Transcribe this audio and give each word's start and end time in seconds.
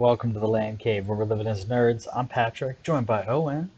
Welcome 0.00 0.32
to 0.32 0.40
the 0.40 0.48
Land 0.48 0.78
Cave 0.78 1.06
where 1.08 1.18
we're 1.18 1.26
living 1.26 1.46
as 1.46 1.66
nerds. 1.66 2.08
I'm 2.16 2.26
Patrick, 2.26 2.82
joined 2.82 3.06
by 3.06 3.26
Owen. 3.26 3.70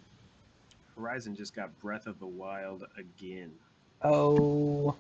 Horizon 0.95 1.35
just 1.35 1.53
got 1.53 1.77
Breath 1.81 2.07
of 2.07 2.21
the 2.21 2.29
Wild 2.29 2.85
again. 2.97 3.51
Oh, 4.03 4.95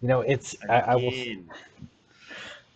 you 0.00 0.06
know 0.06 0.20
it's 0.20 0.54
I, 0.68 0.74
I 0.78 0.94
will. 0.94 1.08
Again. 1.08 1.50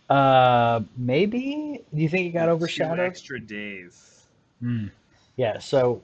Uh, 0.09 0.81
maybe. 0.97 1.79
Do 1.95 2.01
you 2.01 2.09
think 2.09 2.27
it 2.27 2.31
got 2.31 2.47
Two 2.47 2.51
overshadowed? 2.51 2.99
extra 2.99 3.39
days. 3.39 4.25
Hmm. 4.59 4.87
Yeah. 5.37 5.59
So 5.59 6.01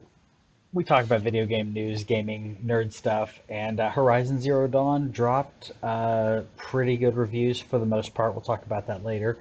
we 0.72 0.86
talk 0.86 1.03
about 1.03 1.20
video 1.20 1.45
game 1.45 1.73
news, 1.73 2.05
gaming, 2.05 2.58
nerd 2.66 2.94
stuff, 2.94 3.38
and 3.50 3.81
uh, 3.81 3.89
Horizon 3.89 4.39
Zero 4.39 4.66
Dawn 4.70 5.12
dropped 5.12 5.73
uh, 5.84 6.44
pretty 6.55 6.95
good 6.95 7.17
reviews 7.17 7.59
for 7.59 7.80
the 7.80 7.86
most 7.86 8.14
part. 8.14 8.31
We'll 8.31 8.44
talk 8.44 8.66
about 8.66 8.88
that 8.88 9.03
later. 9.03 9.38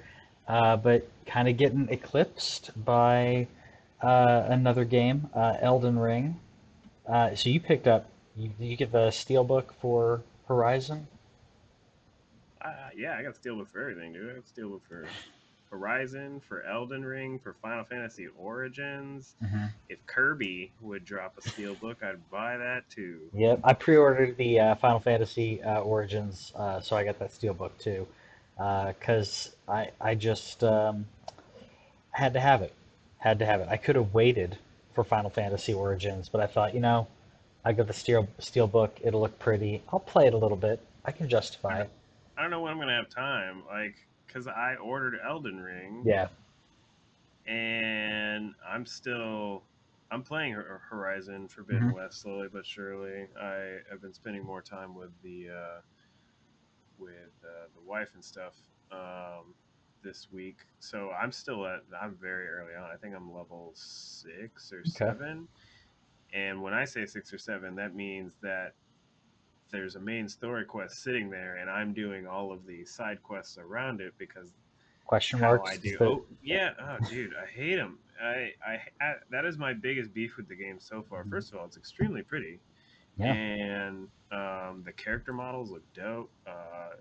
Uh, 0.49 0.75
but 0.75 1.07
kind 1.27 1.47
of 1.47 1.55
getting 1.57 1.87
eclipsed 1.89 2.71
by 2.83 3.47
uh, 4.01 4.45
another 4.47 4.83
game, 4.83 5.29
uh, 5.35 5.55
Elden 5.61 5.99
Ring. 5.99 6.39
Uh, 7.07 7.35
so 7.35 7.49
you 7.49 7.59
picked 7.59 7.87
up, 7.87 8.09
you, 8.35 8.49
you 8.59 8.75
get 8.75 8.91
the 8.91 9.09
Steelbook 9.09 9.65
for 9.79 10.23
Horizon? 10.47 11.07
Uh, 12.61 12.73
yeah, 12.97 13.15
I 13.15 13.21
got 13.23 13.35
Steelbook 13.35 13.67
for 13.69 13.79
everything, 13.79 14.11
dude. 14.11 14.31
I 14.31 14.33
got 14.33 14.43
Steelbook 14.45 14.81
for 14.89 15.07
Horizon, 15.69 16.41
for 16.47 16.63
Elden 16.63 17.05
Ring, 17.05 17.37
for 17.37 17.53
Final 17.61 17.83
Fantasy 17.83 18.27
Origins. 18.39 19.35
If 19.87 20.03
Kirby 20.07 20.71
would 20.81 21.05
drop 21.05 21.37
a 21.37 21.41
Steelbook, 21.41 22.01
I'd 22.01 22.27
buy 22.31 22.57
that 22.57 22.89
too. 22.89 23.19
Yep, 23.35 23.59
I 23.63 23.73
pre-ordered 23.73 24.35
the 24.37 24.59
uh, 24.59 24.75
Final 24.75 24.99
Fantasy 24.99 25.61
uh, 25.61 25.81
Origins, 25.81 26.51
uh, 26.55 26.79
so 26.81 26.95
I 26.95 27.03
got 27.03 27.19
that 27.19 27.31
Steelbook 27.31 27.77
too, 27.77 28.07
because 28.59 29.55
I 29.67 29.91
I 30.01 30.15
just 30.15 30.63
um, 30.63 31.07
had 32.11 32.33
to 32.33 32.39
have 32.39 32.61
it, 32.61 32.73
had 33.19 33.39
to 33.39 33.45
have 33.45 33.61
it. 33.61 33.67
I 33.69 33.77
could 33.77 33.95
have 33.95 34.13
waited 34.13 34.57
for 34.93 35.03
Final 35.03 35.29
Fantasy 35.29 35.73
Origins, 35.73 36.29
but 36.29 36.41
I 36.41 36.47
thought, 36.47 36.73
you 36.73 36.79
know, 36.81 37.07
I 37.63 37.73
got 37.73 37.87
the 37.87 37.93
Steel 37.93 38.27
steel 38.39 38.67
book. 38.67 38.99
It'll 39.03 39.21
look 39.21 39.39
pretty. 39.39 39.83
I'll 39.91 39.99
play 39.99 40.27
it 40.27 40.33
a 40.33 40.37
little 40.37 40.57
bit. 40.57 40.79
I 41.05 41.11
can 41.11 41.29
justify 41.29 41.81
it. 41.81 41.89
I 42.37 42.41
don't 42.41 42.51
know 42.51 42.61
when 42.61 42.71
I'm 42.71 42.79
gonna 42.79 42.95
have 42.95 43.09
time, 43.09 43.63
like, 43.67 43.95
cause 44.27 44.47
I 44.47 44.75
ordered 44.75 45.19
Elden 45.25 45.59
Ring. 45.59 46.05
Yeah. 46.05 46.29
and 47.45 48.53
I'm 48.67 48.85
still 48.85 49.63
I'm 50.11 50.23
playing 50.23 50.53
Horizon 50.53 51.47
Forbidden 51.47 51.91
Mhm. 51.91 51.93
West 51.93 52.21
slowly 52.21 52.47
but 52.51 52.65
surely. 52.65 53.27
I 53.39 53.79
have 53.89 54.01
been 54.01 54.13
spending 54.13 54.43
more 54.43 54.61
time 54.61 54.95
with 54.95 55.11
the 55.21 55.49
uh, 55.49 55.81
with 56.99 57.31
uh, 57.43 57.67
the 57.75 57.81
wife 57.89 58.09
and 58.13 58.23
stuff 58.23 58.53
um, 58.91 59.53
this 60.03 60.27
week, 60.31 60.57
so 60.79 61.11
I'm 61.11 61.31
still 61.31 61.65
at 61.65 61.83
I'm 62.01 62.15
very 62.21 62.47
early 62.47 62.75
on. 62.75 62.89
I 62.91 62.95
think 62.97 63.15
I'm 63.15 63.33
level 63.33 63.71
six 63.75 64.71
or 64.73 64.83
seven, 64.85 65.47
and 66.33 66.61
when 66.61 66.73
I 66.73 66.85
say 66.85 67.05
six 67.05 67.33
or 67.33 67.37
seven, 67.37 67.75
that 67.75 67.95
means 67.95 68.33
that 68.41 68.73
there's 69.71 69.95
a 69.95 69.99
main 69.99 70.27
story 70.27 70.65
quest 70.65 71.03
sitting 71.03 71.29
there, 71.29 71.57
and 71.57 71.69
I'm 71.69 71.93
doing 71.93 72.25
all 72.27 72.51
of 72.51 72.65
the 72.65 72.83
side 72.85 73.21
quests 73.23 73.57
around 73.57 74.01
it 74.01 74.13
because 74.17 74.49
Question 75.05 75.39
marks. 75.39 75.69
I 75.71 75.77
do. 75.77 75.97
the- 75.97 76.05
Oh, 76.05 76.25
yeah. 76.43 76.71
Oh, 76.79 76.97
dude, 77.09 77.33
I 77.35 77.45
hate 77.47 77.75
them. 77.77 77.97
I, 78.21 78.51
I, 78.65 78.79
I, 79.01 79.13
that 79.31 79.43
is 79.45 79.57
my 79.57 79.73
biggest 79.73 80.13
beef 80.13 80.37
with 80.37 80.47
the 80.47 80.55
game 80.55 80.79
so 80.79 81.01
far. 81.01 81.23
Mhm. 81.23 81.29
First 81.31 81.51
of 81.51 81.57
all, 81.59 81.65
it's 81.65 81.77
extremely 81.77 82.21
pretty, 82.21 82.59
Yeah. 83.19 83.35
and 83.35 84.09
um, 84.31 84.83
the 84.85 84.93
character 84.95 85.33
models 85.33 85.71
look 85.71 85.83
dope. 85.93 86.31
Uh, 86.47 86.97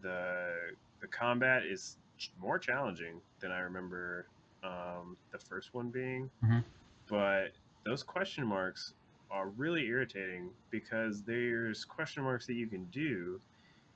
the 0.00 0.72
the 1.00 1.08
combat 1.08 1.64
is 1.66 1.98
more 2.38 2.58
challenging 2.58 3.22
than 3.40 3.52
I 3.52 3.60
remember 3.60 4.30
um, 4.62 5.18
the 5.32 5.38
first 5.38 5.74
one 5.74 5.90
being, 5.90 6.30
Mhm. 6.42 6.64
but 7.08 7.52
those 7.84 8.02
question 8.02 8.46
marks 8.46 8.94
are 9.30 9.50
really 9.50 9.86
irritating 9.86 10.52
because 10.70 11.22
there's 11.24 11.84
question 11.84 12.22
marks 12.24 12.46
that 12.46 12.54
you 12.54 12.68
can 12.68 12.86
do, 12.86 13.40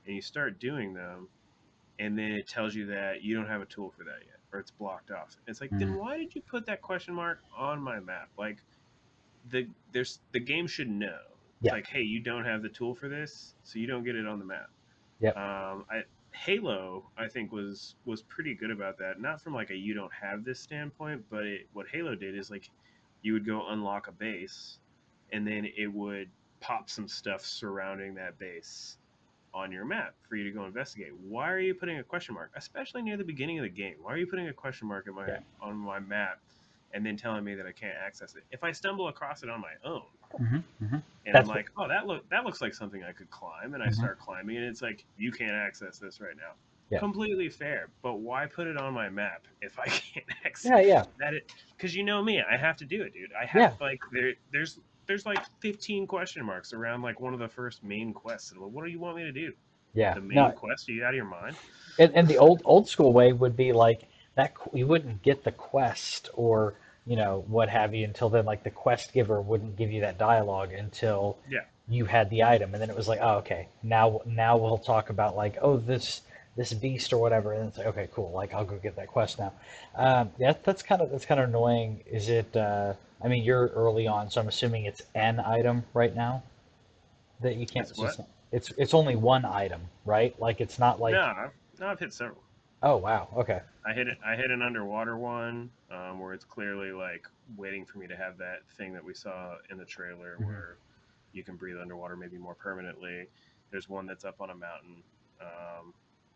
and 0.05 0.15
you 0.15 0.21
start 0.21 0.59
doing 0.59 0.93
them, 0.93 1.29
and 1.99 2.17
then 2.17 2.31
it 2.31 2.47
tells 2.47 2.75
you 2.75 2.87
that 2.87 3.23
you 3.23 3.35
don't 3.35 3.47
have 3.47 3.61
a 3.61 3.65
tool 3.65 3.91
for 3.91 4.03
that 4.05 4.19
yet 4.25 4.37
or 4.53 4.59
it's 4.59 4.71
blocked 4.71 5.11
off 5.11 5.35
it's 5.47 5.61
like 5.61 5.77
then 5.77 5.93
Mhm. 5.93 5.95
why 5.95 6.17
did 6.17 6.33
you 6.35 6.41
put 6.41 6.65
that 6.65 6.81
question 6.81 7.13
mark 7.13 7.43
on 7.55 7.81
my 7.81 7.99
map 7.99 8.29
like 8.37 8.63
the 9.45 9.67
there's 9.91 10.21
the 10.31 10.39
game 10.39 10.67
should 10.67 10.89
know 10.89 11.19
Yeah. 11.61 11.73
like 11.73 11.87
hey 11.87 12.01
you 12.01 12.19
don't 12.21 12.45
have 12.45 12.61
the 12.61 12.69
tool 12.69 12.95
for 12.95 13.09
this 13.09 13.55
so 13.63 13.79
you 13.79 13.87
don't 13.87 14.03
get 14.03 14.15
it 14.15 14.25
on 14.25 14.39
the 14.39 14.45
map 14.45 14.69
Yeah. 15.19 15.31
um 15.31 15.85
i 15.91 16.03
halo 16.31 17.09
i 17.17 17.27
think 17.27 17.51
was 17.51 17.95
was 18.05 18.21
pretty 18.23 18.53
good 18.55 18.71
about 18.71 18.97
that 18.99 19.19
not 19.19 19.41
from 19.41 19.53
like 19.53 19.69
a 19.71 19.75
you 19.75 19.93
don't 19.93 20.13
have 20.13 20.45
this 20.45 20.59
standpoint 20.59 21.23
but 21.29 21.45
it, 21.45 21.67
what 21.73 21.87
halo 21.91 22.15
did 22.15 22.37
is 22.37 22.49
like 22.49 22.69
you 23.23 23.33
would 23.33 23.45
go 23.45 23.67
unlock 23.69 24.07
a 24.07 24.11
base 24.11 24.77
and 25.33 25.45
then 25.45 25.67
it 25.75 25.87
would 25.87 26.29
pop 26.61 26.89
some 26.89 27.07
stuff 27.07 27.43
surrounding 27.43 28.13
that 28.15 28.37
base 28.39 28.97
on 29.53 29.71
your 29.71 29.83
map 29.83 30.13
for 30.27 30.35
you 30.35 30.43
to 30.43 30.51
go 30.51 30.65
investigate. 30.65 31.11
Why 31.27 31.51
are 31.51 31.59
you 31.59 31.73
putting 31.73 31.97
a 31.97 32.03
question 32.03 32.35
mark, 32.35 32.51
especially 32.55 33.01
near 33.01 33.17
the 33.17 33.23
beginning 33.23 33.57
of 33.59 33.63
the 33.63 33.69
game? 33.69 33.95
Why 34.01 34.13
are 34.13 34.17
you 34.17 34.27
putting 34.27 34.47
a 34.47 34.53
question 34.53 34.87
mark 34.87 35.07
in 35.07 35.15
my 35.15 35.27
Yeah. 35.27 35.39
on 35.61 35.75
my 35.75 35.99
map 35.99 36.39
and 36.93 37.05
then 37.05 37.17
telling 37.17 37.43
me 37.43 37.55
that 37.55 37.65
I 37.65 37.71
can't 37.71 37.97
access 37.97 38.35
it? 38.35 38.43
If 38.51 38.63
I 38.63 38.71
stumble 38.71 39.07
across 39.07 39.43
it 39.43 39.49
on 39.49 39.61
my 39.61 39.73
own 39.83 40.03
Mhm, 40.39 40.63
mhm. 40.81 41.03
and 41.25 41.33
That's 41.33 41.49
I'm 41.49 41.55
like, 41.55 41.69
oh, 41.77 41.87
that 41.87 42.07
look 42.07 42.27
that 42.29 42.45
looks 42.45 42.61
like 42.61 42.73
something 42.73 43.03
I 43.03 43.11
could 43.11 43.29
climb, 43.29 43.73
and 43.73 43.83
I 43.83 43.87
Mhm. 43.87 43.93
start 43.93 44.19
climbing, 44.19 44.57
and 44.57 44.65
it's 44.65 44.81
like 44.81 45.05
you 45.17 45.31
can't 45.31 45.51
access 45.51 45.99
this 45.99 46.21
right 46.21 46.35
now. 46.37 46.53
Yeah. 46.89 46.99
Completely 46.99 47.49
fair, 47.49 47.89
but 48.01 48.15
why 48.15 48.47
put 48.47 48.67
it 48.67 48.77
on 48.77 48.93
my 48.93 49.09
map 49.09 49.45
if 49.61 49.77
I 49.77 49.85
can't 49.87 50.25
access 50.45 50.71
Yeah, 50.71 50.79
yeah. 50.79 51.03
that? 51.19 51.33
It 51.33 51.51
because 51.77 51.95
you 51.95 52.03
know 52.03 52.23
me, 52.23 52.41
I 52.41 52.57
have 52.57 52.77
to 52.77 52.85
do 52.85 53.01
it, 53.03 53.13
dude. 53.13 53.31
I 53.39 53.45
have 53.45 53.61
Yeah. 53.61 53.73
like 53.79 53.99
there 54.11 54.33
there's 54.51 54.79
there's 55.07 55.25
like 55.25 55.43
15 55.61 56.07
question 56.07 56.45
marks 56.45 56.73
around 56.73 57.01
like 57.01 57.19
one 57.19 57.33
of 57.33 57.39
the 57.39 57.49
first 57.49 57.83
main 57.83 58.13
quests. 58.13 58.51
And 58.51 58.61
what 58.61 58.85
do 58.85 58.91
you 58.91 58.99
want 58.99 59.17
me 59.17 59.23
to 59.23 59.31
do? 59.31 59.53
Yeah. 59.93 60.13
The 60.13 60.21
main 60.21 60.35
No, 60.35 60.51
quest? 60.51 60.87
Are 60.89 60.93
you 60.93 61.03
out 61.03 61.09
of 61.09 61.15
your 61.15 61.25
mind? 61.25 61.57
and, 61.97 62.13
and 62.15 62.27
the 62.27 62.37
old 62.37 62.61
old 62.65 62.87
school 62.87 63.13
way 63.13 63.33
would 63.33 63.55
be 63.55 63.73
like 63.73 64.07
that 64.39 64.53
you 64.73 64.87
wouldn't 64.87 65.21
get 65.21 65.43
the 65.43 65.51
quest 65.51 66.29
or 66.33 66.73
you 67.05 67.17
know 67.17 67.43
what 67.47 67.67
have 67.67 67.93
you 67.93 68.05
until 68.05 68.29
then 68.29 68.45
like 68.45 68.63
the 68.63 68.69
quest 68.69 69.11
giver 69.11 69.41
wouldn't 69.41 69.75
give 69.75 69.91
you 69.91 69.99
that 70.01 70.17
dialogue 70.17 70.71
until 70.71 71.37
Yeah. 71.49 71.65
you 71.89 72.05
had 72.05 72.29
the 72.29 72.43
item. 72.43 72.73
And 72.73 72.81
then 72.81 72.89
it 72.89 72.95
was 72.95 73.07
like 73.09 73.19
oh 73.21 73.37
okay. 73.39 73.67
Now 73.83 74.21
now 74.25 74.55
we'll 74.55 74.77
talk 74.77 75.09
about 75.09 75.35
like 75.35 75.57
oh 75.61 75.75
this 75.75 76.21
this 76.55 76.71
beast 76.73 77.11
or 77.11 77.17
whatever. 77.19 77.51
And 77.51 77.67
it's 77.67 77.77
like 77.77 77.87
okay 77.87 78.07
cool. 78.13 78.31
Like 78.31 78.53
I'll 78.53 78.63
go 78.63 78.77
get 78.77 78.95
that 78.95 79.09
quest 79.09 79.39
now. 79.39 79.51
Um, 79.95 80.29
yeah 80.37 80.53
that's 80.63 80.83
kind 80.83 81.01
of 81.01 81.11
that's 81.11 81.25
kind 81.25 81.41
of 81.41 81.49
annoying. 81.49 82.01
Is 82.09 82.29
it 82.29 82.55
uh, 82.55 82.93
I 83.21 83.27
mean 83.27 83.43
you're 83.43 83.67
early 83.75 84.07
on 84.07 84.29
so 84.29 84.39
I'm 84.39 84.47
assuming 84.47 84.85
it's 84.85 85.01
an 85.15 85.41
item 85.41 85.83
right 85.93 86.15
now 86.15 86.43
that 87.41 87.57
you 87.57 87.65
can't 87.65 87.89
It's 87.89 88.19
it's 88.51 88.71
it's 88.77 88.93
only 88.93 89.17
one 89.17 89.43
item 89.43 89.81
right? 90.05 90.33
Like 90.39 90.61
it's 90.61 90.79
not 90.79 91.01
like 91.01 91.13
no, 91.13 91.21
I've, 91.21 91.51
no, 91.79 91.87
I've 91.87 91.99
hit 91.99 92.13
several. 92.13 92.41
Oh 92.83 92.97
wow 92.97 93.27
okay 93.37 93.61
I 93.85 93.93
hit 93.93 94.07
it. 94.07 94.17
I 94.25 94.35
hit 94.35 94.51
an 94.51 94.61
underwater 94.61 95.17
one 95.17 95.71
um, 95.89 96.19
where 96.19 96.33
it's 96.33 96.43
clearly 96.45 96.91
like 96.91 97.25
waiting 97.55 97.85
for 97.85 97.97
me 97.97 98.07
to 98.07 98.15
have 98.15 98.37
that 98.37 98.67
thing 98.77 98.93
that 98.93 99.03
we 99.03 99.13
saw 99.13 99.55
in 99.69 99.77
the 99.77 99.85
trailer 99.85 100.39
Mhm. 100.39 100.45
where 100.45 100.77
you 101.31 101.43
can 101.43 101.55
breathe 101.55 101.77
underwater 101.81 102.15
maybe 102.17 102.37
more 102.37 102.55
permanently. 102.55 103.27
There's 103.71 103.87
one 103.87 104.05
that's 104.05 104.25
up 104.25 104.41
on 104.41 104.49
a 104.49 104.55
mountain 104.55 105.03
um, 105.41 105.93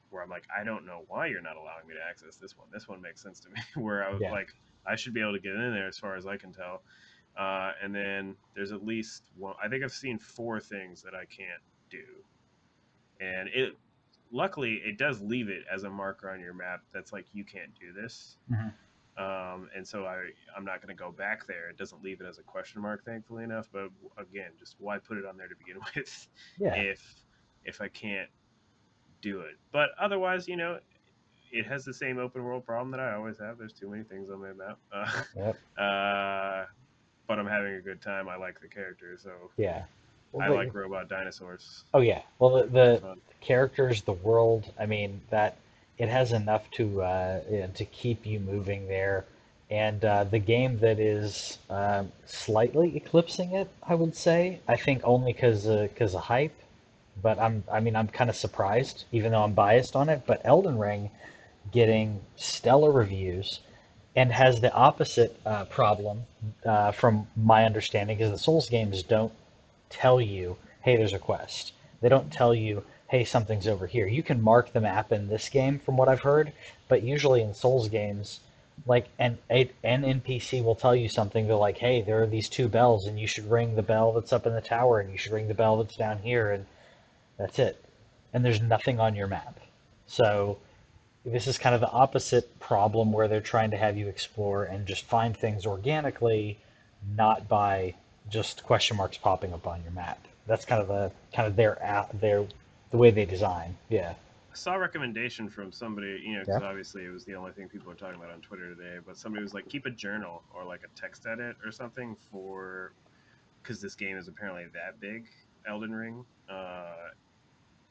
where 0.10 0.24
I'm 0.24 0.30
like, 0.30 0.46
I 0.58 0.64
don't 0.64 0.86
know 0.86 1.04
why 1.08 1.28
you're 1.28 1.42
not 1.42 1.58
allowing 1.58 1.88
me 1.88 1.96
to 1.96 2.00
access 2.10 2.38
this 2.38 2.58
one. 2.58 2.68
This 2.72 2.88
one 2.88 3.02
makes 3.02 3.22
sense 3.22 3.40
to 3.42 3.50
me. 3.50 3.60
where 3.84 4.04
I 4.08 4.14
was 4.14 4.22
Yeah. 4.22 4.32
like, 4.32 4.50
I 4.88 4.96
should 4.96 5.14
be 5.14 5.22
able 5.22 5.34
to 5.34 5.40
get 5.40 5.54
in 5.54 5.74
there 5.74 5.88
as 5.88 5.98
far 5.98 6.16
as 6.16 6.26
I 6.26 6.38
can 6.38 6.54
tell. 6.54 6.84
Uh, 7.38 7.72
and 7.82 7.94
then 7.94 8.36
there's 8.56 8.72
at 8.72 8.86
least 8.86 9.30
one. 9.36 9.56
I 9.64 9.68
think 9.68 9.84
I've 9.84 9.92
seen 9.92 10.20
four 10.20 10.60
things 10.60 11.02
that 11.02 11.16
I 11.16 11.26
can't 11.26 11.62
do, 11.90 12.24
and 13.20 13.50
it 13.50 13.76
luckily 14.34 14.82
it 14.84 14.98
does 14.98 15.22
leave 15.22 15.48
it 15.48 15.64
as 15.72 15.84
a 15.84 15.90
marker 15.90 16.30
on 16.30 16.40
your 16.42 16.54
map 16.54 16.82
that's 16.92 17.14
like 17.14 17.26
you 17.34 17.44
can't 17.46 17.72
do 17.80 17.94
this. 17.94 18.38
Mhm. 18.52 18.74
um, 19.16 19.70
and 19.76 19.88
so 19.88 20.06
I, 20.06 20.32
i'm 20.58 20.66
not 20.66 20.82
going 20.82 20.88
to 20.96 21.00
go 21.00 21.12
back 21.12 21.46
there. 21.46 21.70
It 21.70 21.78
doesn't 21.78 22.02
leave 22.04 22.20
it 22.20 22.26
as 22.28 22.40
a 22.40 22.42
question 22.44 22.82
mark 22.82 23.06
thankfully 23.06 23.44
enough 23.44 23.70
but 23.72 23.90
again 24.18 24.50
just 24.60 24.76
why 24.80 24.98
put 24.98 25.18
it 25.20 25.26
on 25.26 25.38
there 25.38 25.48
to 25.48 25.56
begin 25.56 25.78
with 25.96 26.28
yeah. 26.60 26.74
if 26.74 27.02
if 27.64 27.80
i 27.80 27.88
can't 27.88 28.30
do 29.22 29.42
it? 29.42 29.56
But 29.72 29.90
otherwise 30.00 30.48
you 30.48 30.58
know 30.58 30.80
it 31.52 31.68
has 31.68 31.86
the 31.86 31.94
same 31.94 32.18
open 32.18 32.44
world 32.44 32.66
problem 32.66 32.90
that 32.92 33.00
i 33.00 33.14
always 33.14 33.38
have. 33.38 33.60
There's 33.60 33.72
too 33.74 33.88
many 33.88 34.04
things 34.04 34.32
on 34.32 34.42
my 34.42 34.54
map. 34.54 34.80
Uh, 34.92 35.22
Yep. 35.36 35.56
uh, 35.78 36.66
but 37.28 37.38
i'm 37.40 37.46
having 37.48 37.76
a 37.76 37.82
good 37.82 38.02
time. 38.02 38.28
I 38.28 38.36
like 38.36 38.60
the 38.60 38.68
character 38.68 39.16
so 39.18 39.52
Yeah. 39.58 39.84
Well, 40.34 40.44
i 40.44 40.50
the- 40.50 40.56
like 40.56 40.74
robot 40.74 41.08
dinosaurs 41.08 41.84
Oh 41.94 42.02
yeah. 42.02 42.22
Well, 42.40 42.56
the, 42.56 42.64
the 42.64 42.98
Fun. 43.02 43.22
characters, 43.40 44.02
the 44.02 44.14
world. 44.14 44.72
I 44.80 44.86
mean, 44.88 45.22
that 45.30 45.58
it 46.00 46.10
has 46.10 46.32
enough 46.34 46.70
to 46.72 47.04
uh, 47.04 47.42
yeah, 47.50 47.68
to 47.68 47.86
keep 47.86 48.26
you 48.26 48.40
moving 48.40 48.88
there, 48.88 49.26
and 49.70 50.04
uh, 50.04 50.24
the 50.24 50.40
game 50.40 50.80
that 50.80 51.00
is 51.00 51.60
um, 51.70 52.12
slightly 52.26 52.98
eclipsing 52.98 53.52
it, 53.54 53.70
I 53.84 53.94
would 53.96 54.16
say. 54.16 54.60
I 54.68 54.76
think 54.76 55.02
only 55.04 55.34
because 55.34 55.68
because 55.68 56.16
of 56.16 56.22
hype, 56.22 56.56
but 57.22 57.38
I'm 57.40 57.64
I 57.72 57.80
mean 57.80 57.96
I'm 57.96 58.08
kind 58.08 58.30
of 58.30 58.36
surprised, 58.36 59.06
even 59.12 59.32
though 59.32 59.44
I'm 59.44 59.54
biased 59.54 59.96
on 59.96 60.10
it. 60.10 60.24
But 60.26 60.42
Elden 60.44 60.80
Ring, 60.80 61.12
getting 61.72 62.22
stellar 62.38 62.92
reviews, 62.92 63.60
and 64.16 64.32
has 64.32 64.62
the 64.62 64.74
opposite 64.74 65.40
uh, 65.46 65.66
problem, 65.66 66.24
uh, 66.66 66.92
from 66.92 67.28
my 67.38 67.66
understanding, 67.66 68.18
because 68.18 68.32
the 68.32 68.38
Souls 68.40 68.68
games 68.68 69.04
don't 69.04 69.32
tell 69.94 70.20
you, 70.20 70.58
hey, 70.82 70.98
there's 70.98 71.14
a 71.14 71.20
quest. 71.20 71.74
They 72.02 72.10
don't 72.10 72.32
tell 72.32 72.54
you, 72.54 72.84
hey, 73.08 73.24
something's 73.24 73.68
over 73.68 73.86
here. 73.88 74.08
You 74.08 74.24
can 74.24 74.42
mark 74.42 74.74
the 74.74 74.82
map 74.82 75.12
in 75.12 75.28
this 75.28 75.48
game, 75.48 75.80
from 75.80 75.98
what 75.98 76.10
I've 76.10 76.22
heard, 76.22 76.52
but 76.90 77.04
usually 77.04 77.42
in 77.42 77.54
Souls 77.54 77.88
games, 77.88 78.40
like 78.88 79.06
an 79.20 79.38
an 79.52 79.70
NPC 79.84 80.64
will 80.64 80.76
tell 80.76 80.96
you 80.96 81.08
something. 81.08 81.48
They're 81.48 81.56
like, 81.56 81.78
hey, 81.78 82.02
there 82.02 82.24
are 82.24 82.28
these 82.28 82.50
two 82.50 82.68
bells, 82.68 83.06
and 83.06 83.20
you 83.20 83.28
should 83.28 83.50
ring 83.50 83.76
the 83.76 83.84
bell 83.84 84.14
that's 84.14 84.34
up 84.34 84.48
in 84.48 84.54
the 84.54 84.62
tower, 84.62 85.00
and 85.00 85.12
you 85.12 85.18
should 85.18 85.32
ring 85.32 85.48
the 85.48 85.54
bell 85.54 85.78
that's 85.78 85.96
down 85.96 86.18
here, 86.18 86.52
and 86.52 86.66
that's 87.38 87.60
it. 87.60 87.84
And 88.34 88.44
there's 88.44 88.62
nothing 88.62 89.00
on 89.00 89.16
your 89.16 89.28
map. 89.28 89.60
So 90.08 90.58
this 91.24 91.48
is 91.48 91.58
kind 91.58 91.76
of 91.76 91.82
the 91.82 91.92
opposite 91.92 92.60
problem 92.60 93.14
where 93.14 93.28
they're 93.28 93.42
trying 93.42 93.72
to 93.72 93.78
have 93.78 93.96
you 93.96 94.08
explore 94.08 94.66
and 94.66 94.86
just 94.86 95.06
find 95.06 95.38
things 95.38 95.66
organically, 95.66 96.60
not 97.16 97.48
by 97.48 97.94
just 98.30 98.64
question 98.64 98.98
marks 98.98 99.18
popping 99.18 99.54
up 99.54 99.68
on 99.68 99.82
your 99.84 99.92
map. 99.92 100.20
That's 100.48 100.66
kind 100.66 100.82
of 100.82 100.88
the 100.88 101.12
kind 101.34 101.48
of 101.48 101.56
their 101.56 101.82
app, 101.84 102.20
their 102.20 102.46
the 102.92 102.98
way 102.98 103.12
they 103.12 103.26
design. 103.26 103.76
Yeah. 103.90 104.14
I 104.52 104.56
saw 104.56 104.76
a 104.76 104.80
recommendation 104.80 105.50
from 105.50 105.72
somebody, 105.72 106.22
you 106.24 106.34
know, 106.34 106.40
Yeah. 106.40 106.44
because 106.46 106.64
obviously 106.64 107.06
it 107.06 107.10
was 107.10 107.26
the 107.26 107.34
only 107.36 107.52
thing 107.54 107.68
people 107.70 107.88
were 107.88 107.96
talking 107.96 108.16
about 108.20 108.30
on 108.32 108.42
Twitter 108.42 108.76
today. 108.76 108.98
But 109.06 109.18
somebody 109.18 109.44
was 109.44 109.54
like, 109.54 109.68
keep 109.68 109.86
a 109.86 109.90
journal 109.90 110.44
or 110.54 110.64
like 110.64 110.82
a 110.84 111.00
text 111.00 111.26
edit 111.26 111.56
or 111.66 111.72
something 111.72 112.16
for, 112.32 112.94
because 113.62 113.82
this 113.82 113.96
game 113.96 114.16
is 114.18 114.28
apparently 114.28 114.66
that 114.74 115.00
big, 115.00 115.28
Elden 115.68 115.92
Ring. 115.94 116.24
Uh, 116.50 116.54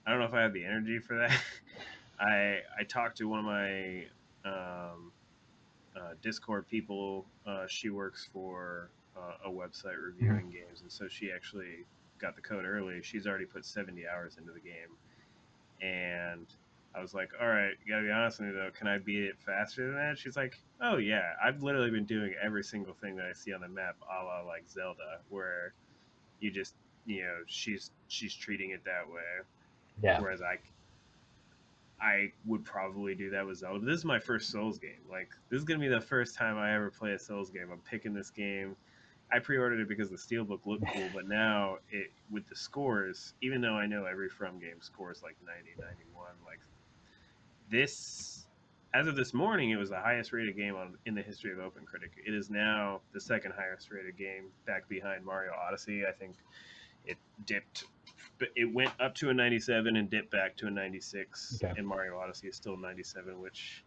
I 0.06 0.11
don't 0.11 0.20
know 0.20 0.26
if 0.26 0.35
I 0.35 0.40
have 0.43 0.52
the 0.52 0.64
energy 0.64 0.99
for 1.00 1.17
that. 1.17 1.37
I 2.20 2.61
I 2.78 2.85
talked 2.85 3.19
to 3.19 3.28
one 3.28 3.40
of 3.40 3.44
my 3.44 4.05
um, 4.44 5.11
uh, 5.96 6.14
Discord 6.23 6.69
people. 6.69 7.26
Uh, 7.46 7.67
she 7.67 7.90
works 7.90 8.28
for 8.32 8.90
uh, 9.23 9.49
a 9.49 9.53
website 9.53 10.03
reviewing 10.05 10.51
games, 10.51 10.83
and 10.83 10.93
so 10.93 11.09
she 11.09 11.33
actually 11.33 11.87
got 12.21 12.37
the 12.37 12.43
code 12.43 12.65
early. 12.67 13.03
She's 13.03 13.27
already 13.27 13.47
put 13.47 13.65
70 13.65 14.07
hours 14.09 14.39
into 14.39 14.53
the 14.53 14.61
game, 14.61 14.97
and 15.83 16.47
I 16.95 17.01
was 17.01 17.15
like, 17.15 17.31
"All 17.41 17.49
right, 17.49 17.73
you 17.85 17.93
gotta 17.93 18.05
be 18.05 18.11
honest 18.11 18.41
with 18.41 18.49
me 18.51 18.55
though. 18.55 18.71
Can 18.73 18.89
I 18.89 18.99
beat 18.99 19.25
it 19.25 19.39
faster 19.41 19.87
than 19.87 19.97
that?" 19.97 20.19
She's 20.19 20.37
like, 20.37 20.59
"Oh 20.81 20.99
yeah, 20.99 21.35
I've 21.43 21.63
literally 21.63 21.91
been 21.91 22.07
doing 22.07 22.35
every 22.43 22.65
single 22.65 22.95
thing 22.95 23.17
that 23.17 23.27
I 23.27 23.33
see 23.33 23.53
on 23.55 23.61
the 23.63 23.69
map, 23.69 23.97
a 24.03 24.25
la 24.25 24.43
like 24.43 24.69
Zelda, 24.69 25.21
where 25.31 25.75
you 26.41 26.51
just 26.51 26.75
you 27.07 27.23
know 27.23 27.39
she's 27.47 27.91
she's 28.09 28.35
treating 28.35 28.71
it 28.71 28.85
that 28.85 29.09
way, 29.09 29.45
Yeah. 30.03 30.21
whereas 30.21 30.43
I 30.43 30.59
I 32.01 32.33
would 32.47 32.65
probably 32.65 33.15
do 33.15 33.31
that 33.31 33.47
with 33.47 33.59
Zelda. 33.59 33.79
But 33.81 33.87
this 33.87 33.99
is 33.99 34.05
my 34.05 34.19
first 34.19 34.51
Souls 34.51 34.79
game. 34.79 35.03
Like 35.11 35.31
this 35.51 35.59
is 35.59 35.65
gonna 35.65 35.81
be 35.81 35.89
the 35.89 36.01
first 36.01 36.37
time 36.37 36.59
I 36.59 36.75
ever 36.75 36.91
play 36.91 37.13
a 37.13 37.19
Souls 37.19 37.51
game. 37.51 37.71
I'm 37.73 37.81
picking 37.81 38.13
this 38.13 38.31
game. 38.31 38.77
I 39.32 39.38
pre-ordered 39.38 39.81
it 39.81 39.88
because 39.88 40.11
the 40.11 40.17
steelbook 40.17 40.67
looked 40.67 40.87
cool, 40.93 41.08
but 41.14 41.26
now 41.26 41.79
it 41.90 42.12
with 42.31 42.46
the 42.49 42.56
scores, 42.56 43.34
even 43.40 43.61
though 43.61 43.75
I 43.75 43.87
know 43.87 44.05
every 44.05 44.29
From 44.29 44.58
game 44.58 44.81
scores 44.81 45.23
like 45.23 45.37
90, 45.46 45.70
91, 45.79 46.26
like 46.46 46.61
this 47.70 48.46
as 48.94 49.06
of 49.06 49.17
this 49.17 49.32
morning, 49.32 49.70
it 49.70 49.76
was 49.76 49.88
the 49.88 49.99
highest 49.99 50.32
rated 50.32 50.56
game 50.56 50.76
on 50.76 50.99
in 51.06 51.14
the 51.14 51.23
history 51.23 51.50
of 51.52 51.58
Open 51.58 51.84
Critic. 51.87 52.11
It 52.26 52.34
is 52.34 52.50
now 52.50 53.00
the 53.12 53.20
second 53.20 53.52
highest 53.56 53.90
rated 53.90 54.17
game, 54.19 54.44
back 54.67 54.88
behind 54.88 55.25
Mario 55.25 55.52
Odyssey. 55.52 56.05
I 56.06 56.12
think 56.12 56.35
it 57.06 57.17
dipped, 57.46 57.85
but 58.38 58.49
it 58.55 58.73
went 58.73 58.90
up 59.00 59.14
to 59.17 59.31
a 59.31 59.35
97 59.35 59.96
and 59.96 60.11
dipped 60.11 60.31
back 60.31 60.56
to 60.58 60.67
a 60.67 60.70
96. 60.70 61.61
Okay. 61.64 61.73
And 61.78 61.87
Mario 61.87 62.19
Odyssey 62.19 62.49
is 62.49 62.56
still 62.56 62.76
97, 62.76 63.40
which 63.40 63.82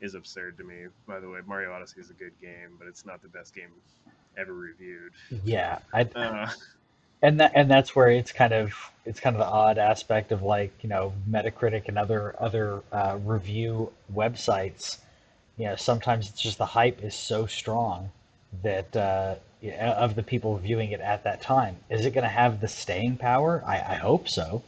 is 0.00 0.14
absurd 0.14 0.56
to 0.58 0.64
me. 0.64 0.86
By 1.06 1.20
the 1.20 1.28
way, 1.28 1.40
Mario 1.46 1.72
Odyssey 1.72 2.00
is 2.00 2.08
a 2.08 2.14
good 2.14 2.32
game, 2.40 2.76
but 2.78 2.88
it's 2.88 3.04
not 3.04 3.20
the 3.20 3.28
best 3.28 3.54
game 3.54 3.70
ever 4.36 4.52
reviewed. 4.52 5.12
Yeah. 5.44 5.78
I, 5.92 6.08
Uh, 6.14 6.48
and 7.22 7.38
that 7.38 7.52
and 7.54 7.70
that's 7.70 7.94
where 7.94 8.08
it's 8.08 8.32
kind 8.32 8.52
of 8.52 8.74
it's 9.06 9.20
kind 9.20 9.36
of 9.36 9.40
the 9.40 9.46
odd 9.46 9.78
aspect 9.78 10.32
of 10.32 10.42
like 10.42 10.72
you 10.82 10.88
know 10.88 11.12
Metacritic 11.30 11.88
and 11.88 11.96
other 11.96 12.34
other 12.38 12.82
uh, 12.92 13.18
review 13.24 13.92
websites. 14.12 14.98
You 15.56 15.66
know, 15.66 15.76
sometimes 15.76 16.28
it's 16.28 16.40
just 16.40 16.58
the 16.58 16.66
hype 16.66 17.02
is 17.02 17.14
so 17.14 17.46
strong 17.46 18.10
that 18.62 18.96
uh, 18.96 19.36
of 19.80 20.16
the 20.16 20.22
people 20.22 20.56
viewing 20.56 20.90
it 20.90 21.00
at 21.00 21.24
that 21.24 21.40
time. 21.40 21.76
Is 21.88 22.04
it 22.04 22.12
going 22.12 22.24
to 22.24 22.30
have 22.30 22.60
the 22.60 22.68
staying 22.68 23.16
power? 23.16 23.62
I, 23.66 23.76
I 23.76 23.94
hope 23.94 24.28
so. 24.28 24.62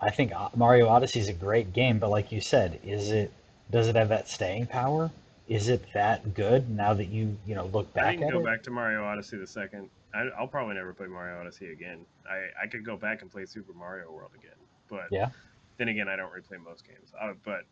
I 0.00 0.10
think 0.10 0.32
Mario 0.54 0.88
Odyssey 0.88 1.20
is 1.20 1.28
a 1.28 1.32
great 1.32 1.72
game, 1.72 1.98
but 1.98 2.10
like 2.10 2.30
you 2.30 2.40
said, 2.40 2.78
is 2.84 3.10
it 3.10 3.32
does 3.70 3.88
it 3.88 3.96
have 3.96 4.10
that 4.10 4.28
staying 4.28 4.66
power? 4.66 5.10
Is 5.48 5.68
it 5.68 5.92
that 5.92 6.34
good 6.34 6.68
now 6.70 6.94
that 6.94 7.06
you 7.06 7.36
you 7.46 7.54
know 7.54 7.66
look 7.66 7.92
back 7.94 8.06
I 8.06 8.16
can 8.16 8.26
go 8.28 8.40
it? 8.40 8.44
back 8.44 8.62
to 8.64 8.70
Mario 8.70 9.04
Odyssey 9.04 9.38
the 9.38 9.46
second. 9.46 9.90
I, 10.14 10.28
I'll 10.38 10.48
probably 10.48 10.74
never 10.74 10.92
play 10.92 11.06
Mario 11.06 11.40
Odyssey 11.40 11.72
again. 11.72 12.06
I, 12.28 12.64
I 12.64 12.66
could 12.66 12.84
go 12.84 12.96
back 12.96 13.22
and 13.22 13.30
play 13.30 13.46
Super 13.46 13.72
Mario 13.72 14.10
World 14.12 14.32
again, 14.34 14.58
but 14.88 15.10
Yeah. 15.10 15.30
then 15.78 15.88
again, 15.88 16.08
I 16.08 16.16
don't 16.16 16.32
replay 16.32 16.62
most 16.62 16.86
games. 16.86 17.12
Uh, 17.20 17.34
but 17.44 17.62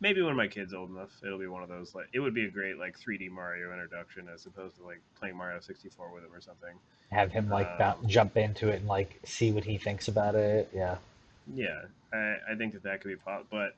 maybe 0.00 0.22
when 0.22 0.36
my 0.36 0.48
kid's 0.48 0.74
old 0.74 0.90
enough, 0.90 1.10
it'll 1.24 1.38
be 1.38 1.46
one 1.46 1.62
of 1.62 1.68
those. 1.68 1.94
Like 1.94 2.08
it 2.12 2.20
would 2.20 2.34
be 2.34 2.46
a 2.46 2.50
great 2.50 2.78
like 2.78 2.98
3D 2.98 3.28
Mario 3.28 3.72
introduction 3.72 4.28
as 4.32 4.46
opposed 4.46 4.76
to 4.76 4.84
like 4.84 5.00
playing 5.18 5.36
Mario 5.36 5.60
64 5.60 6.12
with 6.12 6.24
him 6.24 6.34
or 6.34 6.40
something. 6.40 6.78
Have 7.10 7.32
him 7.32 7.48
like 7.50 7.66
Um, 7.66 7.76
boun 7.76 8.06
jump 8.08 8.36
into 8.36 8.68
it 8.68 8.76
and 8.76 8.86
like 8.86 9.18
see 9.24 9.50
what 9.50 9.64
he 9.64 9.76
thinks 9.76 10.06
about 10.06 10.36
it. 10.36 10.70
Yeah. 10.72 10.98
Yeah, 11.46 11.82
I, 12.12 12.36
I 12.52 12.54
think 12.56 12.72
that 12.74 12.82
that 12.84 13.00
could 13.00 13.08
be 13.08 13.16
possible. 13.16 13.46
But 13.50 13.76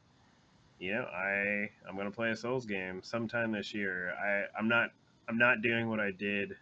know, 0.80 1.02
I 1.04 1.68
I'm 1.88 1.96
gonna 1.96 2.10
play 2.10 2.30
a 2.30 2.36
Souls 2.36 2.66
game 2.66 3.02
sometime 3.02 3.52
this 3.52 3.74
year. 3.74 4.12
I 4.14 4.44
I'm 4.58 4.68
not 4.68 4.90
I'm 5.28 5.38
not 5.38 5.60
doing 5.62 5.88
what 5.88 6.00
I 6.00 6.10
did 6.12 6.56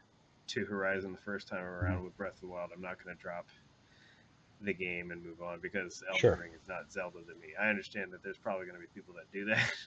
to 0.48 0.64
Horizon 0.64 1.12
the 1.12 1.18
first 1.18 1.48
time 1.48 1.62
around 1.64 2.04
with 2.04 2.16
Breath 2.16 2.34
of 2.34 2.40
the 2.40 2.46
Wild. 2.48 2.70
I'm 2.74 2.80
not 2.82 3.02
gonna 3.02 3.16
drop 3.16 3.46
the 4.62 4.72
game 4.72 5.10
and 5.10 5.22
move 5.22 5.42
on 5.42 5.60
because 5.60 6.02
Elden 6.08 6.18
Sure. 6.20 6.36
Ring 6.36 6.52
is 6.54 6.66
not 6.66 6.90
Zelda 6.90 7.18
to 7.18 7.34
me. 7.40 7.48
I 7.60 7.68
understand 7.68 8.10
that 8.12 8.22
there's 8.22 8.38
probably 8.38 8.64
going 8.64 8.76
to 8.76 8.80
be 8.80 8.86
people 8.94 9.12
that 9.14 9.30
do 9.32 9.44
that. 9.46 9.70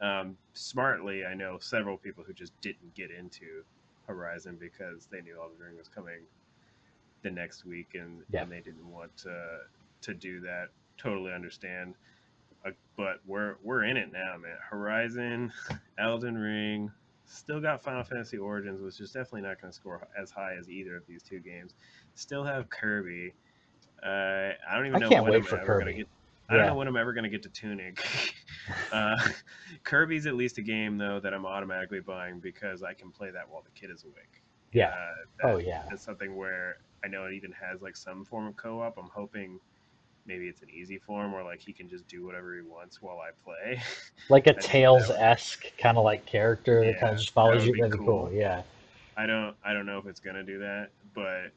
Um, 0.00 0.36
smartly, 0.52 1.24
I 1.26 1.34
know 1.34 1.58
several 1.58 1.96
people 1.96 2.22
who 2.22 2.32
just 2.32 2.52
didn't 2.60 2.94
get 2.94 3.10
into 3.10 3.64
Horizon 4.06 4.56
because 4.60 5.06
they 5.10 5.20
knew 5.22 5.36
Elden 5.42 5.58
Ring 5.58 5.76
was 5.76 5.88
coming 5.88 6.20
the 7.22 7.32
next 7.32 7.64
week 7.64 7.96
and, 7.96 8.22
Yeah. 8.30 8.42
and 8.42 8.52
they 8.52 8.60
didn't 8.60 8.88
want 8.88 9.16
to 9.18 9.62
to 10.02 10.14
do 10.14 10.38
that. 10.42 10.68
Totally 10.98 11.32
understand. 11.32 11.94
Uh, 12.66 12.70
but 12.96 13.20
we're 13.26 13.56
we're 13.62 13.84
in 13.84 13.96
it 13.96 14.12
now, 14.12 14.36
man. 14.40 14.56
Horizon, 14.68 15.52
Elden 15.98 16.36
Ring, 16.36 16.90
still 17.26 17.60
got 17.60 17.82
Final 17.82 18.02
Fantasy 18.02 18.38
Origins, 18.38 18.80
which 18.80 19.00
is 19.00 19.10
definitely 19.12 19.42
not 19.42 19.60
going 19.60 19.70
to 19.72 19.76
score 19.76 20.06
as 20.20 20.30
high 20.30 20.54
as 20.58 20.68
either 20.70 20.96
of 20.96 21.06
these 21.06 21.22
two 21.22 21.38
games. 21.40 21.74
Still 22.14 22.44
have 22.44 22.68
Kirby. 22.70 23.32
Uh, 24.02 24.06
I 24.68 24.74
don't 24.76 24.86
even 24.86 25.00
know. 25.00 25.06
I 25.06 25.10
can't 25.10 25.22
when 25.24 25.32
wait 25.32 25.38
I'm 25.38 25.44
for 25.44 25.58
ever 25.60 25.80
Kirby. 25.80 25.94
get. 25.94 26.08
I 26.50 26.56
don't 26.56 26.66
know 26.66 26.74
when 26.76 26.88
I'm 26.88 26.96
ever 26.96 27.12
gonna 27.12 27.28
get 27.28 27.42
to 27.42 27.48
Tunic. 27.50 28.02
uh, 28.92 29.16
Kirby's 29.84 30.26
at 30.26 30.34
least 30.34 30.58
a 30.58 30.62
game 30.62 30.98
though 30.98 31.20
that 31.20 31.32
I'm 31.34 31.46
automatically 31.46 32.00
buying 32.00 32.38
because 32.40 32.82
I 32.82 32.92
can 32.94 33.10
play 33.10 33.30
that 33.30 33.48
while 33.48 33.62
the 33.62 33.70
kid 33.78 33.90
is 33.90 34.04
awake. 34.04 34.42
Yeah. 34.72 34.88
Uh, 34.88 34.92
that- 35.42 35.50
Oh 35.50 35.56
yeah. 35.58 35.84
that's 35.88 36.02
something 36.02 36.36
where 36.36 36.78
I 37.04 37.08
know 37.08 37.24
it 37.26 37.32
even 37.34 37.52
has 37.52 37.80
like 37.82 37.96
some 37.96 38.24
form 38.24 38.46
of 38.46 38.56
co-op. 38.56 38.98
I'm 38.98 39.08
hoping 39.14 39.60
maybe 40.28 40.46
it's 40.46 40.62
an 40.62 40.68
easy 40.70 40.98
form 40.98 41.32
where 41.32 41.42
like 41.42 41.58
he 41.60 41.72
can 41.72 41.88
just 41.88 42.06
do 42.06 42.24
whatever 42.24 42.54
he 42.54 42.60
wants 42.60 43.02
while 43.02 43.18
I 43.18 43.30
play. 43.44 43.82
Like 44.30 44.46
a 44.46 44.52
Tails 44.52 45.10
esque 45.10 45.64
kind 45.78 45.96
of 45.96 46.04
like 46.04 46.26
character 46.26 46.84
that 46.84 47.00
kind 47.00 47.12
of 47.14 47.18
just 47.18 47.30
follows 47.30 47.62
that 47.62 47.66
you. 47.66 47.72
would 47.72 47.76
be 47.76 47.80
That'd 47.80 47.98
be 48.00 48.06
cool. 48.06 48.26
cool. 48.28 48.32
Yeah. 48.32 48.62
I 49.16 49.26
don't 49.26 49.56
I 49.64 49.72
don't 49.72 49.86
know 49.86 49.98
if 49.98 50.06
it's 50.06 50.20
gonna 50.20 50.42
do 50.44 50.58
that, 50.58 50.90
but 51.14 51.50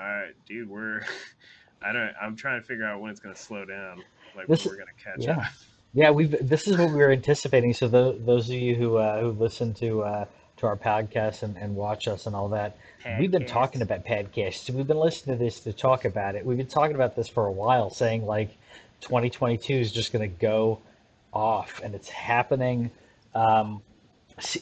uh, 0.00 0.22
dude, 0.48 0.68
we're 0.70 1.02
I 1.82 1.92
don't 1.92 2.10
I'm 2.20 2.34
trying 2.34 2.60
to 2.60 2.66
figure 2.66 2.86
out 2.86 3.00
when 3.00 3.10
it's 3.10 3.20
gonna 3.20 3.36
slow 3.36 3.64
down, 3.66 4.02
like 4.34 4.46
This- 4.48 4.64
when 4.64 4.74
we're 4.74 4.78
gonna 4.78 4.90
catch 5.02 5.26
yeah. 5.26 5.36
up. 5.38 5.52
Yeah, 5.96 6.10
we've. 6.10 6.34
This 6.48 6.66
is 6.66 6.76
what 6.76 6.88
we 6.90 6.96
were 6.96 7.12
anticipating. 7.12 7.72
So 7.72 7.86
tho- 7.86 8.18
those 8.18 8.48
of 8.48 8.56
you 8.56 8.74
who 8.74 8.96
uh, 8.96 9.20
who 9.20 9.30
listen 9.30 9.72
to 9.74 10.02
uh, 10.02 10.24
to 10.64 10.68
our 10.68 10.76
podcast 10.76 11.42
and, 11.42 11.56
and 11.56 11.76
watch 11.76 12.08
us 12.08 12.26
and 12.26 12.34
all 12.34 12.48
that, 12.50 12.76
we've 13.18 13.30
been 13.30 13.46
talking 13.46 13.82
about 13.82 14.04
podcasts. 14.04 14.68
We've 14.70 14.86
been 14.86 14.98
listening 14.98 15.38
to 15.38 15.44
this 15.44 15.60
to 15.60 15.72
talk 15.72 16.04
about 16.04 16.34
it. 16.34 16.44
We've 16.44 16.56
been 16.56 16.66
talking 16.66 16.94
about 16.94 17.14
this 17.14 17.28
for 17.28 17.46
a 17.46 17.52
while, 17.52 17.90
saying 17.90 18.26
like 18.26 18.50
2022 19.02 19.74
is 19.74 19.92
just 19.92 20.12
going 20.12 20.28
to 20.28 20.36
go 20.36 20.80
off, 21.32 21.80
and 21.84 21.94
it's 21.94 22.08
happening. 22.08 22.90
Um, 23.34 23.82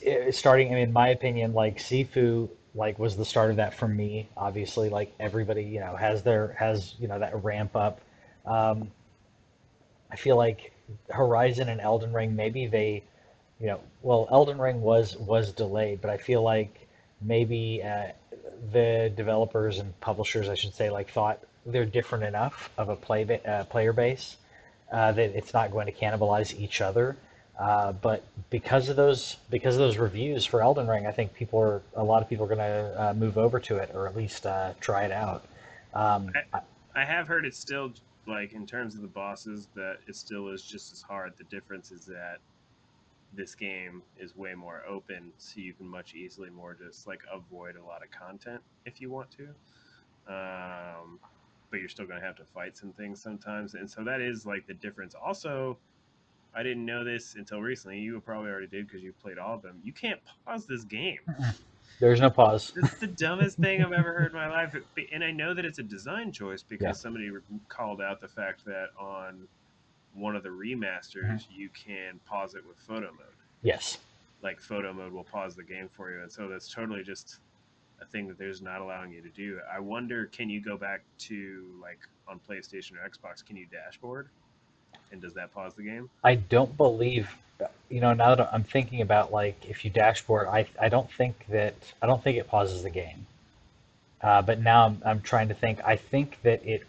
eh, 0.05 0.31
starting, 0.31 0.69
I 0.69 0.75
mean, 0.75 0.83
in 0.85 0.93
my 0.93 1.09
opinion, 1.09 1.55
like 1.55 1.79
Sifu, 1.79 2.49
like 2.75 2.99
was 2.99 3.17
the 3.17 3.25
start 3.25 3.51
of 3.51 3.57
that 3.57 3.75
for 3.75 3.87
me. 3.87 4.29
Obviously, 4.37 4.89
like 4.89 5.15
everybody, 5.21 5.63
you 5.63 5.81
know, 5.81 5.95
has 5.95 6.23
their 6.23 6.57
has 6.59 6.95
you 6.99 7.09
know 7.09 7.19
that 7.19 7.45
ramp 7.45 7.77
up. 7.77 8.01
Um, 8.45 8.91
I 10.11 10.17
feel 10.17 10.37
like 10.37 10.73
Horizon 11.11 11.69
and 11.69 11.81
Elden 11.81 12.13
Ring, 12.13 12.35
maybe 12.37 12.67
they, 12.67 13.05
know, 13.69 13.81
well, 14.03 14.29
Elden 14.31 14.59
Ring 14.59 14.81
was 14.81 15.17
was 15.17 15.53
delayed, 15.53 16.01
but 16.01 16.11
I 16.11 16.17
feel 16.17 16.43
like 16.43 16.89
maybe 17.21 17.83
uh, 17.83 18.09
the 18.73 19.13
developers 19.17 19.79
and 19.79 19.99
publishers, 20.01 20.49
I 20.49 20.55
should 20.55 20.75
say, 20.75 20.91
like 20.91 21.11
thought 21.11 21.39
they're 21.67 21.85
different 21.85 22.25
enough 22.25 22.71
of 22.77 22.89
a 22.89 22.97
play 22.97 23.25
ba- 23.25 23.49
uh, 23.49 23.65
player 23.65 23.93
base 23.93 24.37
uh, 24.91 25.13
that 25.13 25.31
it's 25.37 25.53
not 25.53 25.71
going 25.71 25.87
to 25.87 25.93
cannibalize 25.93 26.59
each 26.59 26.81
other. 26.81 27.17
Uh, 27.59 27.93
but 27.93 28.25
because 28.51 28.89
of 28.89 28.97
those 28.97 29.37
because 29.51 29.77
of 29.77 29.81
those 29.81 29.99
reviews 29.99 30.45
for 30.45 30.63
Elden 30.63 30.89
Ring, 30.89 31.07
I 31.07 31.13
think 31.13 31.35
people 31.35 31.61
are 31.61 31.83
a 31.95 32.03
lot 32.03 32.23
of 32.23 32.29
people 32.29 32.47
are 32.47 32.55
going 32.55 32.59
to 32.59 33.11
uh, 33.11 33.15
move 33.15 33.39
over 33.39 33.61
to 33.61 33.77
it 33.77 33.91
or 33.95 34.09
at 34.09 34.17
least 34.17 34.47
uh, 34.47 34.73
try 34.81 35.05
it 35.05 35.13
out. 35.13 35.45
Um, 35.95 36.33
I, 36.53 36.61
I 36.95 37.05
have 37.05 37.29
heard 37.29 37.45
it's 37.45 37.59
still 37.59 37.93
like 38.27 38.53
in 38.53 38.67
terms 38.67 38.95
of 38.95 39.03
the 39.03 39.09
bosses 39.09 39.69
that 39.75 39.99
it 40.07 40.17
still 40.17 40.49
is 40.49 40.63
just 40.63 40.93
as 40.93 41.03
hard. 41.03 41.35
The 41.37 41.45
difference 41.45 41.93
is 41.93 42.07
that 42.07 42.39
this 43.35 43.55
game 43.55 44.03
is 44.19 44.37
way 44.37 44.55
more 44.55 44.83
open, 44.89 45.33
so 45.39 45.61
you 45.61 45.73
can 45.73 45.87
much 45.89 46.15
easily 46.15 46.51
more 46.51 46.75
just 46.75 47.07
like 47.07 47.21
avoid 47.33 47.77
a 47.77 47.85
lot 47.85 48.03
of 48.03 48.11
content 48.11 48.61
if 48.85 49.01
you 49.01 49.11
want 49.11 49.29
to. 49.33 49.49
Um, 50.33 51.19
but 51.71 51.81
you're 51.81 51.89
still 51.89 52.07
going 52.07 52.21
to 52.21 52.27
have 52.27 52.37
to 52.37 52.45
fight 52.45 52.77
some 52.77 52.93
things 52.93 53.23
sometimes, 53.23 53.75
and 53.75 53.91
so 53.91 54.05
that 54.05 54.21
is 54.21 54.45
like 54.47 54.67
the 54.67 54.75
difference. 54.75 55.15
Also, 55.15 55.79
I 56.55 56.63
didn't 56.63 56.85
know 56.85 57.03
this 57.05 57.35
until 57.37 57.61
recently. 57.61 57.99
You 57.99 58.21
probably 58.21 58.51
already 58.51 58.67
did 58.67 58.87
because 58.87 59.03
you 59.03 59.13
played 59.13 59.39
all 59.39 59.55
of 59.55 59.63
them. 59.63 59.81
You 59.83 59.93
can't 59.93 60.21
pause 60.45 60.67
this 60.67 60.85
game. 60.85 61.19
There's 62.01 62.21
no 62.21 62.31
pause. 62.31 62.73
It's 62.77 62.99
the 62.99 63.07
dumbest 63.07 63.59
thing 63.59 63.83
I've 63.83 63.93
ever 63.93 64.13
heard 64.13 64.33
in 64.33 64.37
my 64.37 64.49
life, 64.49 64.75
and 65.13 65.23
I 65.25 65.31
know 65.31 65.55
that 65.55 65.65
it's 65.65 65.79
a 65.79 65.85
design 65.85 66.33
choice 66.33 66.63
because 66.63 66.85
Yeah. 66.85 66.93
somebody 66.93 67.31
called 67.69 68.03
out 68.03 68.21
the 68.21 68.29
fact 68.29 68.65
that 68.65 68.89
on 68.99 69.47
one 70.15 70.37
of 70.37 70.43
the 70.43 70.49
remasters 70.49 71.25
Mm-hmm. 71.25 71.53
you 71.61 71.69
can 71.71 72.21
pause 72.27 72.55
it 72.55 72.67
with 72.67 72.79
photo 72.79 73.07
mode. 73.13 73.37
Yes. 73.63 73.99
Like 74.43 74.61
photo 74.61 74.93
mode 74.93 75.13
will 75.13 75.25
pause 75.25 75.55
the 75.55 75.63
game 75.63 75.89
for 75.89 76.11
you, 76.11 76.23
and 76.23 76.31
so 76.33 76.49
that's 76.49 76.73
totally 76.73 77.03
just 77.03 77.39
a 78.01 78.05
thing 78.05 78.27
that 78.29 78.39
there's 78.39 78.61
not 78.61 78.81
allowing 78.81 79.13
you 79.13 79.23
to 79.23 79.29
do. 79.29 79.61
I 79.73 79.79
wonder, 79.79 80.27
can 80.27 80.51
you 80.51 80.61
go 80.61 80.77
back 80.77 81.03
to 81.21 81.65
like 81.81 82.01
on 82.27 82.41
PlayStation 82.49 82.93
or 82.93 83.09
Xbox? 83.09 83.45
Can 83.45 83.57
you 83.57 83.67
dashboard, 83.67 84.29
and 85.13 85.23
does 85.23 85.35
that 85.35 85.53
pause 85.55 85.75
the 85.75 85.85
game? 85.85 86.11
I 86.25 86.35
don't 86.35 86.77
believe, 86.77 87.29
you 87.89 88.01
know, 88.01 88.13
now 88.15 88.35
that 88.35 88.53
I'm 88.53 88.65
thinking 88.65 89.01
about 89.01 89.33
like 89.33 89.65
if 89.69 89.85
you 89.85 89.91
dashboard, 89.93 90.49
I 90.49 90.67
I 90.81 90.89
don't 90.89 91.11
think 91.13 91.47
that 91.51 91.75
I 92.03 92.07
don't 92.07 92.23
think 92.23 92.37
it 92.37 92.49
pauses 92.49 92.83
the 92.83 92.91
game. 92.91 93.27
Uh, 94.21 94.43
but 94.43 94.61
now 94.61 94.87
I'm 94.87 95.03
I'm 95.05 95.21
trying 95.21 95.49
to 95.49 95.55
think. 95.55 95.81
I 95.85 95.95
think 95.97 96.39
that 96.43 96.67
it 96.67 96.83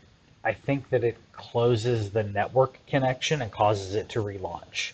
I 0.44 0.54
think 0.54 0.90
that 0.90 1.04
it 1.04 1.18
closes 1.34 2.12
the 2.12 2.24
network 2.24 2.78
connection 2.88 3.42
and 3.42 3.52
causes 3.52 3.96
it 3.96 4.10
to 4.10 4.20
relaunch, 4.20 4.92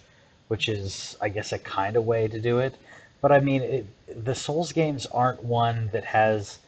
which 0.47 0.69
is 0.69 1.17
I 1.21 1.29
guess 1.29 1.51
a 1.51 1.59
kind 1.59 1.95
of 1.95 2.05
way 2.05 2.27
to 2.27 2.39
do 2.39 2.59
it. 2.59 2.75
But 3.21 3.31
I 3.31 3.39
mean, 3.39 3.61
it, 3.61 3.87
the 4.25 4.35
Souls 4.35 4.71
games 4.71 5.05
aren't 5.07 5.43
one 5.43 5.89
that 5.93 6.05
has. 6.05 6.59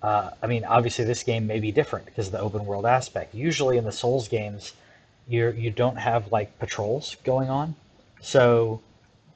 Uh, 0.00 0.30
I 0.42 0.46
mean, 0.46 0.64
obviously 0.64 1.04
this 1.04 1.24
game 1.24 1.46
may 1.46 1.58
be 1.58 1.72
different 1.72 2.06
because 2.06 2.26
of 2.28 2.32
the 2.32 2.40
open 2.40 2.64
world 2.64 2.86
aspect. 2.86 3.34
Usually 3.34 3.78
in 3.78 3.84
the 3.84 3.92
Souls 3.92 4.28
games, 4.28 4.74
you're 5.28 5.52
you 5.52 5.70
don't 5.70 5.96
have 5.96 6.32
like 6.32 6.58
patrols 6.58 7.16
going 7.24 7.50
on 7.50 7.74
so 8.20 8.80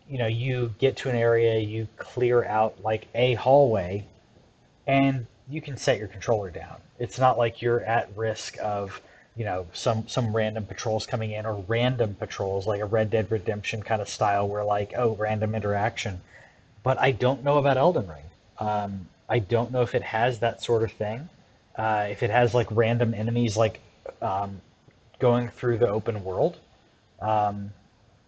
you 0.09 0.19
know 0.19 0.27
you 0.27 0.75
get 0.79 0.97
to 0.97 1.09
an 1.09 1.17
area 1.17 1.59
you 1.59 1.87
clear 1.97 2.45
out 2.45 2.83
like 2.83 3.07
a 3.15 3.35
hallway 3.35 4.05
and 4.87 5.27
you 5.49 5.61
can 5.61 5.77
set 5.77 5.99
your 5.99 6.09
controller 6.09 6.51
down. 6.51 6.77
It's 6.99 7.19
not 7.19 7.39
like 7.39 7.63
you're 7.63 7.81
at 7.81 8.17
risk 8.17 8.57
of 8.63 9.01
you 9.37 9.45
know 9.45 9.67
some 9.73 10.07
some 10.09 10.35
random 10.35 10.67
patrols 10.67 11.07
coming 11.07 11.33
in 11.33 11.47
or 11.47 11.55
random 11.67 12.15
patrols 12.15 12.67
like 12.67 12.81
a 12.81 12.85
red 12.85 13.11
dead 13.11 13.31
redemption 13.31 13.83
kind 13.83 14.03
of 14.03 14.09
style 14.09 14.47
where 14.47 14.65
like 14.65 14.93
oh 14.97 15.15
random 15.17 15.55
interaction. 15.55 16.21
But 16.83 16.99
i 16.99 17.13
don't 17.13 17.45
know 17.45 17.59
about 17.59 17.77
elden 17.77 18.09
ring. 18.09 18.25
Um, 18.59 19.09
i 19.29 19.39
don't 19.39 19.73
know 19.73 19.83
if 19.83 19.95
it 19.95 20.03
has 20.03 20.41
that 20.41 20.63
sort 20.63 20.83
of 20.83 20.93
thing. 20.93 21.29
Uh, 21.77 22.09
if 22.11 22.23
it 22.23 22.31
has 22.31 22.55
like 22.55 22.69
random 22.71 23.15
enemies 23.15 23.57
like 23.57 23.81
um, 24.21 24.61
going 25.19 25.49
through 25.49 25.79
the 25.79 25.89
open 25.89 26.23
world. 26.25 26.59
Um, 27.21 27.73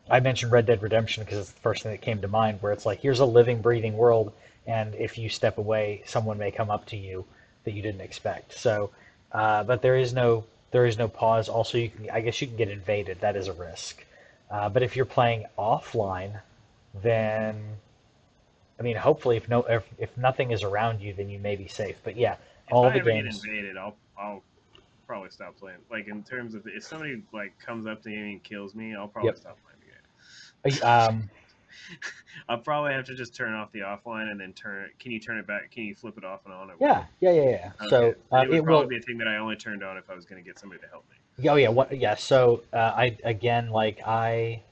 I 0.09 0.21
mentioned 0.21 0.53
Red 0.53 0.67
Dead 0.67 0.83
Redemption 0.83 1.25
because 1.25 1.39
it's 1.39 1.51
the 1.51 1.61
first 1.61 1.83
thing 1.83 1.93
that 1.93 2.01
came 2.01 2.21
to 2.21 2.29
mind, 2.29 2.59
where 2.61 2.73
it's 2.73 2.87
like, 2.87 3.01
here's 3.01 3.21
a 3.21 3.25
living, 3.25 3.61
breathing 3.61 3.97
world, 3.97 4.33
and 4.67 4.95
if 4.95 5.19
you 5.19 5.29
step 5.29 5.59
away, 5.59 6.03
someone 6.07 6.39
may 6.39 6.51
come 6.51 6.71
up 6.71 6.87
to 6.87 6.97
you 6.97 7.25
that 7.65 7.73
you 7.73 7.83
didn't 7.83 8.01
expect. 8.01 8.53
So, 8.55 8.91
uh, 9.33 9.65
but 9.65 9.83
there 9.83 9.97
is 9.97 10.13
no 10.13 10.45
there 10.71 10.87
is 10.87 10.99
no 10.99 11.09
pause. 11.09 11.49
Also, 11.49 11.79
you 11.79 11.91
can 11.91 12.11
I 12.11 12.21
guess 12.21 12.41
you 12.41 12.47
can 12.49 12.57
get 12.57 12.69
invaded. 12.69 13.21
That 13.21 13.37
is 13.37 13.49
a 13.49 13.53
risk. 13.53 14.05
Uh, 14.51 14.69
but 14.69 14.83
if 14.83 14.97
you're 14.97 15.07
playing 15.07 15.47
offline, 15.59 16.41
then 16.95 17.79
I 18.79 18.83
mean, 18.83 18.97
hopefully, 18.97 19.37
if 19.37 19.49
no 19.49 19.63
if, 19.65 19.85
if 19.99 20.17
nothing 20.17 20.51
is 20.51 20.63
around 20.63 21.01
you, 21.01 21.13
then 21.15 21.29
you 21.31 21.39
may 21.39 21.57
be 21.57 21.69
safe. 21.69 21.97
But 22.05 22.17
yeah, 22.17 22.37
If 22.69 22.83
all 22.83 22.85
I 22.85 22.93
the 22.93 23.01
games. 23.01 23.21
get 23.23 23.27
invaded, 23.27 23.77
I'll 23.77 23.99
I'll 24.17 24.45
probably 25.07 25.31
stop 25.31 25.57
playing. 25.59 25.85
Like 25.91 26.09
in 26.09 26.25
terms 26.25 26.55
of 26.55 26.67
if 26.67 26.85
somebody 26.85 27.23
like 27.33 27.59
comes 27.59 27.87
up 27.87 28.03
to 28.03 28.09
me 28.11 28.33
and 28.33 28.45
kills 28.45 28.75
me, 28.75 28.95
I'll 28.95 29.09
probably 29.09 29.35
Yep. 29.35 29.37
stop 29.37 29.59
playing 29.63 29.81
the 29.81 29.87
game. 29.87 30.83
Um, 30.83 31.31
I'll 32.49 32.59
probably 32.59 32.93
have 32.93 33.05
to 33.07 33.15
just 33.15 33.35
turn 33.35 33.55
off 33.55 33.73
the 33.73 33.81
offline 33.81 34.31
and 34.31 34.41
then 34.41 34.53
turn. 34.53 34.91
Can 34.99 35.13
you 35.13 35.21
turn 35.21 35.39
it 35.39 35.47
back? 35.47 35.71
Can 35.71 35.85
you 35.85 35.95
flip 35.95 36.19
it 36.19 36.25
off 36.25 36.41
and 36.45 36.55
on? 36.55 36.71
Yeah, 36.81 37.05
yeah, 37.21 37.33
yeah, 37.33 37.43
yeah. 37.43 37.73
Okay. 37.81 37.89
So 37.89 38.15
uh, 38.33 38.43
it 38.43 38.49
would 38.49 38.59
it 38.59 38.65
probably 38.65 38.83
will. 38.83 38.89
be 38.89 38.97
a 38.99 39.01
thing 39.01 39.19
that 39.19 39.29
I 39.29 39.37
only 39.37 39.57
turned 39.57 39.83
on 39.83 39.97
if 39.97 40.09
I 40.11 40.15
was 40.15 40.25
going 40.25 40.43
to 40.43 40.47
get 40.47 40.59
somebody 40.59 40.81
to 40.83 40.89
help 40.89 41.05
me. 41.11 41.49
Oh 41.49 41.57
yeah, 41.57 41.69
what? 41.69 41.97
Yeah. 41.97 42.15
So 42.15 42.63
uh, 42.73 42.77
I 42.77 43.17
again, 43.25 43.71
like 43.71 44.01
I, 44.07 44.63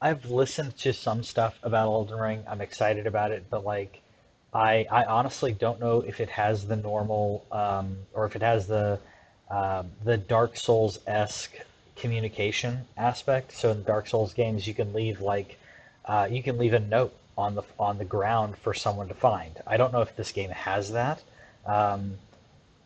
I've 0.00 0.30
listened 0.30 0.76
to 0.78 0.92
some 0.92 1.22
stuff 1.22 1.58
about 1.62 1.86
Elden 1.86 2.18
Ring. 2.18 2.44
I'm 2.48 2.60
excited 2.60 3.06
about 3.06 3.30
it, 3.30 3.44
but 3.50 3.64
like, 3.64 4.00
I 4.52 4.86
I 4.90 5.04
honestly 5.04 5.52
don't 5.52 5.80
know 5.80 6.00
if 6.00 6.20
it 6.20 6.28
has 6.30 6.66
the 6.66 6.76
normal, 6.76 7.44
um, 7.52 7.98
or 8.14 8.26
if 8.26 8.34
it 8.36 8.42
has 8.42 8.66
the, 8.66 8.98
um, 9.50 9.90
the 10.04 10.16
Dark 10.16 10.56
Souls 10.56 10.98
esque 11.06 11.54
communication 11.96 12.86
aspect. 12.96 13.52
So 13.52 13.70
in 13.70 13.82
Dark 13.82 14.06
Souls 14.06 14.32
games, 14.32 14.66
you 14.66 14.74
can 14.74 14.92
leave 14.92 15.20
like, 15.20 15.58
uh, 16.08 16.26
you 16.30 16.42
can 16.42 16.58
leave 16.58 16.72
a 16.72 16.80
note 16.80 17.14
on 17.36 17.54
the 17.54 17.62
on 17.78 17.98
the 17.98 18.04
ground 18.04 18.56
for 18.58 18.74
someone 18.74 19.08
to 19.08 19.14
find. 19.14 19.52
I 19.66 19.76
don't 19.76 19.92
know 19.92 20.00
if 20.00 20.16
this 20.16 20.32
game 20.32 20.50
has 20.50 20.92
that. 20.92 21.22
Um, 21.66 22.18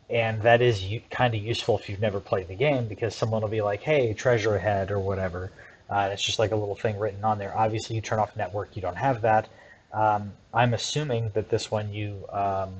and 0.09 0.41
that 0.43 0.61
is 0.61 0.85
kind 1.09 1.33
of 1.33 1.41
useful 1.41 1.77
if 1.79 1.89
you've 1.89 2.01
never 2.01 2.19
played 2.19 2.47
the 2.47 2.55
game 2.55 2.87
because 2.87 3.15
someone 3.15 3.41
will 3.41 3.49
be 3.49 3.61
like, 3.61 3.81
"Hey, 3.81 4.13
treasure 4.13 4.55
ahead" 4.55 4.91
or 4.91 4.99
whatever. 4.99 5.51
Uh, 5.89 6.09
it's 6.11 6.21
just 6.21 6.39
like 6.39 6.51
a 6.51 6.55
little 6.55 6.75
thing 6.75 6.99
written 6.99 7.23
on 7.23 7.39
there. 7.39 7.55
Obviously, 7.57 7.95
you 7.95 8.01
turn 8.01 8.19
off 8.19 8.35
network, 8.35 8.75
you 8.75 8.81
don't 8.81 8.97
have 8.97 9.21
that. 9.21 9.47
Um, 9.91 10.33
I'm 10.53 10.73
assuming 10.73 11.31
that 11.33 11.49
this 11.49 11.69
one 11.69 11.93
you, 11.93 12.25
um, 12.29 12.73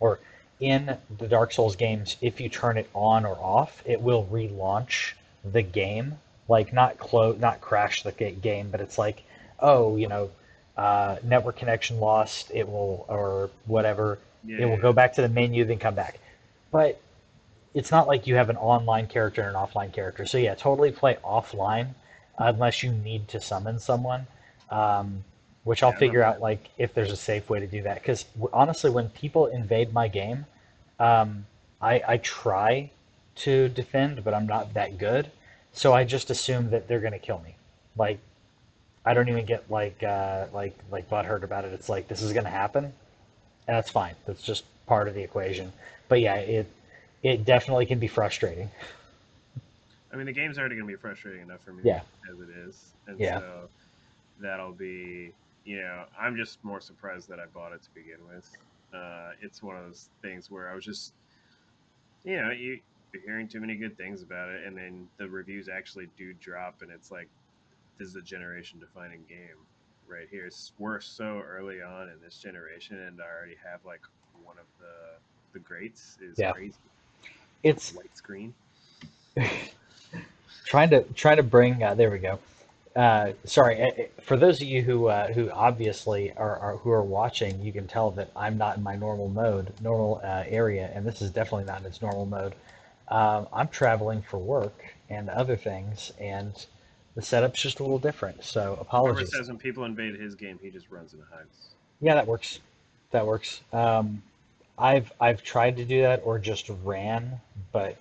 or 0.00 0.20
in 0.60 0.96
the 1.18 1.28
Dark 1.28 1.52
Souls 1.52 1.76
games, 1.76 2.16
if 2.20 2.40
you 2.40 2.48
turn 2.48 2.76
it 2.78 2.88
on 2.94 3.24
or 3.24 3.36
off, 3.36 3.82
it 3.84 4.00
will 4.00 4.26
relaunch 4.30 5.12
the 5.44 5.62
game. 5.62 6.18
Like 6.48 6.72
not 6.72 6.98
close, 6.98 7.38
not 7.38 7.60
crash 7.60 8.02
the 8.02 8.12
game, 8.12 8.70
but 8.70 8.80
it's 8.80 8.98
like, 8.98 9.22
oh, 9.62 9.96
you 9.96 10.08
know, 10.08 10.30
uh, 10.76 11.18
network 11.24 11.56
connection 11.56 12.00
lost. 12.00 12.50
It 12.54 12.68
will 12.68 13.06
or 13.08 13.50
whatever. 13.66 14.20
Yeah, 14.44 14.58
It 14.58 14.66
will 14.66 14.76
yeah. 14.76 14.82
go 14.82 14.92
back 14.92 15.14
to 15.14 15.22
the 15.22 15.30
menu, 15.30 15.64
then 15.64 15.78
come 15.78 15.94
back. 15.94 16.20
But 16.72 17.00
it's 17.74 17.90
not 17.90 18.06
like 18.06 18.26
you 18.26 18.36
have 18.36 18.50
an 18.50 18.56
online 18.58 19.06
character 19.06 19.42
and 19.42 19.56
an 19.56 19.62
offline 19.62 19.92
character. 19.92 20.26
So 20.26 20.38
yeah, 20.38 20.54
totally 20.54 20.92
play 20.92 21.16
offline 21.24 21.94
unless 22.38 22.82
you 22.82 22.92
need 22.92 23.28
to 23.28 23.40
summon 23.40 23.78
someone. 23.78 24.26
Um, 24.70 25.24
which 25.64 25.82
I'll 25.84 25.92
Yeah, 25.92 25.98
figure 25.98 26.22
out 26.22 26.40
like 26.40 26.70
if 26.78 26.94
there's 26.94 27.12
a 27.12 27.16
safe 27.16 27.48
way 27.50 27.60
to 27.60 27.68
do 27.68 27.82
that. 27.82 27.96
Because 27.96 28.26
honestly, 28.52 28.90
when 28.90 29.10
people 29.10 29.46
invade 29.46 29.92
my 29.92 30.08
game, 30.08 30.46
um, 30.98 31.46
I, 31.80 32.02
I 32.08 32.16
try 32.18 32.90
to 33.36 33.68
defend, 33.68 34.24
but 34.24 34.34
I'm 34.34 34.46
not 34.46 34.74
that 34.74 34.98
good. 34.98 35.30
So 35.72 35.94
I 35.94 36.04
just 36.04 36.30
assume 36.30 36.70
that 36.70 36.88
they're 36.88 37.00
gonna 37.00 37.18
kill 37.18 37.40
me. 37.40 37.56
Like 37.96 38.18
I 39.04 39.14
don't 39.14 39.28
even 39.28 39.44
get 39.44 39.70
like 39.70 40.02
uh, 40.02 40.46
like 40.52 40.76
like 40.90 41.08
butthurt 41.10 41.42
about 41.42 41.64
it. 41.64 41.72
It's 41.72 41.88
like 41.88 42.08
this 42.08 42.22
is 42.22 42.32
gonna 42.32 42.50
happen, 42.50 42.84
and 42.84 42.92
that's 43.66 43.90
fine. 43.90 44.14
That's 44.26 44.42
just 44.42 44.64
part 44.86 45.08
of 45.08 45.14
the 45.14 45.22
equation. 45.22 45.72
But 46.08 46.20
yeah, 46.20 46.36
it 46.36 46.70
it 47.22 47.44
definitely 47.44 47.86
can 47.86 47.98
be 47.98 48.08
frustrating. 48.08 48.70
I 50.12 50.16
mean, 50.16 50.26
the 50.26 50.32
game's 50.32 50.58
already 50.58 50.76
going 50.76 50.86
to 50.86 50.92
be 50.92 51.00
frustrating 51.00 51.42
enough 51.42 51.62
for 51.62 51.72
me 51.72 51.84
Yeah. 51.84 52.02
as 52.30 52.38
it 52.40 52.50
is, 52.68 52.94
and 53.06 53.20
Yeah. 53.20 53.40
so 53.40 53.70
that'll 54.40 54.74
be, 54.74 55.34
you 55.64 55.80
know, 55.80 56.04
I'm 56.18 56.36
just 56.36 56.62
more 56.64 56.80
surprised 56.80 57.28
that 57.28 57.40
I 57.40 57.46
bought 57.46 57.72
it 57.72 57.82
to 57.84 57.90
begin 57.94 58.24
with. 58.26 58.46
Uh, 58.94 59.30
it's 59.40 59.62
one 59.62 59.76
of 59.76 59.84
those 59.84 60.10
things 60.22 60.50
where 60.50 60.70
I 60.70 60.74
was 60.74 60.84
just, 60.84 61.14
you 62.24 62.40
know, 62.40 62.50
you, 62.50 62.78
you're 63.12 63.22
hearing 63.24 63.48
too 63.48 63.60
many 63.60 63.76
good 63.76 63.96
things 63.96 64.22
about 64.22 64.48
it, 64.50 64.66
and 64.66 64.76
then 64.76 65.08
the 65.18 65.28
reviews 65.28 65.68
actually 65.68 66.08
do 66.16 66.32
drop, 66.34 66.76
and 66.82 66.90
it's 66.90 67.10
like, 67.10 67.28
this 67.98 68.08
is 68.08 68.16
a 68.16 68.22
generation-defining 68.22 69.24
game 69.28 69.66
right 70.06 70.28
here. 70.30 70.46
It's, 70.46 70.72
we're 70.78 71.00
so 71.00 71.40
early 71.40 71.82
on 71.82 72.08
in 72.08 72.20
this 72.22 72.38
generation, 72.38 72.98
and 72.98 73.20
I 73.20 73.24
already 73.24 73.56
have 73.64 73.80
like 73.84 74.02
one 74.44 74.58
of 74.58 74.66
the 74.78 75.18
the 75.52 75.58
greats 75.58 76.16
is 76.20 76.38
Yeah. 76.38 76.52
crazy. 76.52 76.74
It's 77.62 77.92
White 77.94 78.16
screen. 78.16 78.54
trying 80.64 80.90
to 80.90 81.02
trying 81.14 81.36
to 81.36 81.42
bring. 81.42 81.82
Uh, 81.82 81.94
there 81.94 82.10
we 82.10 82.18
go. 82.18 82.38
Uh, 82.94 83.32
sorry, 83.44 83.76
eh, 83.76 83.90
eh, 83.96 84.06
for 84.22 84.36
those 84.36 84.60
of 84.60 84.66
you 84.68 84.82
who 84.82 85.06
uh, 85.06 85.32
who 85.32 85.50
obviously 85.50 86.32
are, 86.36 86.58
are 86.58 86.76
who 86.78 86.90
are 86.90 87.02
watching, 87.02 87.60
you 87.62 87.72
can 87.72 87.86
tell 87.86 88.10
that 88.12 88.30
I'm 88.36 88.58
not 88.58 88.76
in 88.76 88.82
my 88.82 88.96
normal 88.96 89.28
mode, 89.28 89.72
normal 89.80 90.20
uh, 90.22 90.44
area, 90.46 90.90
and 90.94 91.06
this 91.06 91.22
is 91.22 91.30
definitely 91.30 91.64
not 91.64 91.80
in 91.80 91.86
its 91.86 92.02
normal 92.02 92.26
mode. 92.26 92.54
Um, 93.08 93.46
I'm 93.52 93.68
traveling 93.68 94.22
for 94.22 94.38
work 94.38 94.84
and 95.08 95.28
other 95.30 95.56
things, 95.56 96.12
and 96.18 96.52
The 97.14 97.22
setup's 97.22 97.60
just 97.60 97.80
a 97.80 97.82
little 97.82 97.98
different. 97.98 98.42
So 98.42 98.70
Robert 98.70 98.80
apologies. 98.80 99.30
says 99.32 99.48
when 99.48 99.58
people 99.58 99.84
invade 99.84 100.18
his 100.18 100.34
game, 100.34 100.58
he 100.62 100.70
just 100.70 100.90
runs 100.90 101.12
and 101.12 101.22
hides. 101.30 101.68
Yeah, 102.00 102.14
that 102.14 102.26
works. 102.26 102.60
That 103.10 103.26
works. 103.26 103.60
Um, 103.72 104.22
I've 104.78 105.12
I've 105.20 105.42
tried 105.42 105.76
to 105.76 105.84
do 105.84 106.02
that 106.02 106.22
or 106.24 106.38
just 106.38 106.70
ran, 106.84 107.40
but 107.72 107.96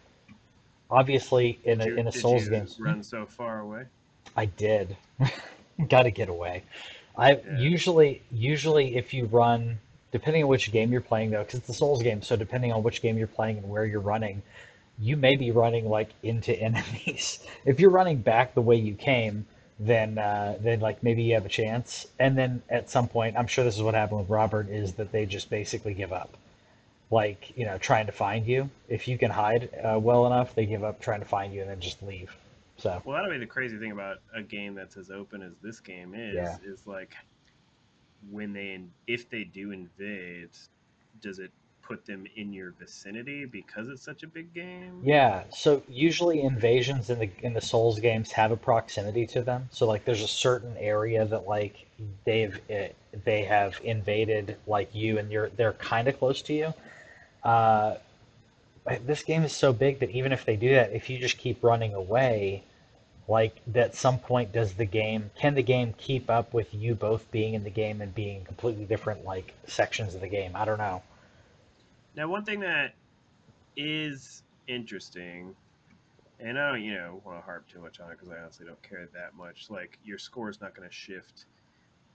obviously 0.89 1.59
in 1.65 1.81
a 1.81 1.85
you 1.87 1.95
in 1.97 2.07
a 2.07 2.11
did 2.11 2.21
Souls 2.21 2.45
you 2.45 2.49
game, 2.51 2.67
run 2.79 3.03
so 3.03 3.25
far 3.25 3.59
away? 3.59 3.85
I 4.35 4.45
did. 4.45 4.95
Got 5.89 6.03
to 6.03 6.11
get 6.11 6.29
away. 6.29 6.63
I 7.17 7.33
Yeah. 7.33 7.57
usually 7.57 8.21
usually 8.31 8.95
if 8.95 9.13
you 9.13 9.25
run, 9.25 9.79
depending 10.11 10.43
on 10.43 10.49
which 10.49 10.71
game 10.71 10.91
you're 10.91 11.01
playing 11.01 11.31
though, 11.31 11.43
because 11.43 11.59
it's 11.59 11.69
a 11.69 11.73
Souls 11.73 12.01
game, 12.01 12.21
so 12.21 12.35
depending 12.35 12.71
on 12.71 12.83
which 12.83 13.01
game 13.01 13.17
you're 13.17 13.27
playing 13.27 13.57
and 13.57 13.69
where 13.69 13.85
you're 13.85 13.99
running, 13.99 14.41
you 14.99 15.17
may 15.17 15.35
be 15.35 15.51
running 15.51 15.89
like 15.89 16.09
into 16.23 16.57
enemies. 16.57 17.39
If 17.65 17.79
you're 17.79 17.91
running 17.91 18.17
back 18.17 18.55
the 18.55 18.61
way 18.61 18.75
you 18.75 18.95
came, 18.95 19.45
then 19.79 20.17
uh, 20.17 20.57
then 20.59 20.79
like 20.79 21.03
maybe 21.03 21.23
you 21.23 21.35
have 21.35 21.45
a 21.45 21.49
chance. 21.49 22.07
And 22.19 22.37
then 22.37 22.63
at 22.69 22.89
some 22.89 23.07
point, 23.07 23.35
I'm 23.37 23.47
sure 23.47 23.63
this 23.63 23.75
is 23.75 23.83
what 23.83 23.93
happened 23.93 24.21
with 24.21 24.29
Robert, 24.29 24.67
is 24.69 24.93
that 24.93 25.11
they 25.11 25.25
just 25.25 25.49
basically 25.49 25.93
give 25.93 26.11
up. 26.11 26.37
Like 27.11 27.51
you 27.55 27.65
know, 27.65 27.77
trying 27.77 28.07
to 28.07 28.11
find 28.11 28.47
you. 28.47 28.69
If 28.87 29.07
you 29.07 29.17
can 29.17 29.29
hide 29.31 29.69
uh, 29.83 29.99
well 29.99 30.25
enough, 30.25 30.55
they 30.55 30.65
give 30.65 30.83
up 30.83 31.01
trying 31.01 31.19
to 31.19 31.25
find 31.27 31.53
you 31.53 31.61
and 31.61 31.69
then 31.69 31.79
just 31.79 32.01
leave. 32.01 32.35
So 32.77 33.01
Well, 33.05 33.15
that'll 33.15 33.31
be 33.31 33.37
the 33.37 33.45
crazy 33.45 33.77
thing 33.77 33.91
about 33.91 34.17
a 34.33 34.41
game 34.41 34.73
that's 34.73 34.97
as 34.97 35.11
open 35.11 35.43
as 35.43 35.53
this 35.61 35.79
game 35.79 36.15
is. 36.15 36.35
Yeah. 36.35 36.57
Is 36.65 36.87
like 36.87 37.13
when 38.29 38.53
they 38.53 38.81
if 39.07 39.29
they 39.29 39.43
do 39.43 39.71
invade, 39.71 40.49
does 41.21 41.39
it 41.39 41.51
put 41.91 42.05
them 42.05 42.25
in 42.37 42.53
your 42.53 42.71
vicinity 42.79 43.43
because 43.43 43.89
it's 43.89 44.01
such 44.01 44.23
a 44.23 44.27
big 44.27 44.53
game? 44.53 45.01
Yeah, 45.03 45.43
so 45.49 45.83
usually 45.89 46.41
invasions 46.41 47.09
in 47.09 47.19
the 47.19 47.29
in 47.41 47.53
the 47.53 47.59
Souls 47.59 47.99
games 47.99 48.31
have 48.31 48.51
a 48.51 48.55
proximity 48.55 49.27
to 49.27 49.41
them. 49.41 49.67
So 49.71 49.85
like 49.85 50.05
there's 50.05 50.23
a 50.23 50.27
certain 50.27 50.77
area 50.77 51.25
that 51.25 51.47
like 51.47 51.85
they've 52.23 52.57
eh, 52.69 52.89
they 53.25 53.43
have 53.43 53.77
invaded 53.83 54.55
like 54.67 54.95
you 54.95 55.19
and 55.19 55.29
you're 55.29 55.49
they're 55.49 55.73
kind 55.73 56.07
of 56.07 56.17
close 56.17 56.41
to 56.43 56.53
you. 56.53 56.73
Uh, 57.43 57.95
this 59.05 59.21
game 59.23 59.43
is 59.43 59.51
so 59.51 59.73
big 59.73 59.99
that 59.99 60.11
even 60.11 60.31
if 60.31 60.45
they 60.45 60.55
do 60.55 60.69
that, 60.69 60.93
if 60.93 61.09
you 61.09 61.19
just 61.19 61.37
keep 61.37 61.61
running 61.61 61.93
away, 61.93 62.63
like 63.27 63.57
at 63.75 63.95
some 63.95 64.17
point 64.17 64.53
does 64.53 64.75
the 64.75 64.85
game 64.85 65.29
can 65.37 65.55
the 65.55 65.63
game 65.63 65.93
keep 65.97 66.29
up 66.29 66.53
with 66.53 66.73
you 66.73 66.95
both 66.95 67.29
being 67.31 67.53
in 67.53 67.65
the 67.65 67.69
game 67.69 67.99
and 67.99 68.15
being 68.15 68.45
completely 68.45 68.85
different 68.85 69.25
like 69.25 69.53
sections 69.67 70.15
of 70.15 70.21
the 70.21 70.29
game? 70.29 70.53
I 70.55 70.63
don't 70.63 70.77
know. 70.77 71.03
Now, 72.15 72.27
one 72.27 72.43
thing 72.45 72.59
that 72.61 72.95
is 73.75 74.43
interesting, 74.67 75.55
and 76.39 76.59
I 76.59 76.71
don't, 76.71 76.81
you 76.83 76.93
know, 76.95 77.21
want 77.25 77.37
to 77.37 77.41
harp 77.41 77.67
too 77.67 77.79
much 77.79 77.99
on 77.99 78.11
it 78.11 78.17
because 78.19 78.29
I 78.29 78.37
honestly 78.37 78.65
don't 78.65 78.81
care 78.83 79.07
that 79.13 79.33
much. 79.35 79.69
Like, 79.69 79.97
your 80.03 80.17
score 80.17 80.49
is 80.49 80.59
not 80.61 80.75
going 80.75 80.87
to 80.87 80.93
shift 80.93 81.45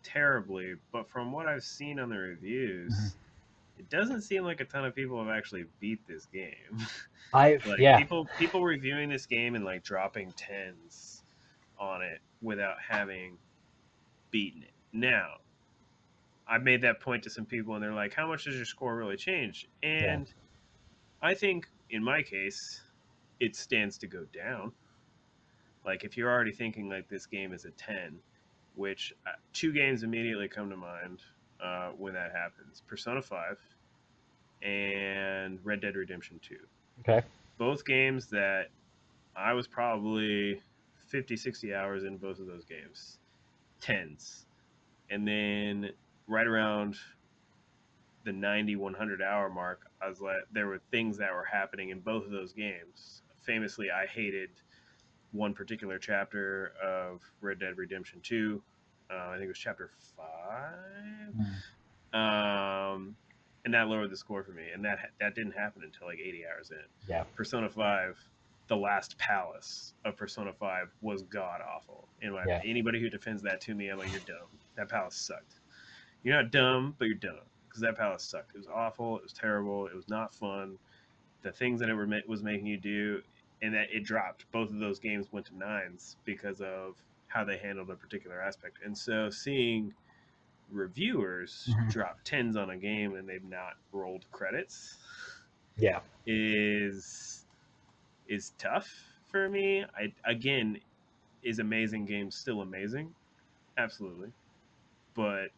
terribly, 0.03 0.75
but 0.93 1.09
from 1.09 1.33
what 1.33 1.47
I've 1.47 1.65
seen 1.65 1.99
on 1.99 2.09
the 2.11 2.19
reviews, 2.19 2.95
Mhm. 2.95 3.15
it 3.79 3.89
doesn't 3.91 4.23
seem 4.23 4.45
like 4.45 4.61
a 4.61 4.65
ton 4.65 4.85
of 4.85 4.95
people 4.95 5.19
have 5.25 5.35
actually 5.35 5.65
beat 5.81 6.07
this 6.07 6.27
game. 6.27 6.53
I've 7.33 7.67
like 7.67 7.81
yeah. 7.81 7.99
people 7.99 8.27
people 8.39 8.65
reviewing 8.65 9.09
this 9.09 9.27
game 9.27 9.55
and 9.57 9.65
like 9.65 9.83
dropping 9.83 10.33
tens 10.33 11.25
on 11.79 12.03
it 12.03 12.21
without 12.41 12.77
having 12.81 13.37
beaten 14.31 14.63
it. 14.63 14.73
Now, 14.93 15.39
I 16.49 16.59
made 16.59 16.83
that 16.83 17.01
point 17.01 17.23
to 17.25 17.31
some 17.31 17.45
people 17.45 17.75
and 17.75 17.83
they're 17.83 17.93
like, 17.95 18.15
"How 18.15 18.27
much 18.29 18.45
does 18.45 18.57
your 18.57 18.65
score 18.65 18.97
really 18.97 19.17
change?" 19.17 19.69
And 19.83 20.33
I 21.23 21.35
think 21.35 21.69
in 21.91 22.03
my 22.03 22.23
case, 22.23 22.83
it 23.41 23.57
stands 23.57 23.99
to 23.99 24.07
go 24.07 24.25
down. 24.33 24.73
Like 25.85 26.05
if 26.05 26.17
you're 26.17 26.31
already 26.31 26.53
thinking 26.53 26.89
like 26.89 27.09
this 27.09 27.27
game 27.27 27.53
is 27.53 27.65
a 27.65 27.71
10, 27.71 28.19
which 28.75 29.13
uh, 29.27 29.31
two 29.53 29.73
games 29.73 30.03
immediately 30.03 30.49
come 30.49 30.71
to 30.71 30.77
mind 30.77 31.23
uh, 31.61 31.91
when 31.91 32.15
that 32.15 32.33
happens. 32.33 32.83
Persona 32.87 33.23
5 33.23 33.59
and 34.63 35.59
Red 35.65 35.81
Dead 35.81 35.97
Redemption 35.97 36.41
2 36.43 36.57
Okay. 37.01 37.25
both 37.59 37.85
games 37.85 38.29
that 38.29 38.69
I 39.35 39.53
was 39.53 39.67
probably 39.67 40.61
50, 41.09 41.37
60 41.37 41.75
hours 41.75 42.05
in 42.05 42.17
both 42.17 42.39
of 42.39 42.47
those 42.47 42.65
games. 42.65 43.19
Tens. 43.81 44.47
And 45.11 45.27
then 45.27 45.91
right 46.27 46.47
around 46.47 46.97
the 48.25 48.33
90, 48.33 48.77
100 48.77 49.23
hour 49.23 49.49
mark, 49.49 49.83
I 50.03 50.09
was 50.09 50.21
like, 50.21 50.39
there 50.53 50.67
were 50.67 50.81
things 50.91 51.17
that 51.19 51.33
were 51.33 51.45
happening 51.45 51.91
in 51.91 52.01
both 52.01 52.25
of 52.25 52.31
those 52.33 52.53
games. 52.53 53.23
Famously, 53.45 53.91
I 53.91 54.07
hated 54.07 54.51
one 55.33 55.55
particular 55.55 55.99
chapter 55.99 56.73
of 56.83 57.21
Red 57.41 57.61
Dead 57.61 57.77
Redemption 57.79 58.21
2. 58.23 58.63
Uh, 59.11 59.15
I 59.15 59.33
think 59.35 59.45
it 59.45 59.49
was 59.49 59.59
chapter 59.59 59.91
5 60.17 60.25
Mm. 62.15 62.17
um, 62.19 63.17
and 63.65 63.75
that 63.75 63.89
lowered 63.89 64.11
the 64.11 64.17
score 64.17 64.43
for 64.45 64.53
me. 64.53 64.69
And 64.73 64.85
that 64.85 65.11
that 65.21 65.35
didn't 65.35 65.53
happen 65.53 65.83
until 65.85 66.07
like 66.07 66.19
80 66.19 66.45
hours 66.47 66.71
in. 66.71 66.79
Yeah. 67.09 67.25
Persona 67.35 67.69
5, 67.69 68.17
the 68.69 68.77
last 68.77 69.19
palace 69.19 69.93
of 70.05 70.17
Persona 70.17 70.53
5 70.53 70.89
was 71.03 71.23
god 71.23 71.61
awful. 71.61 72.09
My 72.23 72.45
Yeah. 72.47 72.61
anybody 72.65 73.01
who 73.01 73.11
defends 73.11 73.43
that 73.43 73.61
to 73.63 73.75
me, 73.75 73.89
I'm 73.89 73.99
like, 73.99 74.11
you're 74.13 74.21
dumb. 74.21 74.47
That 74.77 74.89
palace 74.89 75.17
sucked. 75.17 75.61
You're 76.27 76.43
not 76.43 76.51
dumb, 76.51 76.97
but 76.99 77.05
you're 77.05 77.15
dumb 77.15 77.39
because 77.69 77.81
that 77.83 77.97
palace 77.97 78.25
sucked. 78.25 78.57
It 78.57 78.59
was 78.59 78.67
awful. 78.67 79.17
It 79.17 79.23
was 79.23 79.33
terrible. 79.33 79.87
It 79.87 79.95
was 79.95 80.09
not 80.09 80.35
fun. 80.35 80.77
The 81.43 81.53
things 81.53 81.79
that 81.79 81.89
it 81.89 81.95
were, 81.95 82.09
was 82.27 82.43
making 82.43 82.67
you 82.67 82.79
do, 82.79 83.23
and 83.63 83.73
that 83.75 83.93
it 83.93 84.03
dropped. 84.03 84.51
Both 84.51 84.71
of 84.71 84.81
those 84.81 84.99
games 84.99 85.31
went 85.31 85.47
to 85.47 85.57
nines 85.57 86.17
because 86.25 86.61
of 86.61 87.01
how 87.29 87.45
they 87.45 87.59
handled 87.59 87.91
a 87.91 87.95
particular 87.95 88.41
aspect. 88.41 88.79
And 88.85 88.99
so 88.99 89.31
seeing 89.31 89.95
reviewers 90.69 91.69
Mhm. 91.69 91.93
drop 91.93 92.19
tens 92.25 92.57
on 92.57 92.71
a 92.71 92.77
game 92.77 93.15
and 93.15 93.29
they've 93.29 93.45
not 93.45 93.75
rolled 93.93 94.29
credits 94.33 94.99
Yeah. 95.77 96.01
is 96.27 97.47
is 98.27 98.51
tough 98.59 98.91
for 99.29 99.49
me. 99.49 99.85
I 99.85 100.13
again, 100.25 100.81
is 101.43 101.61
amazing 101.61 102.05
game 102.05 102.33
still 102.33 102.63
amazing? 102.63 103.15
Absolutely. 103.79 104.33
But 105.15 105.53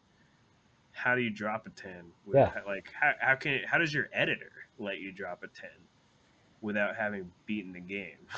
how 1.03 1.15
do 1.15 1.21
you 1.21 1.31
drop 1.31 1.67
a 1.67 1.71
10 1.71 2.13
with, 2.25 2.39
Yeah. 2.39 2.51
like 2.67 2.91
how, 2.99 3.13
how 3.21 3.35
can 3.35 3.61
how 3.67 3.77
does 3.79 3.93
your 3.93 4.09
editor 4.13 4.51
let 4.79 4.99
you 4.99 5.11
drop 5.11 5.43
a 5.43 5.47
10 5.47 5.69
without 6.61 6.95
having 6.95 7.31
beaten 7.45 7.73
the 7.73 7.79
game? 7.81 8.27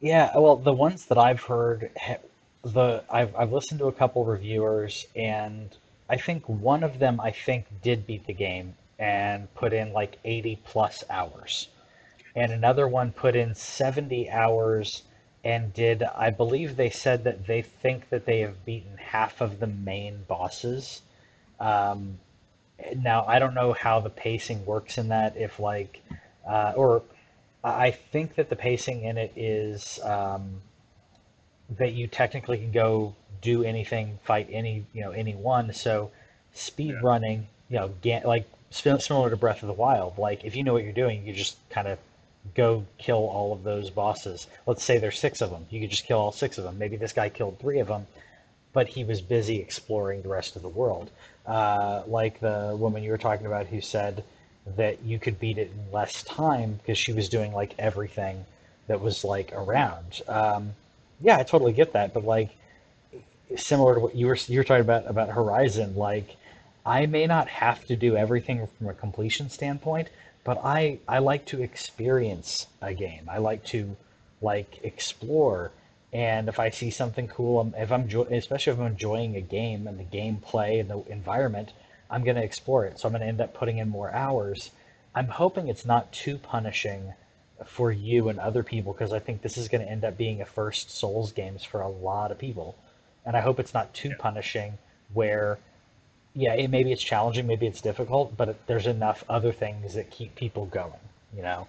Yeah, 0.00 0.36
well, 0.36 0.56
the 0.56 0.72
ones 0.74 1.06
that 1.06 1.16
I've 1.18 1.42
heard, 1.44 1.90
the 2.62 3.04
I've 3.10 3.34
I've 3.36 3.52
listened 3.52 3.80
to 3.80 3.86
a 3.86 3.92
couple 3.92 4.24
reviewers, 4.24 5.06
and 5.16 5.74
I 6.08 6.16
think 6.18 6.48
one 6.48 6.82
of 6.82 6.98
them 6.98 7.20
I 7.20 7.30
think 7.30 7.66
did 7.82 8.06
beat 8.06 8.26
the 8.26 8.34
game 8.34 8.74
and 8.98 9.52
put 9.54 9.72
in 9.72 9.92
like 9.94 10.18
80 10.24 10.56
plus 10.56 11.04
hours, 11.10 11.68
and 12.34 12.52
another 12.52 12.88
one 12.88 13.12
put 13.12 13.36
in 13.36 13.54
70 13.54 14.30
hours 14.30 15.04
and 15.44 15.72
did, 15.74 16.02
I 16.02 16.30
believe 16.30 16.76
they 16.76 16.90
said 16.90 17.24
that 17.24 17.46
they 17.46 17.62
think 17.62 18.10
that 18.10 18.26
they 18.26 18.40
have 18.40 18.64
beaten 18.66 18.98
half 18.98 19.40
of 19.40 19.60
the 19.60 19.66
main 19.68 20.24
bosses. 20.28 21.02
Um, 21.60 22.18
now 22.96 23.24
I 23.26 23.38
don't 23.38 23.54
know 23.54 23.72
how 23.72 24.00
the 24.00 24.10
pacing 24.10 24.64
works 24.64 24.98
in 24.98 25.08
that, 25.08 25.36
if 25.36 25.60
like, 25.60 26.00
uh, 26.48 26.72
or 26.76 27.02
I 27.62 27.90
think 27.90 28.36
that 28.36 28.48
the 28.48 28.56
pacing 28.56 29.02
in 29.04 29.18
it 29.18 29.32
is 29.36 30.00
um, 30.02 30.62
that 31.78 31.92
you 31.92 32.06
technically 32.06 32.58
can 32.58 32.72
go 32.72 33.14
do 33.42 33.62
anything, 33.62 34.18
fight 34.24 34.48
any, 34.50 34.86
you 34.92 35.02
know, 35.02 35.10
anyone. 35.10 35.72
So 35.72 36.10
speed 36.54 36.94
Yeah. 36.94 37.00
running, 37.02 37.48
you 37.68 37.76
know, 37.78 37.88
ga- 38.02 38.22
like 38.24 38.48
similar 38.70 39.30
to 39.30 39.36
Breath 39.36 39.62
of 39.62 39.66
the 39.66 39.74
Wild. 39.74 40.16
Like 40.18 40.44
if 40.44 40.56
you 40.56 40.64
know 40.64 40.72
what 40.72 40.84
you're 40.84 40.92
doing, 40.92 41.26
you 41.26 41.32
just 41.32 41.56
kind 41.68 41.86
of 41.88 41.98
go 42.54 42.84
kill 42.98 43.28
all 43.28 43.52
of 43.52 43.62
those 43.62 43.90
bosses. 43.90 44.46
Let's 44.66 44.82
say 44.82 44.98
there's 44.98 45.18
six 45.18 45.40
of 45.42 45.50
them. 45.50 45.66
You 45.70 45.80
could 45.80 45.90
just 45.90 46.06
kill 46.06 46.18
all 46.18 46.32
six 46.32 46.56
of 46.56 46.64
them. 46.64 46.78
Maybe 46.78 46.96
this 46.96 47.12
guy 47.12 47.28
killed 47.28 47.58
three 47.58 47.80
of 47.80 47.88
them, 47.88 48.06
but 48.72 48.88
he 48.88 49.04
was 49.04 49.20
busy 49.20 49.56
exploring 49.56 50.22
the 50.22 50.28
rest 50.28 50.56
of 50.56 50.62
the 50.62 50.68
world. 50.68 51.10
Uh, 51.46 52.02
like 52.06 52.40
the 52.40 52.76
woman 52.78 53.02
you 53.02 53.10
were 53.10 53.18
talking 53.18 53.46
about 53.46 53.66
who 53.66 53.80
said 53.80 54.22
that 54.76 55.02
you 55.02 55.18
could 55.18 55.40
beat 55.40 55.58
it 55.58 55.70
in 55.72 55.92
less 55.92 56.22
time 56.22 56.74
because 56.74 56.98
she 56.98 57.12
was 57.12 57.28
doing 57.28 57.52
like 57.52 57.74
everything 57.78 58.44
that 58.86 59.00
was 59.00 59.24
like 59.24 59.52
around. 59.52 60.20
Um, 60.28 60.72
yeah, 61.20 61.38
I 61.38 61.42
totally 61.42 61.72
get 61.72 61.92
that, 61.92 62.14
but 62.14 62.24
like 62.24 62.50
similar 63.56 63.94
to 63.94 64.00
what 64.00 64.14
you 64.14 64.26
were 64.26 64.38
you 64.46 64.58
were 64.58 64.64
talking 64.64 64.82
about 64.82 65.08
about 65.08 65.28
Horizon, 65.30 65.96
like 65.96 66.36
I 66.84 67.06
may 67.06 67.26
not 67.26 67.48
have 67.48 67.84
to 67.86 67.96
do 67.96 68.16
everything 68.16 68.66
from 68.78 68.88
a 68.88 68.94
completion 68.94 69.50
standpoint, 69.50 70.08
but 70.44 70.60
I 70.64 70.98
I 71.08 71.18
like 71.18 71.46
to 71.46 71.62
experience 71.62 72.66
a 72.80 72.94
game. 72.94 73.28
I 73.28 73.38
like 73.38 73.64
to 73.66 73.96
like 74.40 74.80
explore, 74.82 75.70
and 76.12 76.48
if 76.48 76.58
I 76.58 76.70
see 76.70 76.90
something 76.90 77.28
cool, 77.28 77.60
um, 77.60 77.74
if 77.76 77.92
I'm 77.92 78.08
especially 78.32 78.72
if 78.72 78.78
I'm 78.80 78.86
enjoying 78.86 79.36
a 79.36 79.40
game 79.40 79.86
and 79.86 79.98
the 79.98 80.04
gameplay 80.04 80.80
and 80.80 80.90
the 80.90 81.02
environment, 81.12 81.72
I'm 82.10 82.24
going 82.24 82.36
to 82.36 82.42
explore 82.44 82.84
it. 82.86 82.98
So 82.98 83.08
I'm 83.08 83.12
going 83.12 83.22
to 83.22 83.28
end 83.28 83.40
up 83.40 83.54
putting 83.54 83.78
in 83.78 83.88
more 83.88 84.12
hours. 84.12 84.70
I'm 85.14 85.28
hoping 85.28 85.68
it's 85.68 85.84
not 85.84 86.12
too 86.12 86.38
punishing 86.38 87.14
for 87.66 87.92
you 87.92 88.28
and 88.28 88.38
other 88.40 88.62
people 88.62 88.92
because 88.92 89.12
I 89.12 89.18
think 89.18 89.42
this 89.42 89.56
is 89.58 89.68
going 89.68 89.84
to 89.84 89.90
end 89.90 90.04
up 90.04 90.16
being 90.16 90.40
a 90.40 90.46
first 90.46 90.90
Souls 90.90 91.32
games 91.32 91.62
for 91.64 91.80
a 91.80 91.88
lot 91.88 92.30
of 92.32 92.38
people, 92.38 92.76
and 93.24 93.36
I 93.36 93.40
hope 93.40 93.60
it's 93.60 93.74
not 93.74 93.92
too 93.94 94.10
Yeah. 94.10 94.16
punishing 94.18 94.78
where 95.12 95.58
yeah, 96.34 96.54
it, 96.54 96.70
maybe 96.70 96.92
it's 96.92 97.02
challenging, 97.02 97.46
maybe 97.46 97.66
it's 97.66 97.80
difficult, 97.80 98.36
but 98.36 98.50
it, 98.50 98.66
there's 98.66 98.86
enough 98.86 99.24
other 99.28 99.52
things 99.52 99.94
that 99.94 100.10
keep 100.10 100.34
people 100.36 100.66
going, 100.66 101.00
you 101.34 101.42
know, 101.42 101.66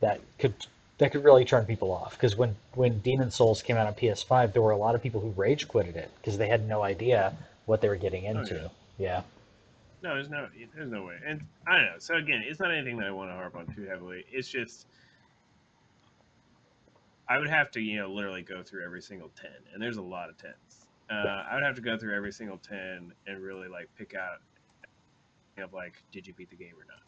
that 0.00 0.20
could 0.38 0.54
that 1.02 1.10
could 1.10 1.24
really 1.24 1.44
turn 1.44 1.64
people 1.66 1.90
off. 1.90 2.12
Because 2.12 2.36
when 2.36 2.54
when 2.74 3.00
Demon 3.00 3.30
Souls 3.30 3.60
came 3.60 3.76
out 3.76 3.88
on 3.88 3.94
PS5, 3.94 4.52
there 4.52 4.62
were 4.62 4.70
a 4.70 4.76
lot 4.76 4.94
of 4.94 5.02
people 5.02 5.20
who 5.20 5.30
rage 5.30 5.66
quitted 5.66 5.96
it 5.96 6.10
because 6.16 6.38
they 6.38 6.46
had 6.46 6.68
no 6.68 6.82
idea 6.82 7.36
what 7.66 7.80
they 7.80 7.88
were 7.88 7.96
getting 7.96 8.24
Oh, 8.26 8.40
into. 8.40 8.54
yeah. 8.54 8.68
Yeah, 8.98 9.22
No, 10.02 10.14
there's 10.14 10.28
no, 10.28 10.46
there's 10.76 10.90
no 10.90 11.02
way. 11.04 11.16
And 11.26 11.42
I 11.66 11.76
don't 11.76 11.86
know. 11.86 11.98
So 11.98 12.14
again, 12.16 12.42
it's 12.46 12.60
not 12.60 12.70
anything 12.70 12.98
that 12.98 13.08
I 13.08 13.10
want 13.10 13.30
to 13.30 13.34
harp 13.34 13.56
on 13.56 13.66
too 13.74 13.84
heavily. 13.84 14.24
It's 14.30 14.48
just 14.48 14.86
I 17.28 17.38
would 17.38 17.48
have 17.48 17.70
to, 17.72 17.80
you 17.80 17.98
know, 17.98 18.12
literally 18.12 18.42
go 18.42 18.62
through 18.62 18.84
every 18.84 19.02
single 19.02 19.30
ten, 19.40 19.50
and 19.72 19.82
there's 19.82 19.96
a 19.96 20.02
lot 20.02 20.28
of 20.28 20.36
tens. 20.36 20.86
Uh, 21.10 21.44
I 21.50 21.54
would 21.54 21.62
have 21.64 21.74
to 21.76 21.82
go 21.82 21.96
through 21.98 22.14
every 22.14 22.32
single 22.32 22.58
ten 22.58 23.12
and 23.26 23.42
really 23.42 23.68
like 23.68 23.88
pick 23.98 24.14
out 24.14 24.40
of 25.62 25.72
like, 25.72 25.94
did 26.12 26.26
you 26.26 26.32
beat 26.34 26.50
the 26.50 26.56
game 26.56 26.74
or 26.78 26.86
not? 26.86 27.02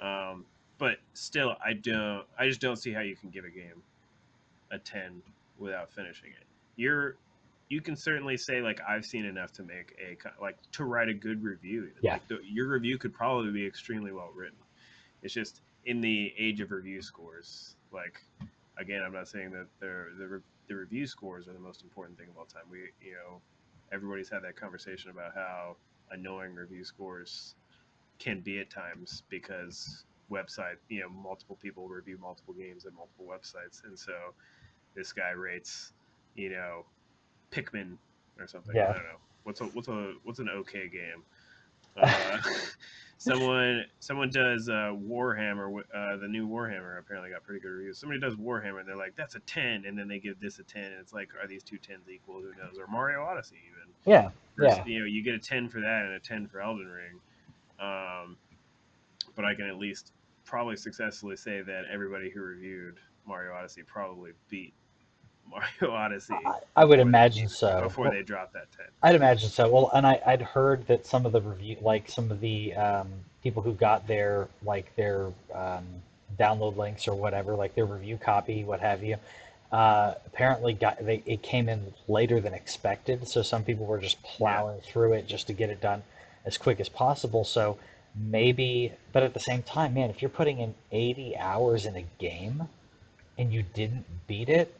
Yeah. 0.00 0.30
Um, 0.30 0.44
but 0.78 0.98
still, 1.14 1.56
I 1.64 1.72
don't. 1.74 2.24
I 2.38 2.46
just 2.46 2.60
don't 2.60 2.76
see 2.76 2.92
how 2.92 3.00
you 3.00 3.16
can 3.16 3.30
give 3.30 3.44
a 3.44 3.50
game 3.50 3.82
a 4.70 4.78
ten 4.78 5.22
without 5.58 5.92
finishing 5.92 6.30
it. 6.30 6.46
You're 6.76 7.16
you 7.68 7.80
can 7.80 7.96
certainly 7.96 8.36
say 8.36 8.60
like 8.62 8.80
I've 8.88 9.04
seen 9.04 9.24
enough 9.24 9.52
to 9.54 9.62
make 9.62 9.94
a 10.00 10.42
like 10.42 10.56
to 10.72 10.84
write 10.84 11.08
a 11.08 11.14
good 11.14 11.42
review. 11.42 11.90
Yeah. 12.00 12.14
Like, 12.14 12.28
the, 12.28 12.38
your 12.44 12.68
review 12.68 12.98
could 12.98 13.12
probably 13.12 13.50
be 13.50 13.66
extremely 13.66 14.12
well 14.12 14.30
written. 14.34 14.58
It's 15.22 15.34
just 15.34 15.60
in 15.84 16.00
the 16.00 16.32
age 16.38 16.60
of 16.60 16.70
review 16.70 17.02
scores. 17.02 17.74
Like 17.92 18.22
again, 18.78 19.02
I'm 19.04 19.12
not 19.12 19.28
saying 19.28 19.50
that 19.50 19.66
the 19.80 20.06
the, 20.18 20.42
the 20.68 20.74
review 20.76 21.06
scores 21.06 21.48
are 21.48 21.52
the 21.52 21.58
most 21.58 21.82
important 21.82 22.18
thing 22.18 22.28
of 22.28 22.38
all 22.38 22.46
time. 22.46 22.62
We 22.70 22.78
you 23.02 23.12
know 23.12 23.40
everybody's 23.92 24.28
had 24.28 24.42
that 24.42 24.56
conversation 24.56 25.10
about 25.10 25.34
how 25.34 25.76
annoying 26.10 26.54
review 26.54 26.84
scores 26.84 27.54
can 28.18 28.40
be 28.40 28.58
at 28.60 28.70
times 28.70 29.22
because 29.28 30.04
website 30.30 30.76
you 30.88 31.00
know 31.00 31.08
multiple 31.08 31.56
people 31.62 31.88
review 31.88 32.18
multiple 32.20 32.54
games 32.54 32.84
at 32.84 32.92
multiple 32.94 33.26
websites 33.26 33.82
and 33.84 33.98
so 33.98 34.12
this 34.94 35.12
guy 35.12 35.30
rates 35.30 35.92
you 36.34 36.50
know 36.50 36.84
Pikmin 37.50 37.96
or 38.38 38.46
something. 38.46 38.74
Yeah. 38.74 38.90
I 38.90 38.92
don't 38.92 39.02
know. 39.04 39.18
What's 39.44 39.60
a 39.60 39.64
what's 39.64 39.88
a 39.88 40.12
what's 40.24 40.38
an 40.38 40.48
okay 40.48 40.88
game? 40.88 41.22
Uh, 42.00 42.38
someone 43.16 43.84
someone 43.98 44.30
does 44.30 44.68
uh, 44.68 44.92
Warhammer. 44.94 45.82
Uh, 45.92 46.16
the 46.18 46.28
new 46.28 46.46
Warhammer 46.46 46.96
apparently 47.00 47.30
got 47.30 47.42
pretty 47.42 47.60
good 47.60 47.70
reviews. 47.70 47.98
Somebody 47.98 48.20
does 48.20 48.36
Warhammer 48.36 48.78
and 48.78 48.88
they're 48.88 48.94
like, 48.94 49.16
"That's 49.16 49.34
a 49.34 49.40
10," 49.40 49.84
and 49.84 49.98
then 49.98 50.06
they 50.06 50.20
give 50.20 50.38
this 50.38 50.60
a 50.60 50.62
ten, 50.62 50.84
and 50.84 51.00
it's 51.00 51.12
like, 51.12 51.30
are 51.42 51.48
these 51.48 51.64
two 51.64 51.76
tens 51.76 52.08
equal? 52.08 52.36
Who 52.36 52.50
knows? 52.50 52.78
Or 52.78 52.86
Mario 52.86 53.24
Odyssey 53.24 53.56
even. 53.66 53.92
yeah, 54.04 54.30
Versus, 54.56 54.78
yeah. 54.78 54.84
You 54.86 55.00
know, 55.00 55.06
you 55.06 55.24
get 55.24 55.34
a 55.34 55.40
ten 55.40 55.68
for 55.68 55.80
that 55.80 56.04
and 56.04 56.12
a 56.12 56.20
ten 56.20 56.46
for 56.46 56.60
Elden 56.60 56.86
Ring. 56.86 57.20
Um, 57.80 58.36
but 59.34 59.44
I 59.44 59.56
can 59.56 59.66
at 59.66 59.76
least 59.76 60.12
probably 60.48 60.76
successfully 60.76 61.36
say 61.36 61.60
that 61.60 61.84
everybody 61.92 62.30
who 62.30 62.40
reviewed 62.40 62.96
Mario 63.26 63.52
Odyssey 63.52 63.82
probably 63.82 64.30
beat 64.48 64.72
Mario 65.48 65.94
Odyssey 65.94 66.34
I, 66.46 66.58
I 66.76 66.84
would 66.86 66.98
they- 66.98 67.02
imagine 67.02 67.48
so. 67.48 67.82
before 67.82 68.04
Well, 68.04 68.12
they 68.14 68.22
dropped 68.22 68.54
that 68.54 68.72
10. 68.76 68.86
I'd 69.02 69.14
imagine 69.14 69.50
so. 69.50 69.68
Well, 69.68 69.90
and 69.94 70.06
I, 70.06 70.20
I'd 70.26 70.40
heard 70.42 70.86
that 70.86 71.06
some 71.06 71.26
of 71.26 71.32
the 71.32 71.40
review, 71.42 71.76
like 71.82 72.08
some 72.08 72.30
of 72.30 72.40
the 72.40 72.74
um, 72.74 73.08
people 73.42 73.62
who 73.62 73.74
got 73.74 74.06
their 74.06 74.48
like 74.64 74.94
their 74.96 75.26
um, 75.54 75.84
download 76.38 76.76
links 76.76 77.06
or 77.06 77.14
whatever, 77.14 77.54
like 77.54 77.74
their 77.74 77.86
review 77.86 78.16
copy, 78.16 78.64
what 78.64 78.80
have 78.80 79.02
you, 79.04 79.16
uh, 79.70 80.14
apparently 80.26 80.72
got 80.72 81.04
they 81.04 81.22
it 81.26 81.42
came 81.42 81.68
in 81.68 81.92
later 82.08 82.40
than 82.40 82.54
expected. 82.54 83.28
So 83.28 83.42
some 83.42 83.64
people 83.64 83.84
were 83.84 83.98
just 83.98 84.22
plowing 84.22 84.80
through 84.80 85.12
it 85.14 85.26
just 85.26 85.46
to 85.48 85.52
get 85.52 85.68
it 85.68 85.80
done 85.82 86.02
as 86.46 86.56
quick 86.56 86.80
as 86.80 86.88
possible. 86.88 87.44
So 87.44 87.78
maybe, 88.18 88.92
but 89.12 89.22
at 89.22 89.34
the 89.34 89.40
same 89.40 89.62
time, 89.62 89.94
man, 89.94 90.10
if 90.10 90.22
you're 90.22 90.28
putting 90.28 90.58
in 90.60 90.74
80 90.92 91.36
hours 91.36 91.86
in 91.86 91.96
a 91.96 92.04
game 92.18 92.68
and 93.36 93.52
you 93.52 93.62
didn't 93.74 94.04
beat 94.26 94.48
it, 94.48 94.74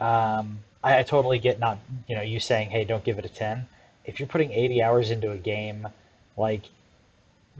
um, 0.00 0.60
I, 0.82 0.98
I 0.98 1.02
totally 1.02 1.38
get 1.38 1.58
not, 1.58 1.78
you 2.08 2.16
know, 2.16 2.22
you 2.22 2.40
saying, 2.40 2.70
hey, 2.70 2.84
don't 2.84 3.04
give 3.04 3.18
it 3.18 3.24
a 3.24 3.28
10. 3.28 3.66
If 4.04 4.18
you're 4.18 4.28
putting 4.28 4.52
80 4.52 4.82
hours 4.82 5.10
into 5.10 5.30
a 5.30 5.36
game, 5.36 5.88
like, 6.36 6.62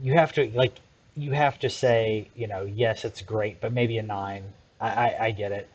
you 0.01 0.13
have 0.13 0.33
to, 0.33 0.49
like, 0.51 0.79
you 1.15 1.31
have 1.31 1.59
to 1.59 1.69
say, 1.69 2.29
you 2.35 2.47
know, 2.47 2.63
yes, 2.63 3.05
it's 3.05 3.21
great, 3.21 3.61
but 3.61 3.73
maybe 3.73 3.97
a 3.97 4.03
9. 4.03 4.43
I, 4.79 4.87
I, 4.89 5.25
I 5.25 5.31
get 5.31 5.51
it. 5.51 5.69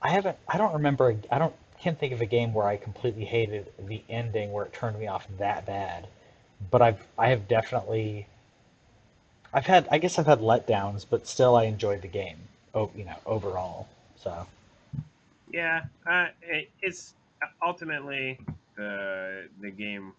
I 0.00 0.10
haven't, 0.10 0.36
I 0.48 0.58
don't 0.58 0.74
remember, 0.74 1.16
I 1.30 1.38
don't, 1.38 1.54
can't 1.82 1.98
think 1.98 2.12
of 2.12 2.20
a 2.20 2.26
game 2.26 2.54
where 2.54 2.66
I 2.66 2.76
completely 2.76 3.24
hated 3.24 3.72
the 3.76 4.02
ending 4.08 4.52
where 4.52 4.64
it 4.64 4.72
turned 4.72 4.98
me 5.00 5.08
off 5.08 5.26
that 5.38 5.66
bad. 5.66 6.06
But 6.70 6.80
I've, 6.80 7.04
I 7.18 7.28
have 7.30 7.48
definitely, 7.48 8.28
I've 9.52 9.66
had, 9.66 9.88
I 9.90 9.98
guess 9.98 10.18
I've 10.18 10.26
had 10.26 10.40
letdowns, 10.40 11.06
but 11.08 11.26
still 11.26 11.56
I 11.56 11.64
enjoyed 11.64 12.02
the 12.02 12.08
game, 12.08 12.38
oh, 12.74 12.90
you 12.94 13.04
know, 13.04 13.16
overall. 13.26 13.88
So, 14.16 14.46
Yeah, 15.52 15.82
uh, 16.06 16.28
it, 16.42 16.70
it's 16.80 17.14
ultimately 17.62 18.40
the 18.76 19.48
the 19.60 19.70
game 19.70 20.14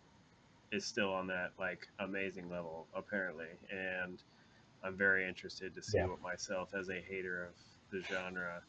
is 0.72 0.86
still 0.86 1.14
on 1.14 1.28
that 1.28 1.52
like 1.60 1.88
amazing 2.00 2.50
level 2.50 2.88
apparently, 2.96 3.48
and 3.72 4.22
I'm 4.84 4.96
very 4.98 5.28
interested 5.28 5.74
to 5.76 5.84
see 5.84 6.04
Yeah. 6.04 6.08
what 6.08 6.22
myself 6.22 6.74
as 6.74 6.90
a 6.90 7.02
hater 7.02 7.46
of 7.46 7.56
the 7.92 8.04
genre 8.04 8.62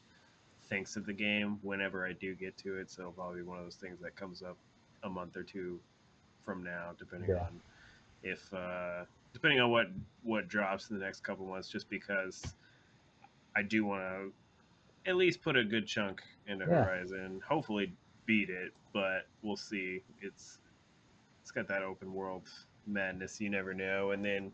thinks 0.68 0.96
of 0.96 1.07
the 1.07 1.12
game 1.12 1.59
whenever 1.62 2.07
I 2.07 2.12
do 2.12 2.35
get 2.35 2.57
to 2.59 2.79
it. 2.79 2.90
So 2.90 3.12
probably 3.12 3.42
one 3.42 3.59
of 3.59 3.64
those 3.64 3.77
things 3.77 4.00
that 4.00 4.16
comes 4.16 4.42
up 4.42 4.57
a 5.03 5.09
month 5.11 5.37
or 5.37 5.44
two 5.44 5.81
from 6.44 6.62
now, 6.64 6.92
depending 6.98 7.35
Yeah. 7.35 7.46
on 7.46 7.61
if 8.22 8.53
uh, 8.55 9.05
depending 9.35 9.61
on 9.61 9.70
what 9.70 9.88
what 10.23 10.49
drops 10.49 10.88
in 10.88 10.99
the 10.99 11.05
next 11.05 11.23
couple 11.23 11.44
months. 11.44 11.68
Just 11.68 11.90
because 11.90 12.42
I 13.55 13.62
do 13.62 13.85
want 13.85 14.03
to 14.03 15.11
at 15.11 15.16
least 15.16 15.42
put 15.42 15.57
a 15.59 15.64
good 15.64 15.87
chunk 15.87 16.23
into 16.47 16.64
Yeah. 16.64 16.85
Horizon. 16.85 17.42
Hopefully 17.47 17.92
beat 18.25 18.49
it, 18.49 18.73
but 18.94 19.27
we'll 19.42 19.57
see. 19.57 20.01
It's 20.23 20.61
it's 21.42 21.51
got 21.51 21.68
that 21.68 21.83
open 21.83 22.14
world 22.14 22.49
madness. 22.87 23.38
You 23.38 23.51
never 23.51 23.75
know. 23.75 24.12
And 24.12 24.25
then 24.25 24.51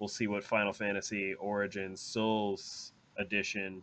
we'll 0.00 0.08
see 0.08 0.26
what 0.26 0.42
Final 0.42 0.72
Fantasy 0.72 1.34
Origins 1.34 2.00
Souls 2.00 2.92
edition 3.18 3.82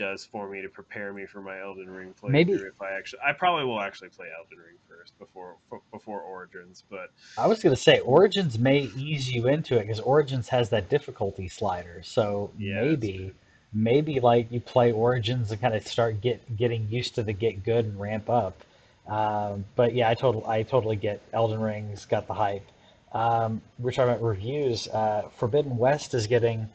does 0.00 0.24
for 0.24 0.48
me 0.48 0.62
to 0.62 0.68
prepare 0.68 1.12
me 1.12 1.26
for 1.26 1.42
my 1.42 1.60
Elden 1.60 1.90
Ring 1.90 2.14
playthrough. 2.20 2.30
Maybe- 2.32 2.52
if 2.54 2.80
I 2.80 2.92
actually, 2.96 3.20
I 3.24 3.32
probably 3.34 3.66
will 3.66 3.80
actually 3.80 4.08
play 4.08 4.26
Elden 4.36 4.58
Ring 4.58 4.76
first 4.88 5.16
before 5.18 5.56
before 5.92 6.20
Origins. 6.22 6.82
But 6.90 7.10
I 7.36 7.46
was 7.46 7.62
going 7.62 7.76
to 7.76 7.80
say 7.80 8.00
Origins 8.00 8.58
may 8.58 8.90
ease 8.96 9.30
you 9.30 9.46
into 9.48 9.76
it 9.76 9.82
because 9.82 10.00
Origins 10.00 10.48
has 10.48 10.70
that 10.70 10.88
difficulty 10.88 11.48
slider. 11.48 12.00
So 12.02 12.50
Yeah, 12.58 12.80
maybe, 12.80 13.32
maybe 13.74 14.20
like 14.20 14.50
you 14.50 14.60
play 14.60 14.90
Origins 14.90 15.50
and 15.52 15.60
kind 15.60 15.74
of 15.74 15.86
start 15.86 16.22
get 16.22 16.56
getting 16.56 16.88
used 16.90 17.14
to 17.16 17.22
the 17.22 17.34
get 17.34 17.62
good 17.62 17.84
and 17.84 18.00
ramp 18.00 18.30
up. 18.30 18.64
Um, 19.06 19.66
but 19.76 19.94
yeah, 19.94 20.08
I 20.08 20.14
total 20.14 20.46
I 20.46 20.62
totally 20.62 20.96
get 20.96 21.20
Elden 21.34 21.60
Ring's 21.60 22.06
got 22.06 22.26
the 22.26 22.34
hype. 22.34 22.66
Um, 23.12 23.60
we're 23.78 23.90
talking 23.90 24.10
about 24.12 24.22
reviews. 24.22 24.88
Uh, 24.88 25.28
Forbidden 25.36 25.76
West 25.76 26.14
is 26.14 26.26
getting, 26.28 26.68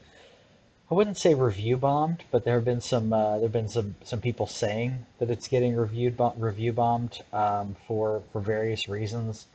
I 0.89 0.93
wouldn't 0.93 1.17
say 1.17 1.33
review 1.33 1.77
bombed, 1.77 2.23
but 2.31 2.43
there 2.43 2.55
have 2.55 2.65
been 2.65 2.81
some 2.81 3.11
uh, 3.11 3.33
there 3.33 3.43
have 3.43 3.51
been 3.51 3.69
some 3.69 3.95
some 4.03 4.21
people 4.21 4.45
saying 4.45 5.05
that 5.19 5.31
it's 5.31 5.47
getting 5.47 5.75
reviewed 5.75 6.19
review 6.37 6.73
bombed 6.73 7.21
um, 7.33 7.75
for 7.87 8.21
for 8.31 8.39
various 8.41 8.87
reasons. 8.87 9.47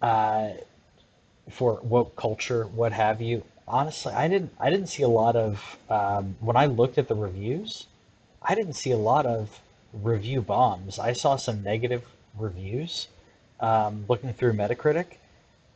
Uh, 0.00 0.50
for 1.50 1.80
woke 1.82 2.16
culture, 2.16 2.64
what 2.66 2.92
have 2.92 3.20
you. 3.20 3.42
Honestly, 3.68 4.12
I 4.12 4.28
didn't 4.28 4.52
I 4.58 4.70
didn't 4.70 4.88
see 4.88 5.02
a 5.02 5.08
lot 5.08 5.36
of 5.36 5.78
um, 5.90 6.36
when 6.40 6.56
I 6.56 6.66
looked 6.66 6.98
at 6.98 7.08
the 7.08 7.14
reviews, 7.14 7.86
I 8.42 8.54
didn't 8.54 8.74
see 8.74 8.92
a 8.92 8.96
lot 8.96 9.26
of 9.26 9.60
review 9.92 10.40
bombs. 10.40 10.98
I 10.98 11.12
saw 11.12 11.36
some 11.36 11.62
negative 11.62 12.04
reviews 12.38 13.08
um, 13.60 14.04
looking 14.08 14.32
through 14.32 14.54
Metacritic, 14.54 15.16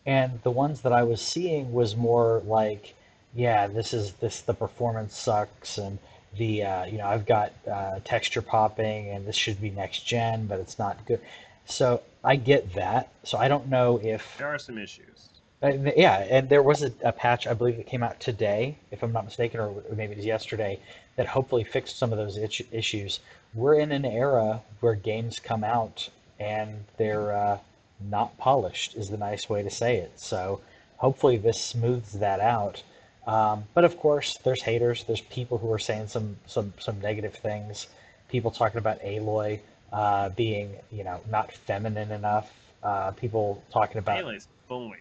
and 0.07 0.41
the 0.43 0.51
ones 0.51 0.83
that 0.83 0.93
I 0.93 1.03
was 1.03 1.21
seeing 1.21 1.73
was 1.73 1.97
more 1.97 2.43
like, 2.45 2.95
yeah, 3.35 3.67
this 3.67 3.93
is 3.95 4.13
this 4.15 4.41
the 4.41 4.55
performance 4.55 5.17
sucks 5.17 5.79
and 5.79 5.99
the 6.37 6.65
uh, 6.65 6.85
you 6.87 6.99
know 6.99 7.07
I've 7.07 7.27
got 7.27 7.53
uh, 7.71 8.01
texture 8.05 8.43
popping 8.43 9.11
and 9.11 9.27
this 9.27 9.37
should 9.37 9.61
be 9.61 9.71
next 9.71 10.07
gen, 10.07 10.47
but 10.47 10.61
it's 10.61 10.79
not 10.79 11.05
good. 11.07 11.21
So 11.67 12.03
I 12.25 12.37
get 12.37 12.75
that. 12.75 13.09
So 13.25 13.39
I 13.39 13.49
don't 13.49 13.69
know 13.69 14.01
if 14.03 14.37
there 14.39 14.49
are 14.49 14.59
some 14.59 14.79
issues. 14.79 15.29
uh, 15.63 15.73
yeah, 15.97 16.27
and 16.29 16.49
there 16.49 16.63
was 16.63 16.83
a, 16.83 16.93
a 17.03 17.13
patch 17.13 17.47
I 17.47 17.55
believe 17.55 17.77
that 17.77 17.87
came 17.87 18.03
out 18.03 18.19
today, 18.21 18.77
if 18.91 19.03
I'm 19.03 19.13
not 19.13 19.25
mistaken, 19.25 19.61
or 19.61 19.75
maybe 19.95 20.13
it 20.13 20.17
was 20.17 20.27
yesterday, 20.27 20.81
that 21.17 21.27
hopefully 21.29 21.65
fixed 21.65 21.99
some 21.99 22.13
of 22.13 22.19
those 22.19 22.37
itch- 22.39 22.63
issues. 22.73 23.21
We're 23.55 23.75
in 23.75 23.93
an 23.93 24.05
era 24.05 24.63
where 24.81 24.95
games 24.95 25.39
come 25.39 25.65
out 25.65 26.09
and 26.39 26.85
they're 26.97 27.33
uh, 27.37 27.59
not 28.01 28.37
polished, 28.39 28.97
is 28.97 29.11
the 29.11 29.17
nice 29.19 29.49
way 29.49 29.63
to 29.63 29.71
say 29.71 29.99
it. 29.99 30.19
So 30.19 30.61
hopefully 30.97 31.37
this 31.37 31.61
smooths 31.61 32.13
that 32.15 32.41
out. 32.41 32.83
Um, 33.31 33.65
but 33.75 33.85
of 33.85 33.97
course, 33.97 34.39
there's 34.45 34.63
haters. 34.63 35.05
There's 35.05 35.21
people 35.21 35.59
who 35.59 35.73
are 35.73 35.79
saying 35.79 36.09
some 36.09 36.37
some 36.47 36.73
some 36.79 37.01
negative 37.01 37.35
things. 37.35 37.87
People 38.29 38.51
talking 38.51 38.79
about 38.79 39.01
Aloy 39.03 39.61
uh, 39.93 40.29
being, 40.31 40.75
you 40.91 41.05
know, 41.05 41.21
not 41.31 41.53
feminine 41.53 42.11
enough. 42.11 42.53
Uh, 42.83 43.11
people 43.13 43.63
talking 43.73 43.99
about 43.99 44.25
Aloy's 44.25 44.49
fine. 44.69 44.97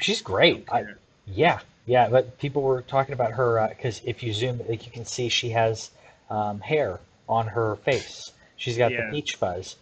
she's 0.00 0.20
great. 0.22 0.64
I, 0.72 0.84
yeah, 1.26 1.60
yeah. 1.86 2.08
But 2.08 2.38
people 2.38 2.62
were 2.62 2.82
talking 2.82 3.12
about 3.12 3.32
her 3.32 3.68
because 3.68 4.00
if 4.04 4.22
you 4.22 4.32
zoom, 4.32 4.60
like 4.68 4.84
you 4.86 4.92
can 4.92 5.04
see 5.04 5.28
she 5.28 5.50
has 5.50 5.90
um, 6.28 6.60
hair 6.60 6.98
on 7.28 7.46
her 7.46 7.76
face. 7.76 8.32
She's 8.56 8.76
got 8.76 8.90
the 8.90 9.08
peach 9.12 9.36
fuzz. 9.36 9.76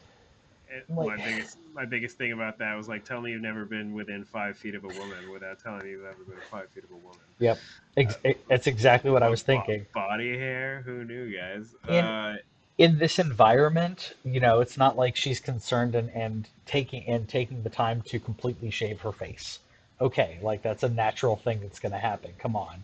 It- 0.71 0.85
Like- 0.91 1.19
my 1.19 1.25
biggest 1.25 1.57
my 1.79 1.85
biggest 1.85 2.19
thing 2.19 2.33
about 2.33 2.59
that 2.59 2.77
was 2.77 2.89
like, 2.89 3.05
tell 3.05 3.21
me 3.21 3.31
you've 3.31 3.41
never 3.41 3.65
been 3.65 3.95
within 3.95 4.25
five 4.25 4.59
feet 4.59 4.75
of 4.75 4.83
a 4.83 4.89
woman 4.89 5.31
without 5.33 5.61
telling 5.63 5.85
me 5.85 5.91
you've 5.91 6.05
ever 6.05 6.25
been 6.27 6.37
five 6.51 6.69
feet 6.71 6.83
of 6.83 6.91
a 6.91 6.97
woman. 6.97 7.21
Yep, 7.39 7.59
Ex- 7.97 8.19
it- 8.25 8.49
that's 8.49 8.67
exactly 8.67 9.13
what 9.13 9.23
I 9.23 9.29
was 9.29 9.43
thinking. 9.43 9.87
Body 9.95 10.37
hair, 10.37 10.83
who 10.85 11.05
knew, 11.05 11.33
guys? 11.33 11.77
And- 11.89 12.05
Uh, 12.07 12.35
in 12.79 12.99
this 12.99 13.21
environment, 13.21 14.15
you 14.25 14.41
know, 14.41 14.61
it's 14.61 14.77
not 14.77 14.97
like 14.97 15.15
she's 15.15 15.39
concerned 15.39 15.95
and, 15.95 16.11
and 16.11 16.49
taking 16.67 17.05
and 17.07 17.29
taking 17.29 17.63
the 17.63 17.71
time 17.71 18.03
to 18.03 18.19
completely 18.19 18.71
shave 18.71 19.01
her 19.03 19.13
face. 19.13 19.61
Okay, 20.01 20.39
like 20.43 20.63
that's 20.63 20.83
a 20.83 20.89
natural 20.89 21.37
thing 21.37 21.61
that's 21.61 21.79
going 21.81 21.93
to 21.93 21.99
happen. 21.99 22.33
Come 22.39 22.57
on, 22.57 22.83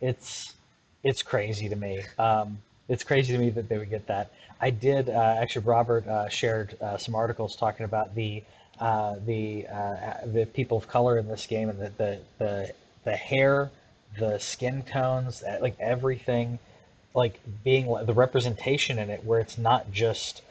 it's 0.00 0.54
it's 1.04 1.22
crazy 1.22 1.68
to 1.68 1.76
me. 1.76 2.02
Um, 2.18 2.58
it's 2.88 3.04
crazy 3.04 3.32
to 3.32 3.38
me 3.38 3.50
that 3.50 3.68
they 3.68 3.78
would 3.78 3.90
get 3.90 4.06
that. 4.06 4.32
I 4.60 4.70
did 4.70 5.08
uh, 5.08 5.36
actually. 5.38 5.66
Robert 5.66 6.06
uh, 6.06 6.28
shared 6.28 6.76
uh, 6.80 6.96
some 6.96 7.14
articles 7.14 7.56
talking 7.56 7.84
about 7.84 8.14
the 8.14 8.42
uh, 8.80 9.16
the 9.26 9.66
uh, 9.66 10.26
the 10.26 10.46
people 10.46 10.78
of 10.78 10.88
color 10.88 11.18
in 11.18 11.28
this 11.28 11.46
game 11.46 11.68
and 11.68 11.78
the 11.80 11.92
the 11.96 12.18
the, 12.38 12.72
the 13.04 13.16
hair, 13.16 13.70
the 14.18 14.38
skin 14.38 14.82
tones, 14.82 15.42
uh, 15.42 15.58
like 15.60 15.76
everything 15.80 16.58
like 17.14 17.40
being 17.62 17.94
the 18.04 18.14
representation 18.14 18.98
in 18.98 19.10
it 19.10 19.22
where 19.24 19.40
it's 19.40 19.58
not 19.58 19.92
just 19.92 20.42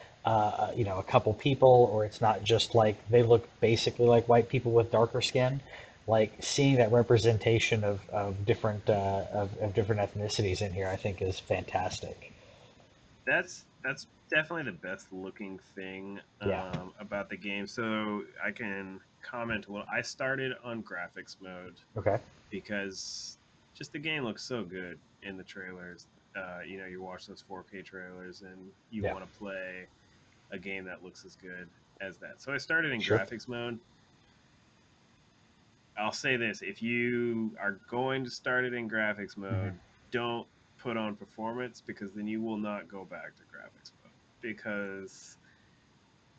you 0.76 0.84
know 0.84 0.98
a 0.98 1.02
couple 1.02 1.34
people 1.34 1.90
or 1.92 2.04
it's 2.04 2.20
not 2.20 2.44
just 2.44 2.74
like 2.74 2.96
they 3.10 3.22
look 3.22 3.48
basically 3.60 4.06
like 4.06 4.28
white 4.28 4.48
people 4.48 4.72
with 4.72 4.92
darker 4.92 5.20
skin 5.20 5.60
like 6.06 6.32
seeing 6.40 6.76
that 6.76 6.90
representation 6.92 7.84
of, 7.84 8.00
of 8.10 8.44
different 8.44 8.88
uh, 8.90 9.24
of, 9.32 9.56
of 9.60 9.74
different 9.74 10.00
ethnicities 10.00 10.60
in 10.62 10.72
here 10.72 10.88
i 10.88 10.96
think 10.96 11.22
is 11.22 11.38
fantastic 11.38 12.32
that's 13.26 13.64
that's 13.84 14.06
definitely 14.30 14.64
the 14.64 14.78
best 14.78 15.12
looking 15.12 15.58
thing 15.74 16.18
um, 16.40 16.48
Yeah. 16.48 16.82
about 16.98 17.28
the 17.28 17.36
game. 17.36 17.66
So 17.66 18.22
I 18.44 18.50
can 18.50 19.00
comment 19.22 19.66
a 19.66 19.72
little. 19.72 19.86
I 19.92 20.02
started 20.02 20.52
on 20.64 20.82
graphics 20.82 21.36
mode 21.40 21.78
okay 21.96 22.18
because 22.50 23.38
just 23.74 23.92
the 23.92 23.98
game 23.98 24.24
looks 24.24 24.42
so 24.46 24.64
good 24.64 24.98
in 25.22 25.36
the 25.36 25.44
trailers. 25.44 26.06
Uh, 26.36 26.60
you 26.66 26.78
know, 26.78 26.86
you 26.86 27.02
watch 27.02 27.26
those 27.26 27.42
4K 27.48 27.84
trailers 27.84 28.42
and 28.42 28.70
you 28.90 29.02
Yeah. 29.02 29.12
want 29.12 29.30
to 29.30 29.38
play 29.38 29.86
a 30.50 30.58
game 30.58 30.84
that 30.84 31.02
looks 31.02 31.24
as 31.24 31.36
good 31.36 31.68
as 32.00 32.18
that. 32.18 32.40
So 32.40 32.52
I 32.52 32.58
started 32.58 32.92
in 32.92 33.00
Sure. 33.02 33.18
graphics 33.18 33.48
mode. 33.48 33.78
I'll 35.96 36.12
say 36.12 36.36
this: 36.36 36.62
if 36.62 36.82
you 36.82 37.56
are 37.60 37.80
going 37.88 38.24
to 38.24 38.30
start 38.30 38.64
it 38.64 38.74
in 38.74 38.88
graphics 38.88 39.36
mode, 39.36 39.74
Mhm. 39.74 39.78
don't 40.10 40.48
put 40.78 40.96
on 40.96 41.16
performance 41.16 41.80
because 41.80 42.12
then 42.14 42.26
you 42.26 42.40
will 42.42 42.56
not 42.56 42.88
go 42.88 43.04
back 43.04 43.36
to 43.36 43.42
graphics 43.44 43.92
mode. 44.02 44.12
Because, 44.40 45.36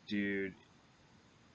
dude, 0.06 0.54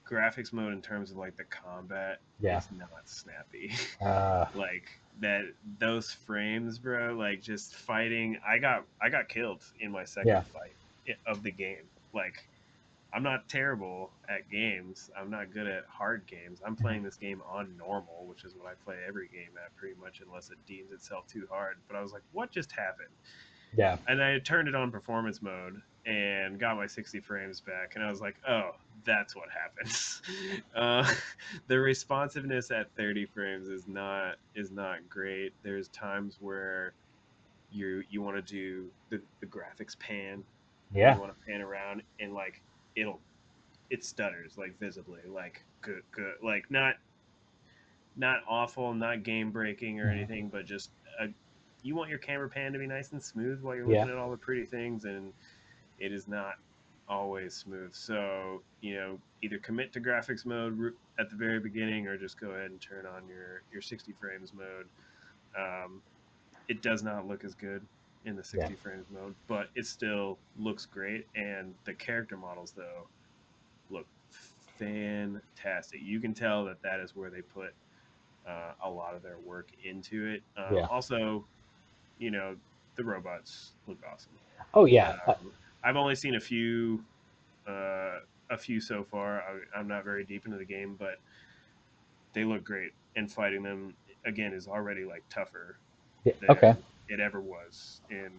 graphics 0.08 0.52
mode 0.52 0.72
in 0.72 0.82
terms 0.82 1.10
of 1.10 1.16
like 1.16 1.36
the 1.36 1.44
combat 1.44 2.20
Yeah. 2.40 2.58
is 2.58 2.68
not 2.72 3.08
snappy. 3.08 3.72
uh, 4.00 4.46
like 4.54 4.88
that 5.20 5.42
those 5.78 6.10
frames 6.12 6.78
bro 6.78 7.14
like 7.14 7.42
just 7.42 7.74
fighting 7.74 8.38
i 8.46 8.58
got 8.58 8.84
i 9.00 9.08
got 9.08 9.28
killed 9.28 9.62
in 9.80 9.90
my 9.90 10.04
second 10.04 10.28
Yeah. 10.28 10.42
fight 10.42 10.76
of 11.26 11.42
the 11.42 11.50
game 11.50 11.84
like 12.12 12.48
i'm 13.12 13.22
not 13.22 13.48
terrible 13.48 14.10
at 14.28 14.48
games. 14.50 15.10
I'm 15.18 15.30
not 15.30 15.52
good 15.52 15.66
at 15.66 15.84
hard 15.88 16.26
games. 16.26 16.60
I'm 16.64 16.76
playing 16.76 17.02
this 17.02 17.16
game 17.16 17.42
on 17.48 17.76
normal 17.76 18.26
which 18.26 18.44
is 18.44 18.54
what 18.54 18.66
i 18.70 18.74
play 18.84 18.96
every 19.06 19.28
game 19.28 19.50
at 19.64 19.74
pretty 19.76 19.94
much 20.00 20.20
unless 20.24 20.50
it 20.50 20.58
deems 20.66 20.92
itself 20.92 21.26
too 21.26 21.46
hard. 21.50 21.76
But 21.88 21.96
i 21.96 22.02
was 22.02 22.12
like 22.12 22.22
what 22.32 22.50
just 22.50 22.72
happened? 22.72 23.14
Yeah. 23.76 23.98
And 24.08 24.22
I 24.22 24.38
turned 24.40 24.68
it 24.68 24.74
on 24.74 24.90
performance 24.90 25.42
mode 25.42 25.80
and 26.06 26.58
got 26.58 26.76
my 26.76 26.86
60 26.86 27.20
frames 27.20 27.60
back, 27.60 27.92
and 27.94 28.02
I 28.02 28.10
was 28.10 28.20
like, 28.20 28.36
oh, 28.48 28.72
that's 29.04 29.34
what 29.36 29.48
happens. 29.50 30.22
Uh, 30.74 31.06
the 31.66 31.78
responsiveness 31.78 32.70
at 32.70 32.86
30 32.96 33.26
frames 33.26 33.68
is 33.68 33.88
not 33.88 34.36
is 34.54 34.70
not 34.70 34.98
great. 35.08 35.52
There's 35.62 35.88
times 35.88 36.36
where 36.40 36.92
you 37.72 38.04
you 38.08 38.22
want 38.22 38.36
to 38.36 38.42
do 38.42 38.86
the, 39.10 39.20
the 39.40 39.46
graphics 39.46 39.98
pan, 39.98 40.44
yeah 40.94 41.14
you 41.14 41.20
want 41.20 41.32
to 41.36 41.46
pan 41.46 41.60
around, 41.60 42.02
and 42.20 42.32
like 42.32 42.62
it'll 43.00 43.20
it 43.90 44.04
stutters 44.04 44.58
like 44.58 44.78
visibly, 44.78 45.20
like 45.28 45.64
good 45.82 46.02
good, 46.12 46.34
like 46.42 46.70
not 46.70 46.96
not 48.16 48.42
awful, 48.48 48.94
not 48.94 49.22
game 49.22 49.50
breaking 49.50 50.00
or 50.00 50.10
anything, 50.10 50.48
but 50.48 50.66
just 50.66 50.90
a, 51.20 51.28
you 51.82 51.94
want 51.94 52.10
your 52.10 52.18
camera 52.18 52.48
pan 52.48 52.72
to 52.72 52.78
be 52.78 52.86
nice 52.86 53.12
and 53.12 53.22
smooth 53.22 53.62
while 53.62 53.74
you're 53.76 53.88
Yeah. 53.88 53.88
looking 53.88 54.10
at 54.10 54.16
all 54.16 54.30
the 54.30 54.36
pretty 54.36 54.66
things, 54.66 55.04
and 55.04 55.32
it 55.98 56.12
is 56.12 56.28
not 56.28 56.54
always 57.08 57.54
smooth. 57.54 57.94
So 57.94 58.62
you 58.80 58.94
know, 58.96 59.18
either 59.42 59.58
commit 59.58 59.92
to 59.94 60.00
graphics 60.00 60.44
mode 60.46 60.94
at 61.18 61.30
the 61.30 61.36
very 61.36 61.60
beginning, 61.60 62.06
or 62.06 62.16
just 62.18 62.40
go 62.40 62.50
ahead 62.52 62.70
and 62.70 62.80
turn 62.80 63.06
on 63.06 63.28
your 63.28 63.62
your 63.72 63.82
60 63.82 64.12
frames 64.12 64.52
mode. 64.52 64.88
Um, 65.58 66.02
it 66.68 66.82
does 66.82 67.02
not 67.02 67.26
look 67.26 67.44
as 67.44 67.54
good 67.54 67.86
in 68.24 68.36
the 68.36 68.44
60 68.44 68.74
frames 68.74 69.06
mode, 69.12 69.34
but 69.46 69.68
it 69.74 69.86
still 69.86 70.38
looks 70.58 70.86
great, 70.86 71.26
and 71.34 71.74
the 71.84 71.94
character 71.94 72.36
models 72.36 72.72
though 72.72 73.06
look 73.90 74.06
fantastic. 74.78 76.00
You 76.02 76.20
can 76.20 76.34
tell 76.34 76.64
that 76.66 76.82
that 76.82 77.00
is 77.00 77.16
where 77.16 77.30
they 77.30 77.42
put 77.42 77.72
uh, 78.46 78.72
a 78.84 78.90
lot 78.90 79.14
of 79.14 79.22
their 79.22 79.38
work 79.38 79.68
into 79.84 80.26
it. 80.26 80.42
Um, 80.56 80.76
Yeah. 80.76 80.86
Also, 80.86 81.44
you 82.18 82.30
know, 82.30 82.56
the 82.96 83.04
robots 83.04 83.72
look 83.86 83.98
awesome. 84.10 84.32
oh 84.74 84.84
yeah 84.84 85.18
Uh, 85.26 85.32
Um, 85.32 85.52
I've 85.82 85.96
only 85.96 86.14
seen 86.14 86.34
a 86.34 86.40
few, 86.40 87.02
uh, 87.66 88.18
a 88.50 88.56
few 88.58 88.80
so 88.80 89.02
far. 89.02 89.40
I, 89.40 89.78
I'm 89.78 89.88
not 89.88 90.04
very 90.04 90.24
deep 90.24 90.44
into 90.44 90.58
the 90.58 90.64
game, 90.64 90.94
but 90.98 91.18
they 92.34 92.44
look 92.44 92.64
great, 92.64 92.92
and 93.16 93.30
fighting 93.30 93.62
them 93.62 93.94
again 94.26 94.52
is 94.52 94.68
already 94.68 95.04
like 95.04 95.22
tougher 95.30 95.78
yeah, 96.24 96.32
okay 96.50 96.76
it 97.10 97.20
ever 97.20 97.40
was 97.40 98.00
in 98.08 98.30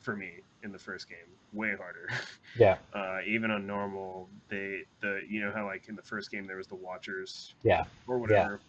for 0.00 0.14
me 0.16 0.34
in 0.62 0.72
the 0.72 0.78
first 0.78 1.08
game. 1.08 1.18
Way 1.52 1.74
harder. 1.76 2.08
yeah 2.58 2.76
uh, 2.92 3.18
even 3.26 3.50
on 3.50 3.66
normal, 3.66 4.28
they 4.48 4.82
the 5.00 5.20
you 5.28 5.40
know 5.40 5.52
how 5.52 5.64
like 5.64 5.88
in 5.88 5.96
the 5.96 6.02
first 6.02 6.30
game 6.30 6.46
there 6.46 6.56
was 6.56 6.66
the 6.66 6.74
Watchers 6.74 7.54
yeah 7.62 7.84
or 8.06 8.18
whatever. 8.18 8.60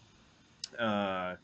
Uh, 0.78 1.36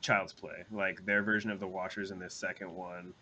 Child's 0.00 0.32
Play, 0.32 0.64
like 0.72 1.04
their 1.04 1.22
version 1.22 1.50
of 1.50 1.60
the 1.60 1.66
Watchers 1.66 2.10
in 2.10 2.18
this 2.18 2.34
second 2.34 2.74
one, 2.74 3.12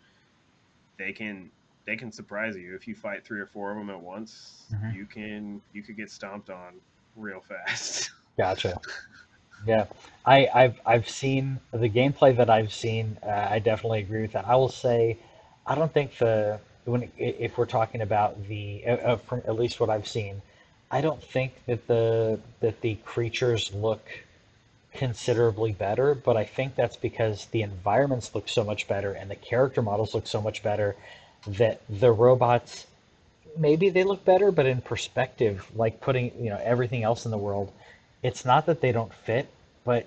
they 0.98 1.12
can 1.12 1.50
they 1.86 1.96
can 1.96 2.12
surprise 2.12 2.56
you 2.56 2.74
if 2.74 2.86
you 2.86 2.94
fight 2.94 3.24
three 3.24 3.40
or 3.40 3.46
four 3.46 3.72
of 3.72 3.76
them 3.78 3.90
at 3.90 4.00
once. 4.00 4.66
Mhm. 4.72 4.94
You 4.94 5.06
can 5.06 5.60
you 5.72 5.82
could 5.82 5.96
get 5.96 6.10
stomped 6.10 6.50
on 6.50 6.74
real 7.16 7.40
fast. 7.40 8.10
Gotcha. 8.38 8.80
Yeah, 9.66 9.86
I, 10.24 10.48
I've 10.54 10.80
I've 10.86 11.08
seen 11.08 11.60
the 11.70 11.88
gameplay 11.88 12.36
that 12.36 12.48
I've 12.48 12.72
seen. 12.72 13.18
Uh, 13.22 13.48
I 13.50 13.58
definitely 13.58 14.00
agree 14.00 14.22
with 14.22 14.32
that. 14.32 14.46
I 14.46 14.56
will 14.56 14.70
say, 14.70 15.18
I 15.66 15.74
don't 15.74 15.92
think 15.92 16.16
the 16.18 16.60
when 16.86 17.10
if 17.18 17.58
we're 17.58 17.66
talking 17.66 18.00
about 18.00 18.42
the 18.48 18.82
uh, 18.86 18.90
uh, 18.92 19.16
from 19.16 19.42
at 19.46 19.56
least 19.58 19.78
what 19.78 19.90
I've 19.90 20.08
seen, 20.08 20.40
I 20.90 21.00
don't 21.02 21.22
think 21.22 21.52
that 21.66 21.86
the 21.88 22.40
that 22.60 22.80
the 22.80 22.94
creatures 23.04 23.72
look 23.74 24.00
considerably 24.94 25.72
better. 25.72 26.14
But 26.14 26.36
I 26.36 26.44
think 26.44 26.74
that's 26.76 26.96
because 26.96 27.46
the 27.46 27.62
environments 27.62 28.34
look 28.34 28.48
so 28.48 28.64
much 28.64 28.88
better 28.88 29.12
and 29.12 29.30
the 29.30 29.36
character 29.36 29.82
models 29.82 30.14
look 30.14 30.26
so 30.26 30.40
much 30.40 30.62
better 30.62 30.96
that 31.46 31.82
the 31.88 32.12
robots 32.12 32.86
maybe 33.56 33.90
they 33.90 34.04
look 34.04 34.24
better, 34.24 34.50
but 34.52 34.66
in 34.66 34.80
perspective, 34.80 35.66
like 35.74 36.00
putting 36.00 36.32
you 36.42 36.50
know 36.50 36.60
everything 36.62 37.02
else 37.02 37.24
in 37.24 37.30
the 37.30 37.38
world 37.38 37.72
it's 38.22 38.44
not 38.44 38.66
that 38.66 38.80
they 38.80 38.92
don't 38.92 39.12
fit, 39.12 39.48
but 39.84 40.06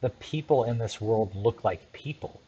the 0.00 0.10
people 0.10 0.64
in 0.64 0.78
this 0.78 1.00
world 1.00 1.34
look 1.34 1.62
like 1.64 1.92
people. 1.92 2.40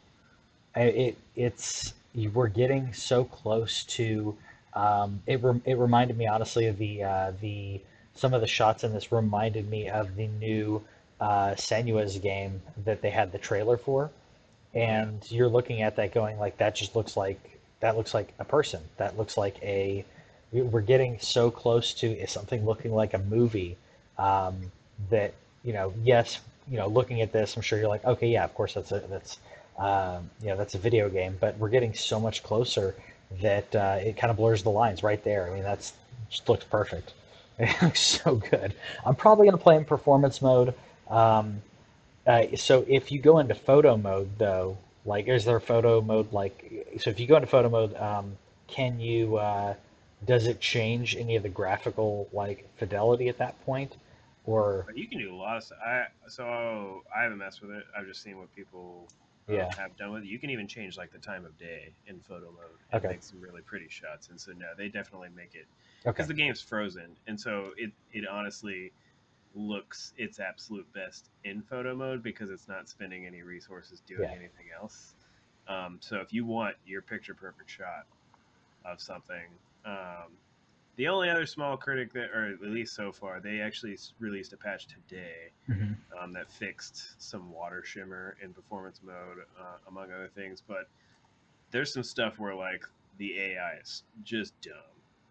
It 0.74 1.18
it's 1.36 1.92
we're 2.14 2.48
getting 2.48 2.92
so 2.92 3.24
close 3.24 3.84
to. 3.84 4.36
Um, 4.74 5.22
it 5.26 5.42
rem- 5.42 5.62
it 5.66 5.76
reminded 5.76 6.16
me 6.16 6.26
honestly 6.26 6.66
of 6.66 6.78
the 6.78 7.02
uh, 7.04 7.32
the 7.40 7.80
some 8.14 8.34
of 8.34 8.40
the 8.40 8.46
shots 8.46 8.84
in 8.84 8.92
this 8.92 9.12
reminded 9.12 9.68
me 9.68 9.88
of 9.88 10.16
the 10.16 10.26
new 10.28 10.82
uh, 11.20 11.50
Senua's 11.56 12.18
game 12.18 12.62
that 12.84 13.02
they 13.02 13.10
had 13.10 13.32
the 13.32 13.38
trailer 13.38 13.76
for, 13.76 14.10
and 14.74 15.30
you're 15.30 15.48
looking 15.48 15.82
at 15.82 15.96
that 15.96 16.12
going 16.14 16.38
like 16.38 16.56
that 16.58 16.74
just 16.74 16.96
looks 16.96 17.16
like 17.16 17.58
that 17.80 17.96
looks 17.96 18.14
like 18.14 18.32
a 18.38 18.44
person. 18.44 18.80
That 18.96 19.18
looks 19.18 19.36
like 19.36 19.62
a. 19.62 20.04
we- 20.52 20.62
We're 20.62 20.80
getting 20.80 21.18
so 21.20 21.50
close 21.50 21.92
to 21.94 22.26
something 22.26 22.64
looking 22.64 22.94
like 22.94 23.14
a 23.14 23.18
movie 23.18 23.76
um, 24.18 24.70
that 25.10 25.34
you 25.62 25.72
know 25.72 25.92
yes 26.02 26.40
you 26.68 26.78
know 26.78 26.86
looking 26.86 27.20
at 27.20 27.32
this 27.32 27.56
i'm 27.56 27.62
sure 27.62 27.78
you're 27.78 27.88
like 27.88 28.04
okay 28.04 28.28
yeah 28.28 28.44
of 28.44 28.54
course 28.54 28.74
that's 28.74 28.92
a, 28.92 29.00
that's 29.10 29.38
um, 29.78 30.30
you 30.40 30.48
know, 30.48 30.56
that's 30.56 30.74
a 30.74 30.78
video 30.78 31.08
game, 31.08 31.36
but 31.40 31.56
we're 31.58 31.68
getting 31.68 31.94
so 31.94 32.20
much 32.20 32.42
closer 32.42 32.94
that 33.40 33.74
uh, 33.74 33.98
it 34.00 34.16
kind 34.16 34.30
of 34.30 34.36
blurs 34.36 34.62
the 34.62 34.70
lines 34.70 35.02
right 35.02 35.22
there. 35.24 35.50
I 35.50 35.54
mean, 35.54 35.62
that's 35.62 35.94
just 36.28 36.48
looks 36.48 36.64
perfect. 36.64 37.14
It 37.58 37.82
looks 37.82 38.00
so 38.00 38.36
good. 38.36 38.74
I'm 39.04 39.14
probably 39.14 39.46
going 39.46 39.56
to 39.56 39.62
play 39.62 39.76
in 39.76 39.84
performance 39.84 40.40
mode. 40.40 40.74
Um, 41.08 41.62
uh, 42.26 42.44
so 42.56 42.84
if 42.88 43.12
you 43.12 43.20
go 43.20 43.38
into 43.38 43.54
photo 43.54 43.96
mode 43.96 44.30
though, 44.38 44.78
like 45.04 45.28
is 45.28 45.44
there 45.44 45.60
photo 45.60 46.00
mode 46.00 46.32
like 46.32 46.88
so 46.98 47.10
if 47.10 47.20
you 47.20 47.26
go 47.26 47.36
into 47.36 47.46
photo 47.46 47.68
mode, 47.68 47.94
um, 47.96 48.38
can 48.68 48.98
you 48.98 49.36
uh, 49.36 49.74
does 50.24 50.46
it 50.46 50.60
change 50.60 51.14
any 51.14 51.36
of 51.36 51.42
the 51.42 51.50
graphical 51.50 52.26
like 52.32 52.66
fidelity 52.78 53.28
at 53.28 53.38
that 53.38 53.62
point? 53.66 53.96
Or 54.44 54.92
you 54.94 55.08
can 55.08 55.18
do 55.18 55.32
a 55.32 55.36
lot 55.36 55.56
of 55.56 55.64
stuff. 55.64 55.78
I 55.84 56.06
so 56.28 57.02
I 57.14 57.22
haven't 57.22 57.38
messed 57.38 57.62
with 57.62 57.70
it. 57.70 57.84
I've 57.96 58.06
just 58.06 58.22
seen 58.22 58.38
what 58.38 58.52
people 58.54 59.10
um, 59.48 59.54
yeah, 59.56 59.74
have 59.76 59.96
done 59.96 60.12
with 60.12 60.24
it. 60.24 60.28
You 60.28 60.38
can 60.38 60.50
even 60.50 60.66
change 60.68 60.96
like 60.96 61.12
the 61.12 61.18
time 61.18 61.44
of 61.44 61.56
day 61.58 61.94
in 62.06 62.20
photo 62.20 62.50
mode 62.50 62.80
and 62.92 63.04
okay, 63.04 63.08
make 63.08 63.22
some 63.22 63.40
really 63.40 63.62
pretty 63.62 63.88
shots. 63.88 64.28
And 64.28 64.40
so 64.40 64.52
no, 64.52 64.66
they 64.76 64.88
definitely 64.88 65.28
make 65.30 65.54
it 65.54 65.68
okay, 66.06 66.10
because 66.12 66.28
the 66.28 66.34
game's 66.34 66.60
frozen, 66.60 67.16
and 67.26 67.40
so 67.40 67.72
it 67.76 67.92
it 68.12 68.26
honestly 68.26 68.92
looks 69.54 70.12
its 70.16 70.40
absolute 70.40 70.90
best 70.92 71.30
in 71.44 71.62
photo 71.62 71.94
mode 71.94 72.22
because 72.22 72.50
it's 72.50 72.68
not 72.68 72.88
spending 72.88 73.26
any 73.26 73.42
resources 73.42 74.00
doing 74.06 74.22
yeah, 74.22 74.34
anything 74.34 74.66
else. 74.80 75.14
Um, 75.68 75.98
so 76.00 76.18
if 76.18 76.32
you 76.32 76.44
want 76.46 76.76
your 76.84 77.02
picture 77.02 77.34
perfect 77.34 77.70
shot 77.70 78.06
of 78.84 79.00
something, 79.00 79.58
um, 79.84 80.38
the 80.96 81.08
only 81.08 81.30
other 81.30 81.46
small 81.46 81.76
critic 81.76 82.12
that, 82.12 82.30
or 82.30 82.46
at 82.52 82.60
least 82.60 82.94
so 82.94 83.12
far, 83.12 83.40
they 83.40 83.60
actually 83.60 83.98
released 84.18 84.52
a 84.52 84.56
patch 84.56 84.86
today 84.88 85.50
hmm 85.66 85.92
um, 86.20 86.32
that 86.32 86.50
fixed 86.50 87.20
some 87.22 87.50
water 87.50 87.82
shimmer 87.84 88.36
in 88.42 88.52
performance 88.52 89.00
mode, 89.02 89.38
uh, 89.58 89.78
among 89.88 90.12
other 90.12 90.28
things. 90.34 90.62
But 90.66 90.88
there's 91.70 91.92
some 91.92 92.02
stuff 92.02 92.38
where 92.38 92.54
like 92.54 92.84
the 93.18 93.38
AI 93.38 93.76
is 93.82 94.04
just 94.22 94.60
dumb. 94.60 94.74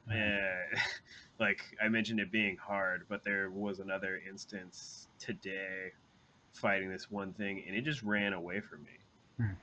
hmm 0.08 0.13
Eh, 0.17 0.78
like 1.39 1.62
I 1.82 1.88
mentioned 1.89 2.19
it 2.19 2.32
being 2.32 2.58
hard, 2.58 3.06
but 3.10 3.24
there 3.24 3.50
was 3.50 3.80
another 3.80 4.21
instance 4.28 5.08
today 5.19 5.91
fighting 6.54 6.89
this 6.89 7.10
one 7.12 7.34
thing, 7.34 7.63
and 7.67 7.76
it 7.76 7.84
just 7.84 8.04
ran 8.04 8.34
away 8.34 8.60
from 8.62 8.84
me. 8.84 9.00
hmm 9.38 9.54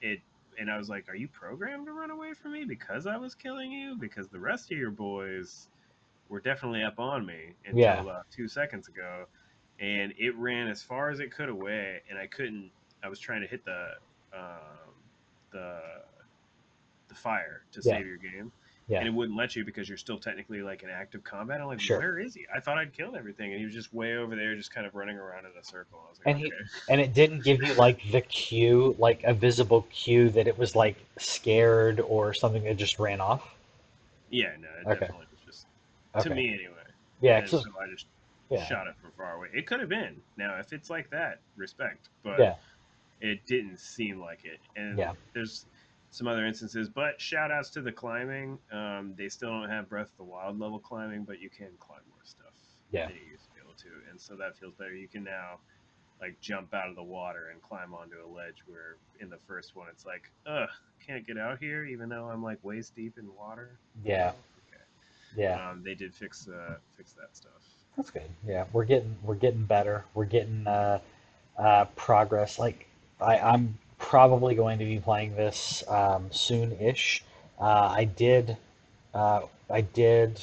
It 0.00 0.20
and 0.58 0.70
I 0.70 0.78
was 0.78 0.88
like, 0.88 1.08
"Are 1.08 1.14
you 1.16 1.28
programmed 1.28 1.86
to 1.86 1.92
run 1.92 2.10
away 2.10 2.34
from 2.34 2.52
me 2.52 2.64
because 2.64 3.06
I 3.06 3.16
was 3.16 3.34
killing 3.34 3.72
you? 3.72 3.96
Because 3.96 4.28
the 4.28 4.40
rest 4.40 4.70
of 4.72 4.78
your 4.78 4.90
boys 4.90 5.68
were 6.28 6.40
definitely 6.40 6.82
up 6.82 6.98
on 6.98 7.24
me 7.26 7.54
until 7.64 7.78
yeah, 7.78 8.00
about 8.00 8.30
two 8.30 8.48
seconds 8.48 8.88
ago, 8.88 9.26
and 9.80 10.12
it 10.18 10.36
ran 10.36 10.68
as 10.68 10.82
far 10.82 11.10
as 11.10 11.20
it 11.20 11.32
could 11.32 11.48
away, 11.48 12.02
and 12.10 12.18
I 12.18 12.26
couldn't. 12.26 12.70
I 13.02 13.08
was 13.08 13.20
trying 13.20 13.42
to 13.42 13.46
hit 13.46 13.64
the 13.64 13.92
um, 14.34 14.94
the 15.52 15.80
the 17.08 17.14
fire 17.14 17.64
to 17.72 17.80
yeah, 17.82 17.98
save 17.98 18.06
your 18.06 18.18
game, 18.18 18.52
yeah, 18.88 19.00
and 19.00 19.08
it 19.08 19.12
wouldn't 19.14 19.38
let 19.38 19.56
you 19.56 19.64
because 19.64 19.88
you're 19.88 19.98
still 19.98 20.18
technically 20.18 20.62
like 20.62 20.82
in 20.82 20.90
active 20.90 21.22
combat. 21.24 21.60
I'm 21.60 21.68
like, 21.68 21.80
sure. 21.80 21.96
where 21.96 22.18
is 22.18 22.34
he? 22.34 22.46
I 22.54 22.60
thought 22.60 22.78
I'd 22.78 22.92
killed 22.92 23.16
everything, 23.16 23.50
and 23.52 23.58
he 23.58 23.64
was 23.64 23.74
just 23.74 23.92
way 23.92 24.16
over 24.16 24.36
there, 24.36 24.56
just 24.56 24.72
kind 24.74 24.86
of 24.86 24.94
running 24.94 25.16
around 25.18 25.46
in 25.46 25.52
a 25.58 25.64
circle. 25.64 26.00
I 26.06 26.10
was 26.10 26.20
like, 26.20 26.28
And 26.28 26.38
he 26.38 26.54
and 26.88 27.00
it 27.00 27.12
didn't 27.12 27.40
give 27.42 27.60
you 27.62 27.74
like 27.74 28.00
the 28.12 28.20
cue, 28.20 28.94
like 29.00 29.24
a 29.24 29.34
visible 29.34 29.82
cue 29.90 30.30
that 30.30 30.46
it 30.46 30.56
was 30.56 30.76
like 30.76 30.96
scared 31.18 31.98
or 32.00 32.32
something 32.34 32.62
that 32.64 32.76
just 32.76 32.98
ran 33.00 33.20
off. 33.20 33.56
yeah, 34.30 34.50
no, 34.58 34.68
it 34.80 34.88
Okay, 34.88 34.90
definitely 34.90 35.26
was 35.30 35.40
just 35.40 35.66
to 36.18 36.30
okay, 36.30 36.30
me 36.30 36.48
anyway. 36.52 36.82
yeah, 37.20 37.44
so, 37.46 37.58
so 37.58 37.70
I 37.82 37.90
just 37.90 38.06
yeah, 38.50 38.68
shot 38.68 38.86
it 38.86 38.94
from 39.00 39.12
far 39.16 39.36
away. 39.36 39.48
It 39.54 39.66
could 39.66 39.80
have 39.80 39.88
been. 39.88 40.22
Now, 40.36 40.58
if 40.58 40.72
it's 40.72 40.90
like 40.90 41.10
that, 41.10 41.42
respect, 41.56 42.08
but 42.22 42.40
yeah, 42.40 42.54
it 43.20 43.46
didn't 43.46 43.80
seem 43.80 44.20
like 44.20 44.44
it. 44.44 44.60
And 44.76 44.98
yeah, 44.98 45.14
there's 45.34 45.66
some 46.10 46.26
other 46.26 46.46
instances, 46.46 46.88
but 46.88 47.20
shout 47.20 47.50
outs 47.50 47.70
to 47.70 47.80
the 47.80 47.92
climbing. 47.92 48.58
Um, 48.72 49.14
they 49.16 49.28
still 49.28 49.50
don't 49.50 49.68
have 49.68 49.88
Breath 49.88 50.10
of 50.10 50.16
the 50.16 50.24
Wild 50.24 50.58
level 50.58 50.78
climbing, 50.78 51.24
but 51.24 51.40
you 51.40 51.50
can 51.50 51.68
climb 51.78 52.00
more 52.08 52.24
stuff 52.24 52.54
yeah. 52.90 53.06
than 53.06 53.16
you 53.16 53.32
used 53.32 53.44
to 53.44 53.50
be 53.54 53.60
able 53.62 53.74
to. 53.74 54.10
And 54.10 54.20
so 54.20 54.34
that 54.36 54.56
feels 54.56 54.74
better. 54.74 54.94
You 54.94 55.08
can 55.08 55.24
now 55.24 55.58
like 56.20 56.40
jump 56.40 56.74
out 56.74 56.88
of 56.88 56.96
the 56.96 57.02
water 57.02 57.50
and 57.52 57.62
climb 57.62 57.94
onto 57.94 58.16
a 58.16 58.26
ledge 58.26 58.56
where 58.66 58.96
in 59.20 59.30
the 59.30 59.38
first 59.46 59.76
one 59.76 59.86
it's 59.90 60.04
like, 60.04 60.30
ugh, 60.46 60.68
can't 61.06 61.26
get 61.26 61.38
out 61.38 61.58
here 61.58 61.84
even 61.84 62.08
though 62.08 62.24
I'm 62.24 62.42
like 62.42 62.58
waist 62.62 62.94
deep 62.96 63.18
in 63.18 63.28
water, 63.36 63.78
Yeah, 64.04 64.32
know? 64.32 64.34
yeah. 65.36 65.70
Um, 65.70 65.82
they 65.84 65.94
did 65.94 66.14
fix 66.14 66.48
uh, 66.48 66.76
fix 66.96 67.12
that 67.12 67.36
stuff. 67.36 67.52
That's 67.96 68.10
good. 68.10 68.30
Yeah, 68.46 68.64
we're 68.72 68.84
getting 68.84 69.16
we're 69.22 69.34
getting 69.34 69.64
better. 69.64 70.04
We're 70.14 70.24
getting 70.24 70.66
uh, 70.66 71.00
uh, 71.56 71.84
progress. 71.96 72.58
Like 72.58 72.86
I, 73.20 73.38
I'm 73.38 73.78
probably 73.98 74.54
going 74.54 74.78
to 74.78 74.84
be 74.84 74.98
playing 74.98 75.34
this 75.34 75.84
um, 75.88 76.28
soon-ish. 76.30 77.24
Uh, 77.60 77.94
I 77.96 78.04
did 78.04 78.56
uh, 79.14 79.42
I 79.70 79.80
did 79.80 80.40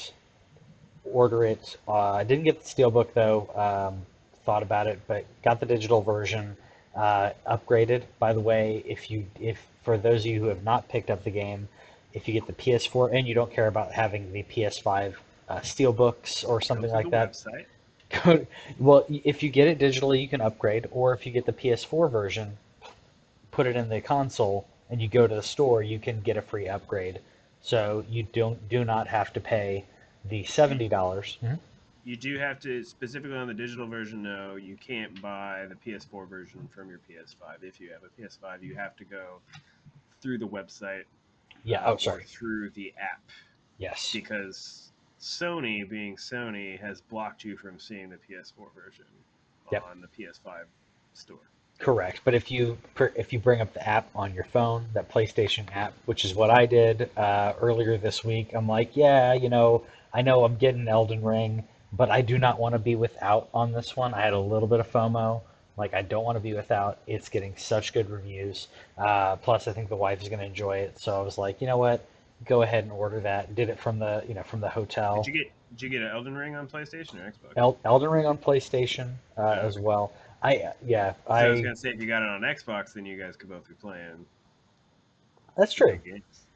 order 1.06 1.44
it. 1.46 1.78
Uh, 1.88 2.12
I 2.14 2.24
didn't 2.24 2.44
get 2.44 2.64
the 2.64 2.68
steelbook 2.68 3.14
though. 3.14 3.50
Um, 3.56 4.06
thought 4.44 4.64
about 4.64 4.88
it, 4.88 5.00
but 5.08 5.26
got 5.44 5.60
the 5.60 5.66
digital 5.66 6.02
version. 6.02 6.58
Uh, 6.96 7.32
upgraded, 7.46 8.04
by 8.20 8.34
the 8.34 8.40
way. 8.40 8.84
If 8.86 9.12
you 9.12 9.26
if 9.40 9.62
for 9.84 9.98
those 9.98 10.22
of 10.22 10.28
you 10.28 10.40
who 10.40 10.48
have 10.48 10.64
not 10.64 10.88
picked 10.88 11.10
up 11.10 11.24
the 11.24 11.32
game, 11.32 11.68
if 12.14 12.28
you 12.28 12.34
get 12.34 12.48
the 12.48 12.54
PS4 12.54 13.14
and 13.14 13.28
you 13.28 13.34
don't 13.34 13.52
care 13.52 13.68
about 13.68 13.92
having 13.92 14.32
the 14.32 14.44
PS5 14.44 15.16
uh, 15.50 15.60
steelbooks 15.60 16.48
or 16.48 16.62
something 16.62 16.92
like 16.92 17.10
that, 17.12 17.34
website. 17.34 17.66
Well, 18.80 19.06
if 19.10 19.44
you 19.44 19.50
get 19.50 19.68
it 19.68 19.80
digitally, 19.80 20.22
you 20.22 20.28
can 20.28 20.40
upgrade, 20.40 20.88
or 20.92 21.14
if 21.14 21.26
you 21.26 21.32
get 21.32 21.46
the 21.46 21.54
PS4 21.54 22.10
version, 22.10 22.58
put 23.56 23.66
it 23.66 23.78
in 23.78 23.88
the 23.88 24.02
console, 24.02 24.68
and 24.90 25.02
you 25.02 25.08
go 25.08 25.26
to 25.26 25.34
the 25.36 25.42
store, 25.42 25.82
you 25.82 25.98
can 25.98 26.20
get 26.22 26.36
a 26.36 26.42
free 26.42 26.68
upgrade. 26.68 27.22
So 27.62 28.06
you 28.10 28.24
don't 28.24 28.68
do 28.70 28.84
not 28.84 29.08
have 29.08 29.32
to 29.34 29.40
pay 29.40 29.86
the 30.26 30.44
seventy 30.44 30.90
dollars. 30.90 31.38
Mhm. 31.42 31.60
you 32.04 32.16
do 32.16 32.38
have 32.38 32.60
to 32.60 32.84
specifically 32.84 33.36
on 33.36 33.48
the 33.48 33.54
digital 33.54 33.88
version. 33.88 34.22
No, 34.22 34.58
you 34.58 34.76
can't 34.76 35.20
buy 35.24 35.66
the 35.68 35.74
PS4 35.76 36.28
version 36.28 36.68
from 36.68 36.88
your 36.88 37.00
PS5. 37.00 37.64
If 37.64 37.80
you 37.82 37.92
have 37.94 38.04
a 38.04 38.10
PS5, 38.22 38.62
you 38.62 38.76
have 38.76 38.96
to 38.98 39.04
go 39.06 39.40
through 40.22 40.38
the 40.38 40.48
website 40.48 41.06
Yeah. 41.64 41.84
Oh, 41.84 41.94
or 41.94 42.00
sorry. 42.00 42.24
through 42.26 42.70
the 42.72 42.94
app 43.00 43.24
Yes. 43.80 44.12
because 44.14 44.92
Sony, 45.20 45.90
being 45.90 46.16
Sony, 46.16 46.80
has 46.80 47.02
blocked 47.02 47.44
you 47.44 47.58
from 47.58 47.80
seeing 47.80 48.12
the 48.12 48.18
PS4 48.18 48.70
version 48.76 49.06
Yep. 49.72 49.84
on 49.86 50.00
the 50.02 50.08
PS5 50.10 50.68
store. 51.14 51.50
Correct. 51.80 52.22
But 52.24 52.34
if 52.34 52.50
you 52.50 52.78
if 53.16 53.34
you 53.34 53.40
bring 53.40 53.62
up 53.62 53.74
the 53.74 53.88
app 53.88 54.10
on 54.16 54.34
your 54.34 54.46
phone, 54.46 54.86
that 54.94 55.12
PlayStation 55.12 55.66
app, 55.76 55.94
which 56.06 56.24
is 56.24 56.34
what 56.34 56.50
I 56.50 56.66
did 56.66 57.10
uh, 57.18 57.54
earlier 57.60 57.98
this 57.98 58.24
week, 58.24 58.54
I'm 58.54 58.68
like, 58.68 58.96
yeah, 58.96 59.34
you 59.34 59.50
know, 59.50 59.84
I 60.14 60.22
know 60.22 60.46
I'm 60.46 60.56
getting 60.56 60.88
Elden 60.88 61.22
Ring, 61.22 61.66
but 61.92 62.10
I 62.10 62.22
do 62.22 62.38
not 62.38 62.60
want 62.60 62.74
to 62.74 62.80
be 62.80 62.96
without 62.96 63.50
on 63.54 63.74
this 63.74 63.96
one. 63.96 64.14
I 64.14 64.22
had 64.22 64.34
a 64.34 64.40
little 64.40 64.68
bit 64.68 64.80
of 64.80 64.90
FOMO. 64.92 65.42
Like, 65.78 65.94
I 65.94 66.02
don't 66.02 66.24
want 66.24 66.38
to 66.38 66.40
be 66.40 66.54
without. 66.54 67.00
It's 67.06 67.28
getting 67.28 67.54
such 67.58 67.92
good 67.92 68.10
reviews. 68.10 68.70
Uh, 68.98 69.36
plus, 69.36 69.68
I 69.68 69.74
think 69.74 69.90
the 69.90 69.98
wife 69.98 70.22
is 70.22 70.30
going 70.30 70.40
to 70.40 70.46
enjoy 70.46 70.78
it. 70.78 70.98
So 70.98 71.20
I 71.20 71.22
was 71.22 71.38
like, 71.38 71.60
you 71.60 71.68
know 71.68 71.78
what? 71.78 72.08
Go 72.46 72.62
ahead 72.62 72.86
and 72.86 72.94
order 72.94 73.20
that. 73.20 73.56
Did 73.56 73.68
it 73.68 73.78
from 73.78 74.00
the, 74.00 74.24
you 74.26 74.34
know, 74.34 74.44
from 74.44 74.62
the 74.62 74.70
hotel. 74.70 75.22
Did 75.24 75.28
you 75.28 75.44
get 75.44 75.52
did 75.72 75.82
you 75.82 75.90
get 75.90 76.02
an 76.04 76.08
Elden 76.12 76.38
Ring 76.38 76.56
on 76.56 76.68
PlayStation 76.68 77.16
or 77.16 77.30
Xbox? 77.30 77.54
El- 77.58 77.78
Elden 77.84 78.10
Ring 78.10 78.26
on 78.26 78.38
PlayStation 78.38 79.16
uh, 79.38 79.42
Oh, 79.42 79.68
as 79.68 79.78
well. 79.78 80.14
I 80.46 80.74
yeah, 80.86 81.14
Because 81.24 81.44
I 81.44 81.50
was 81.50 81.62
gonna 81.62 81.76
say 81.76 81.90
if 81.90 82.02
you 82.02 82.08
got 82.08 82.22
it 82.22 82.30
on 82.30 82.42
Xbox, 82.42 82.94
then 82.94 83.06
you 83.06 83.18
guys 83.18 83.36
could 83.36 83.50
both 83.50 83.68
be 83.68 83.74
playing 83.76 84.26
that's 85.56 85.74
true. 85.74 86.00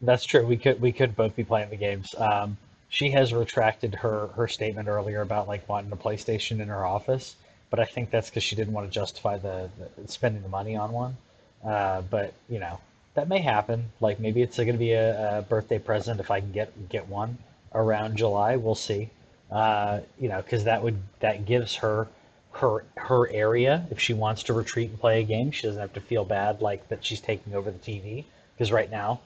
That's 0.02 0.26
true. 0.26 0.46
We 0.46 0.58
could 0.58 0.82
we 0.82 0.92
could 0.92 1.16
both 1.16 1.36
be 1.36 1.44
playing 1.44 1.70
the 1.70 1.76
games. 1.76 2.14
Um, 2.18 2.58
she 2.90 3.12
has 3.12 3.34
retracted 3.34 3.96
her 3.96 4.28
her 4.28 4.48
statement 4.48 4.88
earlier 4.88 5.22
about 5.22 5.48
like 5.48 5.68
wanting 5.70 5.92
a 5.92 5.96
PlayStation 5.96 6.60
in 6.60 6.68
her 6.68 6.86
office, 6.86 7.36
but 7.70 7.80
I 7.80 7.86
think 7.86 8.10
that's 8.10 8.30
because 8.30 8.44
she 8.44 8.56
didn't 8.56 8.74
want 8.74 8.88
to 8.88 8.94
justify 8.94 9.38
the, 9.38 9.70
the 9.98 10.08
spending 10.08 10.42
the 10.42 10.50
money 10.50 10.76
on 10.76 10.92
one. 10.92 11.18
Uh, 11.64 12.02
but 12.02 12.34
you 12.50 12.60
know 12.60 12.80
that 13.14 13.28
may 13.28 13.40
happen. 13.40 13.92
Like 14.00 14.20
maybe 14.20 14.42
it's 14.42 14.58
going 14.58 14.72
to 14.72 14.78
be 14.78 14.92
a, 14.92 15.40
a 15.40 15.42
birthday 15.44 15.80
present 15.80 16.20
if 16.20 16.32
I 16.32 16.40
can 16.40 16.52
get 16.52 16.90
get 16.90 17.08
one 17.08 17.38
around 17.74 18.18
July. 18.18 18.56
We'll 18.58 18.76
see. 18.76 19.10
Uh, 19.52 20.02
you 20.20 20.30
know, 20.30 20.42
because 20.42 20.66
that 20.66 20.84
would 20.84 20.98
that 21.22 21.46
gives 21.46 21.76
her 21.76 22.08
her 22.54 22.84
her 22.98 23.30
area 23.32 23.86
if 23.92 24.00
she 24.00 24.14
wants 24.14 24.44
to 24.44 24.54
retreat 24.54 24.90
and 24.90 25.00
play 25.00 25.22
a 25.22 25.24
game. 25.24 25.52
She 25.52 25.68
doesn't 25.68 25.82
have 25.82 25.94
to 25.94 26.02
feel 26.02 26.26
bad 26.26 26.62
like 26.62 26.88
that 26.90 27.06
she's 27.06 27.22
taking 27.22 27.56
over 27.56 27.72
the 27.72 27.80
TV. 27.80 28.26
Because 28.56 28.72
right 28.72 28.92
now 28.92 29.22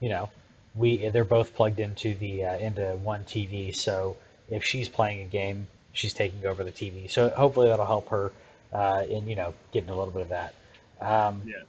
you 0.00 0.08
know, 0.08 0.28
we 0.74 1.08
they're 1.08 1.24
both 1.24 1.54
plugged 1.54 1.80
into 1.80 2.14
the 2.14 2.44
uh, 2.44 2.58
into 2.58 2.96
one 2.96 3.24
TV. 3.24 3.74
So 3.74 4.16
if 4.50 4.64
she's 4.64 4.88
playing 4.88 5.22
a 5.22 5.28
game, 5.28 5.68
she's 5.92 6.14
taking 6.14 6.44
over 6.46 6.64
the 6.64 6.72
TV. 6.72 7.10
So 7.10 7.30
hopefully 7.30 7.68
that'll 7.68 7.86
help 7.86 8.08
her 8.10 8.32
uh, 8.72 9.04
in 9.08 9.28
you 9.28 9.36
know 9.36 9.54
getting 9.72 9.90
a 9.90 9.96
little 9.96 10.12
bit 10.12 10.22
of 10.22 10.28
that. 10.30 10.54
Um, 11.00 11.42
Yeah. 11.46 11.62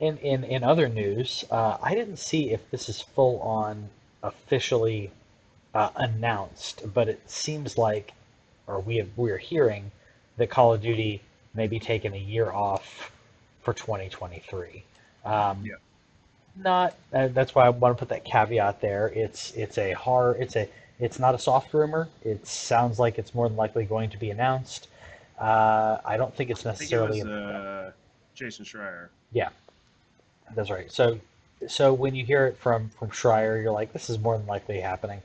in 0.00 0.18
in 0.18 0.44
in 0.44 0.64
other 0.64 0.88
news, 0.88 1.44
uh, 1.50 1.78
I 1.82 1.94
didn't 1.94 2.18
see 2.18 2.50
if 2.52 2.70
this 2.70 2.88
is 2.88 3.00
full 3.00 3.40
on 3.40 3.90
officially 4.22 5.10
uh, 5.74 5.90
announced, 5.96 6.82
but 6.94 7.08
it 7.08 7.30
seems 7.30 7.76
like, 7.76 8.12
or 8.66 8.80
we 8.80 8.96
have 8.96 9.08
we're 9.16 9.38
hearing 9.38 9.90
that 10.36 10.50
Call 10.50 10.74
of 10.74 10.82
Duty 10.82 11.20
may 11.54 11.66
be 11.66 11.78
taking 11.78 12.12
a 12.14 12.18
year 12.18 12.50
off 12.50 13.10
for 13.62 13.72
2023. 13.74 14.82
Um, 15.24 15.64
Yeah. 15.64 15.74
Not. 16.56 16.94
Uh, 17.12 17.28
that's 17.28 17.52
why 17.54 17.66
I 17.66 17.70
want 17.70 17.96
to 17.96 17.98
put 17.98 18.10
that 18.10 18.24
caveat 18.24 18.80
there. 18.80 19.08
It's 19.08 19.50
it's 19.54 19.76
a 19.76 19.92
hard. 19.92 20.36
It's 20.38 20.54
a 20.54 20.68
it's 21.00 21.18
not 21.18 21.34
a 21.34 21.38
soft 21.38 21.74
rumor. 21.74 22.08
It 22.24 22.46
sounds 22.46 23.00
like 23.00 23.18
it's 23.18 23.34
more 23.34 23.48
than 23.48 23.56
likely 23.56 23.84
going 23.84 24.10
to 24.10 24.16
be 24.16 24.30
announced. 24.30 24.86
Uh, 25.36 25.98
I 26.04 26.16
don't 26.16 26.32
think 26.32 26.50
it's 26.50 26.60
I 26.64 26.74
think 26.74 26.92
it 26.92 26.96
necessarily. 26.96 27.22
was 27.24 27.28
uh, 27.32 27.92
Jason 28.36 28.64
Schreier. 28.64 29.08
Yeah, 29.32 29.48
that's 30.54 30.70
right. 30.70 30.92
So, 30.92 31.18
so 31.66 31.92
when 31.92 32.14
you 32.14 32.24
hear 32.24 32.46
it 32.46 32.56
from 32.58 32.88
from 32.90 33.08
Schreier, 33.10 33.60
you're 33.60 33.72
like, 33.72 33.92
this 33.92 34.08
is 34.08 34.20
more 34.20 34.38
than 34.38 34.46
likely 34.46 34.80
happening. 34.80 35.22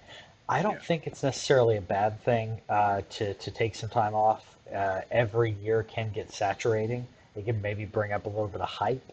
I 0.47 0.64
don't 0.64 0.74
Yeah. 0.74 0.80
think 0.80 1.05
it's 1.05 1.22
necessarily 1.22 1.78
a 1.78 1.82
bad 1.82 2.20
thing 2.24 2.60
uh, 2.70 3.01
to 3.12 3.36
to 3.36 3.51
take 3.51 3.76
some 3.76 3.89
time 3.89 4.16
off. 4.16 4.55
Uh, 4.74 5.01
every 5.11 5.51
year 5.51 5.84
can 5.84 6.11
get 6.11 6.32
saturating. 6.32 7.07
It 7.36 7.45
can 7.45 7.61
maybe 7.61 7.86
bring 7.86 8.11
up 8.11 8.26
a 8.26 8.30
little 8.30 8.47
bit 8.47 8.61
of 8.61 8.70
hype. 8.70 9.03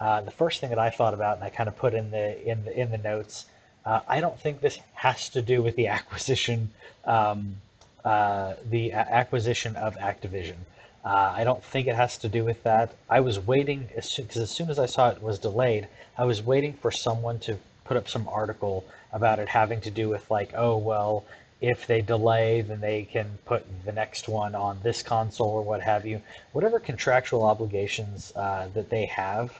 Uh, 0.00 0.20
the 0.20 0.30
first 0.30 0.60
thing 0.60 0.70
that 0.70 0.78
I 0.78 0.90
thought 0.90 1.14
about, 1.14 1.36
and 1.36 1.44
I 1.44 1.50
kind 1.50 1.68
of 1.68 1.76
put 1.76 1.94
in 1.94 2.10
the 2.10 2.42
in 2.48 2.64
the 2.64 2.78
in 2.78 2.90
the 2.90 2.98
notes, 2.98 3.46
uh, 3.86 4.00
I 4.08 4.20
don't 4.20 4.38
think 4.38 4.60
this 4.60 4.78
has 4.94 5.28
to 5.30 5.42
do 5.42 5.62
with 5.62 5.76
the 5.76 5.88
acquisition, 5.98 6.70
um, 7.04 7.56
uh, 8.04 8.54
the 8.68 8.92
acquisition 8.92 9.76
of 9.76 9.96
Activision. 9.96 10.56
Uh, 11.04 11.34
I 11.36 11.44
don't 11.44 11.62
think 11.62 11.86
it 11.86 11.94
has 11.94 12.16
to 12.18 12.28
do 12.28 12.44
with 12.44 12.62
that. 12.62 12.94
I 13.10 13.20
was 13.20 13.38
waiting 13.38 13.88
because 13.94 14.36
as 14.36 14.50
soon 14.50 14.70
as 14.70 14.78
I 14.78 14.86
saw 14.86 15.10
it 15.10 15.22
was 15.22 15.38
delayed, 15.38 15.86
I 16.16 16.24
was 16.24 16.42
waiting 16.42 16.72
for 16.72 16.90
someone 16.90 17.38
to 17.40 17.58
put 17.84 17.98
up 17.98 18.08
some 18.08 18.26
article 18.28 18.84
about 19.12 19.38
it 19.38 19.48
having 19.48 19.80
to 19.82 19.90
do 19.90 20.08
with 20.08 20.30
like, 20.30 20.52
oh 20.54 20.76
well, 20.78 21.24
if 21.60 21.86
they 21.86 22.02
delay, 22.02 22.60
then 22.60 22.80
they 22.80 23.04
can 23.04 23.38
put 23.44 23.64
the 23.84 23.92
next 23.92 24.28
one 24.28 24.54
on 24.54 24.78
this 24.82 25.02
console 25.02 25.50
or 25.50 25.62
what 25.62 25.80
have 25.80 26.04
you. 26.04 26.20
Whatever 26.52 26.78
contractual 26.78 27.44
obligations 27.44 28.32
uh, 28.36 28.68
that 28.74 28.90
they 28.90 29.06
have, 29.06 29.58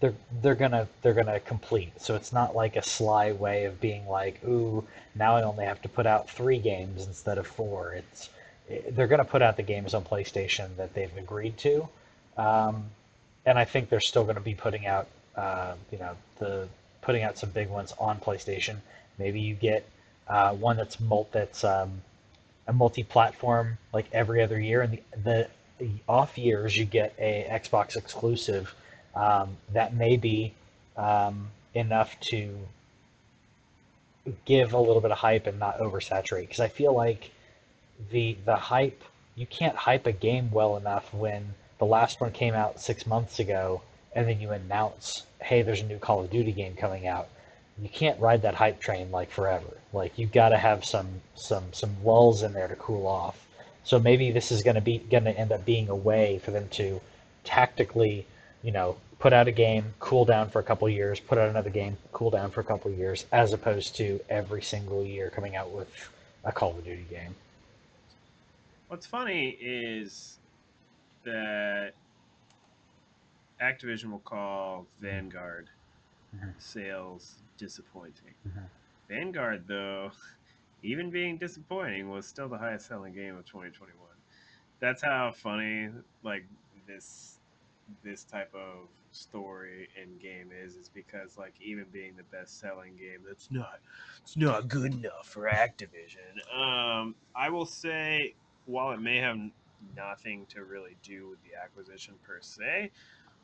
they're 0.00 0.14
they're 0.40 0.54
gonna 0.54 0.88
they're 1.02 1.14
gonna 1.14 1.40
complete. 1.40 1.92
So 2.00 2.16
it's 2.16 2.32
not 2.32 2.56
like 2.56 2.76
a 2.76 2.82
sly 2.82 3.32
way 3.32 3.64
of 3.64 3.80
being 3.80 4.06
like, 4.06 4.42
ooh, 4.44 4.84
now 5.14 5.36
I 5.36 5.42
only 5.42 5.64
have 5.64 5.80
to 5.82 5.88
put 5.88 6.06
out 6.06 6.28
three 6.28 6.58
games 6.58 7.06
instead 7.06 7.38
of 7.38 7.46
four. 7.46 7.94
It's 7.94 8.30
they're 8.90 9.06
to 9.18 9.24
put 9.24 9.42
out 9.42 9.56
the 9.56 9.62
games 9.62 9.94
on 9.94 10.04
PlayStation 10.04 10.74
that 10.76 10.94
they've 10.94 11.16
agreed 11.16 11.58
to, 11.58 11.88
um, 12.38 12.86
and 13.44 13.58
I 13.58 13.64
think 13.64 13.90
they're 13.90 14.00
still 14.00 14.24
to 14.36 14.40
be 14.40 14.54
putting 14.54 14.86
out, 14.86 15.08
uh, 15.36 15.74
you 15.90 15.98
know, 15.98 16.16
the 16.38 16.68
putting 17.02 17.22
out 17.22 17.36
some 17.36 17.50
big 17.50 17.68
ones 17.68 17.92
on 17.98 18.18
PlayStation. 18.18 18.76
Maybe 19.18 19.40
you 19.40 19.54
get 19.54 19.86
uh, 20.32 20.54
one 20.54 20.78
that's 20.78 20.98
mul- 20.98 21.28
that's 21.30 21.62
um, 21.62 22.00
a 22.66 22.72
multi-platform 22.72 23.76
like 23.92 24.06
every 24.12 24.42
other 24.42 24.58
year, 24.58 24.80
and 24.80 24.94
the, 24.94 25.18
the 25.22 25.48
the 25.78 25.90
off 26.08 26.38
years 26.38 26.76
you 26.76 26.86
get 26.86 27.14
a 27.18 27.46
Xbox 27.50 27.96
exclusive 27.96 28.74
um, 29.14 29.56
that 29.74 29.94
may 29.94 30.16
be 30.16 30.54
um, 30.96 31.50
enough 31.74 32.18
to 32.20 32.56
give 34.46 34.72
a 34.72 34.78
little 34.78 35.02
bit 35.02 35.10
of 35.10 35.18
hype 35.18 35.46
and 35.46 35.58
not 35.58 35.78
oversaturate. 35.78 36.42
Because 36.42 36.60
I 36.60 36.68
feel 36.68 36.94
like 36.94 37.30
the 38.10 38.38
the 38.46 38.56
hype 38.56 39.04
you 39.34 39.44
can't 39.44 39.76
hype 39.76 40.06
a 40.06 40.12
game 40.12 40.50
well 40.50 40.78
enough 40.78 41.12
when 41.12 41.54
the 41.78 41.84
last 41.84 42.22
one 42.22 42.32
came 42.32 42.54
out 42.54 42.80
six 42.80 43.06
months 43.06 43.38
ago 43.38 43.82
and 44.14 44.26
then 44.26 44.40
you 44.40 44.50
announce 44.50 45.24
hey 45.40 45.62
there's 45.62 45.80
a 45.80 45.84
new 45.84 45.98
call 45.98 46.20
of 46.20 46.30
duty 46.30 46.52
game 46.52 46.74
coming 46.74 47.06
out 47.06 47.28
you 47.80 47.88
can't 47.88 48.20
ride 48.20 48.42
that 48.42 48.54
hype 48.54 48.80
train 48.80 49.10
like 49.10 49.30
forever. 49.30 49.78
Like 49.92 50.18
you've 50.18 50.32
got 50.32 50.50
to 50.50 50.58
have 50.58 50.84
some 50.84 51.08
some 51.34 51.72
some 51.72 52.04
lulls 52.04 52.42
in 52.42 52.52
there 52.52 52.68
to 52.68 52.76
cool 52.76 53.06
off. 53.06 53.46
So 53.84 53.98
maybe 53.98 54.30
this 54.30 54.52
is 54.52 54.62
going 54.62 54.76
to 54.76 54.80
be 54.80 54.98
going 54.98 55.24
to 55.24 55.36
end 55.36 55.52
up 55.52 55.64
being 55.64 55.88
a 55.88 55.96
way 55.96 56.38
for 56.38 56.50
them 56.50 56.68
to 56.72 57.00
tactically 57.44 58.26
you 58.62 58.70
know 58.72 58.96
put 59.18 59.32
out 59.32 59.48
a 59.48 59.52
game 59.52 59.94
cool 60.00 60.24
down 60.24 60.48
for 60.48 60.58
a 60.58 60.62
couple 60.62 60.88
years 60.88 61.18
put 61.20 61.38
out 61.38 61.48
another 61.48 61.70
game 61.70 61.96
cool 62.12 62.30
down 62.30 62.50
for 62.50 62.60
a 62.60 62.64
couple 62.64 62.90
years 62.90 63.24
as 63.32 63.52
opposed 63.52 63.96
to 63.96 64.20
every 64.28 64.62
single 64.62 65.04
year 65.04 65.30
coming 65.30 65.56
out 65.56 65.70
with 65.70 65.88
a 66.44 66.52
call 66.52 66.70
of 66.70 66.84
duty 66.84 67.06
game. 67.10 67.34
What's 68.88 69.06
funny 69.06 69.56
is 69.60 70.38
that 71.24 71.92
Activision 73.60 74.10
will 74.10 74.18
call 74.20 74.86
Vanguard 75.00 75.68
Mhm. 76.36 76.52
sales 76.58 77.36
disappointing. 77.62 78.34
Mhm. 78.48 78.68
Vanguard, 79.08 79.68
though, 79.68 80.10
even 80.82 81.10
being 81.10 81.38
disappointing, 81.38 82.10
was 82.10 82.26
still 82.26 82.48
the 82.48 82.58
highest 82.58 82.86
selling 82.88 83.14
game 83.14 83.36
of 83.36 83.44
2021. 83.46 83.96
That's 84.80 85.02
how 85.02 85.30
funny 85.30 85.90
like 86.24 86.44
this 86.86 87.38
this 88.02 88.24
type 88.24 88.52
of 88.54 88.88
story 89.12 89.88
and 90.00 90.18
game 90.18 90.50
is 90.64 90.76
is 90.76 90.88
because 90.88 91.36
like 91.36 91.54
even 91.60 91.84
being 91.92 92.16
the 92.16 92.22
best 92.24 92.58
selling 92.58 92.96
game 92.96 93.20
that's 93.26 93.50
not 93.50 93.80
it's 94.22 94.36
not 94.36 94.66
good 94.68 94.94
enough 94.94 95.26
for 95.26 95.42
Activision. 95.48 96.32
Um 96.56 97.14
I 97.36 97.50
will 97.50 97.66
say 97.66 98.34
while 98.64 98.92
it 98.92 99.00
may 99.00 99.18
have 99.18 99.38
nothing 99.94 100.46
to 100.46 100.64
really 100.64 100.96
do 101.02 101.28
with 101.28 101.38
the 101.42 101.50
acquisition 101.62 102.14
per 102.22 102.40
se, 102.40 102.90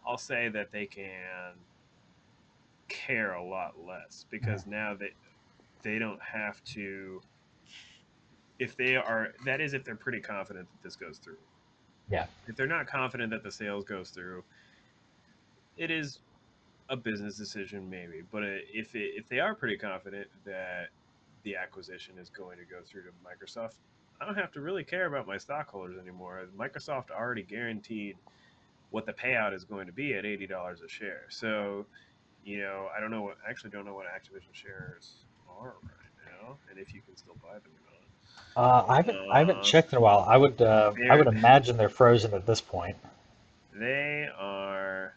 I'll 0.06 0.16
say 0.18 0.48
that 0.48 0.72
they 0.72 0.86
can 0.86 1.54
care 2.88 3.34
a 3.34 3.42
lot 3.42 3.74
less 3.86 4.24
because 4.30 4.66
now 4.66 4.94
they 4.94 5.12
they 5.82 5.98
don't 5.98 6.20
have 6.20 6.62
to 6.64 7.20
if 8.58 8.76
they 8.76 8.96
are 8.96 9.34
that 9.44 9.60
is 9.60 9.74
if 9.74 9.84
they're 9.84 9.96
pretty 9.96 10.20
confident 10.20 10.66
that 10.70 10.82
this 10.82 10.96
goes 10.96 11.18
through. 11.18 11.38
Yeah. 12.10 12.26
If 12.46 12.56
they're 12.56 12.66
not 12.66 12.86
confident 12.86 13.30
that 13.30 13.42
the 13.42 13.52
sales 13.52 13.84
goes 13.84 14.10
through, 14.10 14.42
it 15.76 15.90
is 15.90 16.20
a 16.88 16.96
business 16.96 17.36
decision 17.36 17.88
maybe, 17.88 18.22
but 18.32 18.42
if 18.42 18.94
it, 18.94 19.12
if 19.14 19.28
they 19.28 19.40
are 19.40 19.54
pretty 19.54 19.76
confident 19.76 20.26
that 20.44 20.88
the 21.42 21.54
acquisition 21.54 22.14
is 22.18 22.30
going 22.30 22.58
to 22.58 22.64
go 22.64 22.78
through 22.84 23.02
to 23.02 23.10
Microsoft, 23.24 23.74
I 24.20 24.24
don't 24.24 24.34
have 24.36 24.50
to 24.52 24.60
really 24.60 24.84
care 24.84 25.06
about 25.06 25.26
my 25.26 25.36
stockholders 25.36 25.98
anymore. 25.98 26.42
Microsoft 26.58 27.10
already 27.10 27.42
guaranteed 27.42 28.16
what 28.90 29.04
the 29.06 29.12
payout 29.12 29.54
is 29.54 29.64
going 29.64 29.86
to 29.86 29.92
be 29.92 30.14
at 30.14 30.24
eighty 30.24 30.46
dollars 30.46 30.80
a 30.80 30.88
share. 30.88 31.26
So, 31.28 31.86
you 32.48 32.58
know, 32.60 32.88
I 32.96 33.00
don't 33.00 33.10
know 33.10 33.22
what 33.22 33.36
actually 33.48 33.70
don't 33.70 33.84
know 33.84 33.94
what 33.94 34.06
Activision 34.06 34.54
shares 34.54 35.26
are 35.60 35.74
right 35.82 36.14
now, 36.32 36.56
and 36.70 36.78
if 36.78 36.94
you 36.94 37.02
can 37.02 37.16
still 37.16 37.36
buy 37.42 37.54
them 37.54 37.72
or 37.76 37.82
not. 37.92 38.04
Uh, 38.56 38.84
I 38.88 38.96
haven't 38.96 39.18
I 39.30 39.38
haven't 39.38 39.58
Uh, 39.58 39.62
checked 39.62 39.92
in 39.92 39.98
a 39.98 40.00
while. 40.00 40.24
I 40.26 40.36
would 40.36 40.60
uh, 40.62 40.92
I 41.10 41.16
would 41.16 41.26
imagine 41.26 41.76
they're 41.76 41.88
frozen 41.90 42.32
at 42.34 42.46
this 42.46 42.60
point. 42.60 42.96
They 43.74 44.28
are 44.38 45.14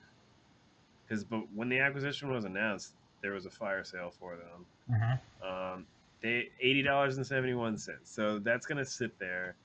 because 1.07 1.23
but 1.23 1.43
when 1.53 1.69
the 1.69 1.79
acquisition 1.79 2.31
was 2.31 2.45
announced, 2.45 2.93
there 3.21 3.31
was 3.33 3.45
a 3.45 3.49
fire 3.49 3.83
sale 3.83 4.11
for 4.19 4.35
them. 4.35 4.65
Mm-hmm. 4.91 5.47
Um, 5.47 5.87
they 6.21 6.49
eighty 6.59 6.81
dollars 6.81 7.17
and 7.17 7.25
seventy 7.25 7.53
one 7.53 7.77
cents. 7.77 8.11
So 8.11 8.39
that's 8.39 8.65
gonna 8.65 8.85
sit 8.85 9.17
there 9.19 9.55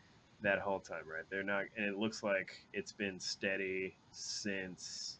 that 0.42 0.60
whole 0.60 0.80
time, 0.80 1.04
right? 1.06 1.24
They're 1.30 1.42
not, 1.42 1.64
and 1.76 1.86
it 1.86 1.98
looks 1.98 2.22
like 2.22 2.64
it's 2.72 2.92
been 2.92 3.18
steady 3.20 3.96
since 4.12 5.18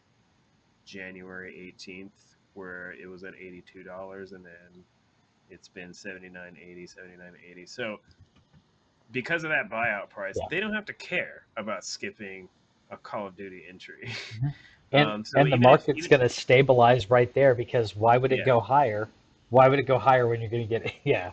January 0.85 1.67
eighteenth, 1.67 2.36
where 2.57 2.93
it 3.01 3.07
was 3.07 3.23
at 3.23 3.35
eighty 3.35 3.61
two 3.71 3.83
dollars, 3.83 4.31
and 4.33 4.43
then 4.43 4.83
it's 5.49 5.69
been 5.69 5.91
79.80, 5.91 6.57
79.80. 6.93 7.69
So 7.69 7.99
because 9.13 9.45
of 9.45 9.49
that 9.51 9.69
buyout 9.69 10.09
price, 10.09 10.35
Yeah. 10.37 10.45
they 10.49 10.59
don't 10.59 10.73
have 10.73 10.83
to 10.85 10.93
care 10.93 11.45
about 11.55 11.85
skipping 11.85 12.49
a 12.91 12.97
Call 12.97 13.27
of 13.27 13.35
Duty 13.37 13.63
entry. 13.69 14.11
And 14.93 15.09
Um, 15.09 15.25
so 15.25 15.39
and 15.41 15.51
the 15.51 15.57
market's 15.57 15.97
even- 15.99 16.09
going 16.09 16.21
to 16.21 16.29
stabilize 16.29 17.09
right 17.09 17.33
there 17.33 17.53
because 17.53 17.93
why 17.93 18.15
would 18.17 18.31
it 18.31 18.39
Yeah. 18.39 18.45
go 18.45 18.59
higher? 18.61 19.09
Why 19.49 19.67
would 19.67 19.79
it 19.79 19.83
go 19.83 19.99
higher 19.99 20.27
when 20.29 20.39
you're 20.39 20.49
going 20.49 20.65
to 20.65 20.79
get 20.79 20.93
yeah 21.03 21.31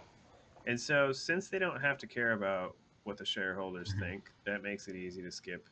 And 0.67 0.81
so, 0.81 1.13
since 1.13 1.49
they 1.51 1.61
don't 1.61 1.81
have 1.81 1.97
to 1.99 2.07
care 2.09 2.33
about 2.33 2.75
what 3.05 3.17
the 3.17 3.25
shareholders 3.25 3.95
Mhm. 3.95 4.01
think, 4.01 4.31
that 4.45 4.63
makes 4.65 4.89
it 4.89 4.97
easy 4.97 5.23
to 5.23 5.31
skip 5.31 5.69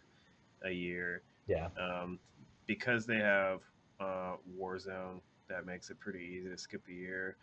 a 0.63 0.71
year. 0.71 1.23
yeah 1.49 1.71
Um, 1.77 2.21
because 2.67 3.05
they 3.05 3.19
have 3.19 3.63
uh, 3.99 4.37
Warzone, 4.57 5.21
that 5.53 5.67
makes 5.67 5.91
it 5.91 6.01
pretty 6.01 6.21
easy 6.21 6.49
to 6.49 6.57
skip 6.59 6.83
a 6.89 6.93
year. 6.93 7.37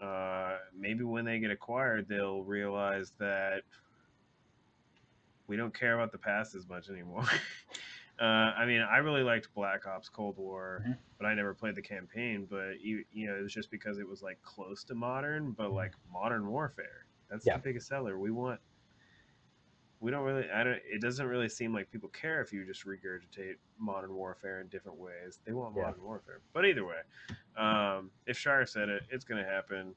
Uh, 0.00 0.56
maybe 0.76 1.04
when 1.04 1.24
they 1.24 1.38
get 1.38 1.50
acquired, 1.50 2.08
they'll 2.08 2.42
realize 2.42 3.12
that 3.18 3.62
we 5.46 5.56
don't 5.56 5.74
care 5.74 5.94
about 5.94 6.12
the 6.12 6.18
past 6.18 6.54
as 6.54 6.66
much 6.68 6.88
anymore. 6.88 7.24
uh, 8.20 8.24
I 8.24 8.64
mean, 8.66 8.80
I 8.80 8.98
really 8.98 9.22
liked 9.22 9.52
Black 9.54 9.86
Ops 9.86 10.08
Cold 10.08 10.36
War, 10.38 10.84
Mhm. 10.86 10.96
but 11.18 11.26
I 11.26 11.34
never 11.34 11.52
played 11.54 11.74
the 11.74 11.82
campaign. 11.82 12.46
But 12.48 12.80
you, 12.80 13.04
you 13.12 13.26
know, 13.26 13.36
it 13.36 13.42
was 13.42 13.52
just 13.52 13.70
because 13.70 13.98
it 13.98 14.08
was 14.08 14.22
like 14.22 14.40
close 14.42 14.84
to 14.84 14.94
modern, 14.94 15.50
but 15.52 15.70
Mhm. 15.70 15.74
like 15.74 15.92
Modern 16.10 16.46
Warfare. 16.46 17.04
That's 17.28 17.44
Yeah. 17.44 17.56
the 17.56 17.62
biggest 17.62 17.88
seller. 17.88 18.18
We 18.18 18.30
want. 18.30 18.60
We 20.00 20.10
don't 20.10 20.24
really. 20.24 20.50
I 20.50 20.64
don't. 20.64 20.78
It 20.90 21.00
doesn't 21.02 21.26
really 21.26 21.48
seem 21.48 21.74
like 21.74 21.90
people 21.90 22.08
care 22.08 22.40
if 22.40 22.52
you 22.52 22.64
just 22.64 22.86
regurgitate 22.86 23.56
Modern 23.78 24.14
Warfare 24.14 24.60
in 24.62 24.68
different 24.68 24.98
ways. 24.98 25.38
They 25.44 25.52
want 25.52 25.76
Yeah. 25.76 25.82
Modern 25.84 26.02
Warfare. 26.02 26.40
But 26.54 26.64
either 26.64 26.84
way, 26.86 27.00
um, 27.56 28.10
if 28.26 28.38
Schreier 28.38 28.66
said 28.66 28.88
it, 28.88 29.02
it's 29.10 29.24
going 29.24 29.42
to 29.44 29.48
happen. 29.48 29.94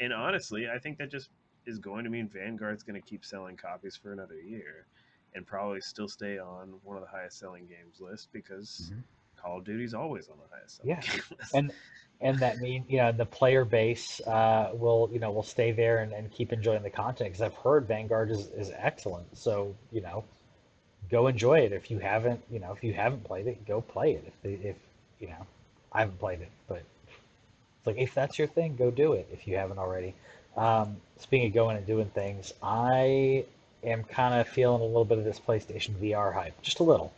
And 0.00 0.12
honestly, 0.12 0.68
I 0.68 0.78
think 0.78 0.98
that 0.98 1.10
just 1.10 1.30
is 1.66 1.78
going 1.78 2.04
to 2.04 2.10
mean 2.10 2.28
Vanguard's 2.28 2.82
going 2.82 3.00
to 3.00 3.06
keep 3.08 3.24
selling 3.24 3.56
copies 3.56 3.96
for 3.96 4.12
another 4.12 4.38
year, 4.40 4.86
and 5.34 5.46
probably 5.46 5.80
still 5.80 6.08
stay 6.08 6.38
on 6.38 6.74
one 6.84 6.96
of 6.96 7.02
the 7.02 7.08
highest 7.08 7.38
selling 7.38 7.66
games 7.66 8.00
list 8.00 8.28
because 8.32 8.92
Mhm. 8.94 9.02
Call 9.36 9.58
of 9.58 9.64
Duty's 9.64 9.94
always 9.94 10.28
on 10.28 10.36
the 10.38 10.54
highest 10.54 10.80
Yeah, 10.84 11.00
selling 11.00 11.22
list. 11.38 11.54
and 11.54 11.72
and 12.20 12.40
that 12.40 12.60
mean 12.60 12.84
you 12.88 12.98
know 12.98 13.12
the 13.12 13.26
player 13.26 13.64
base 13.64 14.20
uh, 14.26 14.70
will 14.74 15.08
you 15.12 15.18
know 15.20 15.30
will 15.30 15.42
stay 15.42 15.72
there 15.72 15.98
and, 15.98 16.12
and 16.12 16.30
keep 16.32 16.52
enjoying 16.52 16.82
the 16.82 16.90
content 16.90 17.30
because 17.30 17.42
I've 17.42 17.54
heard 17.56 17.86
Vanguard 17.86 18.30
is, 18.30 18.48
is 18.50 18.72
excellent. 18.76 19.36
So 19.36 19.74
you 19.92 20.00
know, 20.00 20.24
go 21.10 21.26
enjoy 21.28 21.60
it 21.60 21.72
if 21.72 21.90
you 21.90 21.98
haven't 21.98 22.42
you 22.50 22.60
know 22.60 22.72
if 22.72 22.82
you 22.84 22.92
haven't 22.94 23.24
played 23.24 23.46
it, 23.46 23.66
go 23.66 23.80
play 23.80 24.12
it. 24.14 24.24
If 24.26 24.42
they, 24.42 24.68
if 24.68 24.76
you 25.20 25.28
know, 25.28 25.46
I 25.92 26.00
haven't 26.00 26.18
played 26.18 26.40
it, 26.40 26.50
but 26.68 26.82
it's 27.78 27.86
like 27.86 27.98
if 27.98 28.14
that's 28.14 28.38
your 28.38 28.48
thing, 28.48 28.76
go 28.76 28.90
do 28.90 29.12
it 29.14 29.28
if 29.32 29.46
you 29.46 29.56
haven't 29.56 29.78
already. 29.78 30.14
Um, 30.56 30.96
speaking 31.18 31.48
of 31.48 31.54
going 31.54 31.76
and 31.76 31.86
doing 31.86 32.06
things, 32.10 32.52
I 32.62 33.44
am 33.84 34.04
kind 34.04 34.40
of 34.40 34.48
feeling 34.48 34.82
a 34.82 34.86
little 34.86 35.04
bit 35.04 35.18
of 35.18 35.24
this 35.24 35.40
PlayStation 35.40 35.94
VR 36.00 36.32
hype, 36.34 36.60
just 36.62 36.80
a 36.80 36.82
little, 36.82 37.12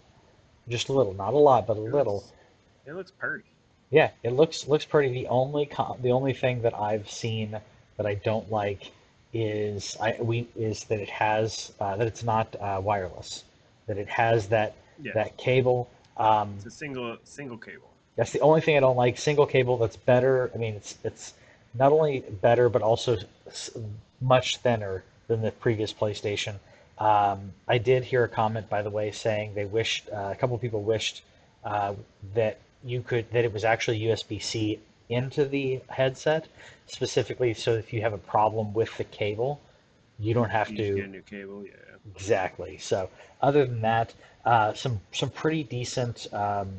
just 0.68 0.88
a 0.88 0.92
little, 0.92 1.14
not 1.14 1.34
a 1.34 1.38
lot, 1.38 1.66
but 1.66 1.76
a 1.76 1.80
It 1.84 1.92
little. 1.92 2.24
looks, 2.24 2.32
it 2.86 2.94
looks 2.94 3.10
pretty. 3.10 3.49
Yeah, 3.90 4.10
it 4.22 4.32
looks 4.32 4.68
looks 4.68 4.84
pretty. 4.84 5.12
The 5.12 5.26
only 5.28 5.68
the 6.00 6.12
only 6.12 6.32
thing 6.32 6.62
that 6.62 6.78
I've 6.78 7.10
seen 7.10 7.58
that 7.96 8.06
I 8.06 8.14
don't 8.14 8.50
like 8.50 8.92
is 9.32 9.96
I 10.00 10.16
we 10.20 10.48
is 10.56 10.84
that 10.84 11.00
it 11.00 11.10
has 11.10 11.72
uh, 11.80 11.96
that 11.96 12.06
it's 12.06 12.22
not 12.22 12.54
uh, 12.60 12.80
wireless. 12.82 13.44
That 13.86 13.98
it 13.98 14.08
has 14.08 14.48
that 14.48 14.74
Yeah, 14.98 15.12
that 15.14 15.36
cable. 15.36 15.90
Um, 16.16 16.54
it's 16.56 16.66
a 16.66 16.70
single 16.70 17.16
single 17.24 17.58
cable. 17.58 17.90
that's 18.16 18.32
the 18.32 18.40
only 18.40 18.60
thing 18.60 18.76
I 18.76 18.80
don't 18.80 18.96
like. 18.96 19.18
Single 19.18 19.46
cable 19.46 19.76
that's 19.76 19.96
better. 19.96 20.50
I 20.54 20.58
mean, 20.58 20.74
it's 20.74 20.98
it's 21.02 21.34
not 21.74 21.92
only 21.92 22.20
better 22.20 22.68
but 22.68 22.82
also 22.82 23.16
much 24.20 24.58
thinner 24.58 25.04
than 25.28 25.42
the 25.42 25.50
previous 25.52 25.92
PlayStation. 25.92 26.56
Um, 26.98 27.52
I 27.66 27.78
did 27.78 28.04
hear 28.04 28.24
a 28.24 28.28
comment, 28.28 28.68
by 28.68 28.82
the 28.82 28.90
way, 28.90 29.10
saying 29.10 29.54
they 29.54 29.64
wished 29.64 30.08
uh, 30.12 30.30
a 30.32 30.36
couple 30.36 30.54
of 30.54 30.60
people 30.60 30.82
wished 30.82 31.22
uh, 31.64 31.94
that 32.34 32.58
you 32.84 33.02
could 33.02 33.30
that 33.32 33.44
it 33.44 33.52
was 33.52 33.64
actually 33.64 34.00
USB-C 34.00 34.80
into 35.08 35.44
the 35.44 35.80
headset, 35.88 36.46
specifically 36.86 37.52
so 37.54 37.74
if 37.74 37.92
you 37.92 38.00
have 38.00 38.12
a 38.12 38.18
problem 38.18 38.72
with 38.72 38.96
the 38.96 39.04
cable, 39.04 39.60
you 40.18 40.34
don't 40.34 40.50
have 40.50 40.70
You 40.70 40.76
just 40.76 40.88
get 40.88 40.96
to 40.96 41.04
a 41.04 41.08
new 41.08 41.22
cable. 41.22 41.64
Yeah. 41.64 41.72
Exactly. 42.14 42.78
So, 42.78 43.10
other 43.42 43.66
than 43.66 43.82
that, 43.82 44.14
uh, 44.44 44.72
some 44.74 45.00
some 45.12 45.30
pretty 45.30 45.64
decent 45.64 46.26
um, 46.32 46.70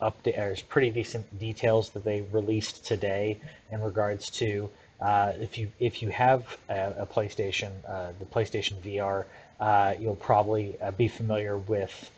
update, 0.00 0.38
or 0.38 0.56
pretty 0.68 0.90
decent 0.90 1.38
details 1.38 1.90
that 1.90 2.04
they 2.04 2.22
released 2.32 2.84
today 2.84 3.38
in 3.70 3.82
regards 3.82 4.30
to 4.30 4.70
uh, 5.00 5.32
if 5.40 5.58
you 5.58 5.70
if 5.78 6.02
you 6.02 6.10
have 6.10 6.58
a, 6.68 6.94
a 6.98 7.06
PlayStation, 7.06 7.70
uh, 7.88 8.12
the 8.18 8.26
PlayStation 8.26 8.74
VR, 8.82 9.24
uh, 9.60 9.94
you'll 9.98 10.16
probably 10.16 10.76
uh, 10.80 10.90
be 10.90 11.08
familiar 11.08 11.56
with 11.56 12.10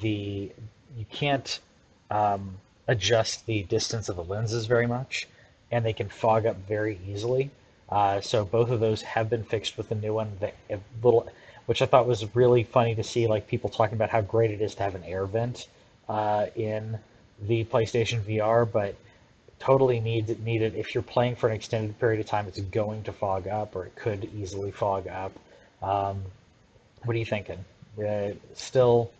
the 0.00 0.50
you 0.96 1.04
can't 1.10 1.60
um, 2.10 2.56
adjust 2.88 3.46
the 3.46 3.62
distance 3.64 4.08
of 4.08 4.16
the 4.16 4.24
lenses 4.24 4.66
very 4.66 4.86
much, 4.86 5.28
and 5.70 5.84
they 5.84 5.92
can 5.92 6.08
fog 6.08 6.46
up 6.46 6.56
very 6.66 6.98
easily. 7.06 7.50
Uh, 7.88 8.20
so 8.20 8.44
both 8.44 8.70
of 8.70 8.80
those 8.80 9.02
have 9.02 9.30
been 9.30 9.44
fixed 9.44 9.76
with 9.76 9.88
the 9.90 9.94
new 9.94 10.14
one. 10.14 10.36
The 10.40 10.80
little, 11.02 11.28
which 11.66 11.82
I 11.82 11.86
thought 11.86 12.06
was 12.06 12.34
really 12.34 12.64
funny 12.64 12.94
to 12.94 13.04
see, 13.04 13.26
like 13.26 13.46
people 13.46 13.70
talking 13.70 13.94
about 13.94 14.10
how 14.10 14.22
great 14.22 14.50
it 14.50 14.60
is 14.60 14.74
to 14.76 14.82
have 14.82 14.94
an 14.94 15.04
air 15.04 15.26
vent 15.26 15.68
uh, 16.08 16.46
in 16.56 16.98
the 17.42 17.64
PlayStation 17.64 18.20
VR, 18.22 18.70
but 18.70 18.96
totally 19.58 20.00
needs 20.00 20.36
needed 20.40 20.74
if 20.74 20.94
you're 20.94 21.02
playing 21.02 21.36
for 21.36 21.48
an 21.48 21.54
extended 21.54 21.98
period 21.98 22.20
of 22.20 22.26
time. 22.26 22.46
It's 22.46 22.60
going 22.60 23.02
to 23.04 23.12
fog 23.12 23.46
up, 23.46 23.76
or 23.76 23.86
it 23.86 23.96
could 23.96 24.30
easily 24.36 24.70
fog 24.70 25.06
up. 25.08 25.32
Um, 25.82 26.22
what 27.04 27.14
are 27.14 27.18
you 27.18 27.26
thinking? 27.26 27.64
Uh, 27.98 28.30
still 28.54 29.10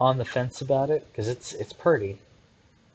on 0.00 0.18
the 0.18 0.24
fence 0.24 0.60
about 0.60 0.90
it 0.90 1.06
because 1.10 1.28
it's 1.28 1.52
it's 1.52 1.72
pretty. 1.72 2.18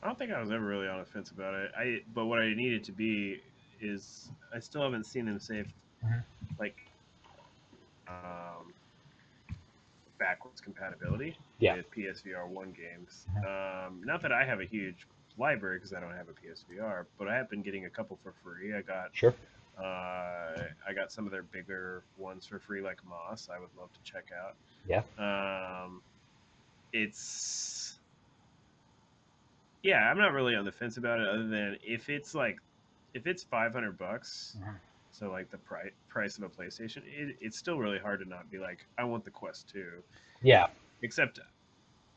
I 0.04 0.08
don't 0.08 0.18
think 0.18 0.32
I 0.32 0.40
was 0.40 0.50
ever 0.50 0.64
really 0.64 0.86
on 0.86 0.98
the 0.98 1.06
fence 1.06 1.30
about 1.30 1.54
it. 1.54 1.70
I 1.76 2.00
but 2.12 2.26
what 2.26 2.38
I 2.38 2.52
needed 2.52 2.84
to 2.84 2.92
be 2.92 3.40
is 3.80 4.30
I 4.54 4.58
still 4.60 4.82
haven't 4.82 5.04
seen 5.06 5.24
them 5.24 5.40
say 5.40 5.64
Mhm. 6.04 6.22
like 6.58 6.76
um, 8.06 8.74
backwards 10.18 10.60
compatibility 10.60 11.36
Yeah. 11.58 11.76
with 11.76 11.90
PSVR 11.90 12.46
one 12.46 12.72
games. 12.72 13.26
Mhm. 13.34 13.86
Um, 13.86 14.02
not 14.04 14.20
that 14.22 14.30
I 14.30 14.44
have 14.44 14.60
a 14.60 14.66
huge 14.66 15.06
library 15.38 15.78
because 15.78 15.94
I 15.94 16.00
don't 16.00 16.14
have 16.14 16.28
a 16.28 16.34
PSVR, 16.34 17.06
but 17.18 17.26
I 17.28 17.34
have 17.34 17.48
been 17.48 17.62
getting 17.62 17.86
a 17.86 17.90
couple 17.90 18.18
for 18.22 18.32
free. 18.32 18.74
I 18.74 18.82
got 18.82 19.16
Sure. 19.16 19.34
uh, 19.78 20.68
I 20.86 20.92
got 20.94 21.10
some 21.10 21.24
of 21.24 21.32
their 21.32 21.42
bigger 21.42 22.04
ones 22.18 22.46
for 22.46 22.58
free, 22.60 22.80
like 22.82 23.02
Moss. 23.04 23.48
I 23.48 23.58
would 23.58 23.74
love 23.74 23.92
to 23.94 24.02
check 24.02 24.30
out. 24.32 24.54
Yeah. 24.86 25.02
Um, 25.18 26.02
it's 26.92 27.93
yeah, 29.84 30.10
I'm 30.10 30.18
not 30.18 30.32
really 30.32 30.56
on 30.56 30.64
the 30.64 30.72
fence 30.72 30.96
about 30.96 31.20
it, 31.20 31.28
other 31.28 31.46
than 31.46 31.76
if 31.84 32.08
it's 32.08 32.34
like 32.34 32.58
if 33.12 33.26
it's 33.28 33.44
500 33.44 33.96
bucks, 33.96 34.56
Mhm. 34.60 34.80
so 35.12 35.30
like 35.30 35.50
the 35.50 35.58
price 35.58 35.92
price 36.08 36.36
of 36.38 36.42
a 36.44 36.48
PlayStation, 36.48 37.02
it, 37.06 37.36
it's 37.40 37.56
still 37.58 37.78
really 37.78 37.98
hard 37.98 38.18
to 38.20 38.24
not 38.28 38.50
be 38.50 38.58
like, 38.58 38.86
I 38.98 39.04
want 39.04 39.24
the 39.24 39.30
Quest 39.30 39.68
2 39.68 40.02
Yeah. 40.42 40.66
except 41.02 41.38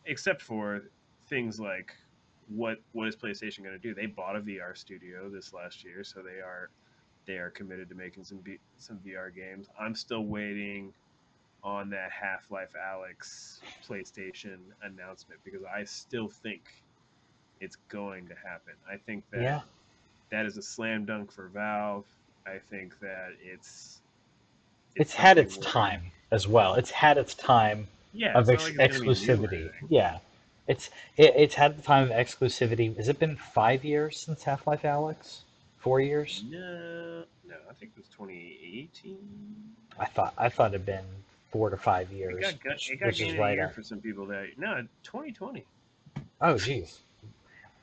except 0.05 0.41
for 0.41 0.89
things 1.27 1.59
like 1.59 1.93
what 2.47 2.79
what 2.93 3.07
is 3.09 3.15
PlayStation 3.15 3.59
going 3.59 3.73
to 3.73 3.79
do? 3.79 3.93
They 3.93 4.05
bought 4.07 4.37
a 4.37 4.39
VR 4.41 4.73
studio 4.75 5.29
this 5.29 5.51
last 5.53 5.83
year, 5.83 6.03
so 6.03 6.21
they 6.23 6.39
are 6.39 6.69
they 7.25 7.37
are 7.37 7.49
committed 7.51 7.89
to 7.89 7.95
making 7.95 8.23
some 8.23 8.37
B, 8.37 8.57
some 8.77 8.99
VR 8.99 9.29
games. 9.29 9.67
I'm 9.77 9.93
still 9.93 10.25
waiting 10.25 10.93
on 11.61 11.89
that 11.89 12.09
Half-Life 12.11 12.73
Alyx 12.79 13.59
PlayStation 13.85 14.59
announcement 14.81 15.43
because 15.43 15.63
I 15.65 15.83
still 15.83 16.29
think 16.29 16.85
it's 17.59 17.77
going 17.89 18.27
to 18.27 18.35
happen. 18.35 18.73
I 18.89 18.97
think 18.97 19.23
that 19.31 19.41
Yeah. 19.41 19.61
that 20.29 20.45
is 20.45 20.57
a 20.57 20.61
slam 20.61 21.05
dunk 21.05 21.31
for 21.31 21.47
Valve. 21.47 22.05
I 22.45 22.59
think 22.69 22.99
that 22.99 23.33
it's 23.43 23.99
It's 24.95 25.13
had 25.13 25.37
its 25.37 25.57
time 25.57 26.11
as 26.31 26.47
well. 26.47 26.73
It's 26.75 26.91
had 26.91 27.17
its 27.17 27.33
time 27.35 27.87
Yeah, 28.13 28.33
of 28.37 28.49
ex- 28.49 28.63
like 28.63 28.75
it's 28.79 28.99
gonna 28.99 29.47
be 29.47 29.57
new 29.57 29.65
or 29.65 29.69
exclusivity. 29.69 29.71
Yeah. 29.89 30.19
It's 30.67 30.89
it, 31.17 31.33
it's 31.35 31.55
had 31.55 31.77
the 31.77 31.81
time 31.81 32.03
of 32.03 32.09
exclusivity. 32.09 32.95
Has 32.97 33.07
it 33.09 33.19
been 33.19 33.35
five 33.37 33.85
years 33.85 34.19
since 34.19 34.43
Half-Life 34.43 34.81
Alyx? 34.83 35.39
Four 35.77 36.01
years? 36.01 36.43
No, 36.49 37.23
no, 37.47 37.55
I 37.69 37.73
think 37.73 37.91
it 37.95 37.97
was 37.97 38.07
2018. 38.09 39.17
I 39.99 40.05
thought 40.05 40.33
I 40.37 40.49
thought 40.49 40.71
it'd 40.73 40.85
been 40.85 41.05
four 41.51 41.69
to 41.69 41.77
five 41.77 42.11
years, 42.11 42.41
got, 42.41 42.59
got 42.63 42.73
which, 42.73 42.91
it 42.91 42.99
got 42.99 43.05
which 43.07 43.21
is 43.21 43.37
right 43.37 43.55
year 43.55 43.69
for 43.69 43.81
some 43.83 44.01
people 44.01 44.25
that 44.27 44.49
no 44.57 44.85
2020. 45.03 45.63
Oh, 46.41 46.53
jeez. 46.55 46.97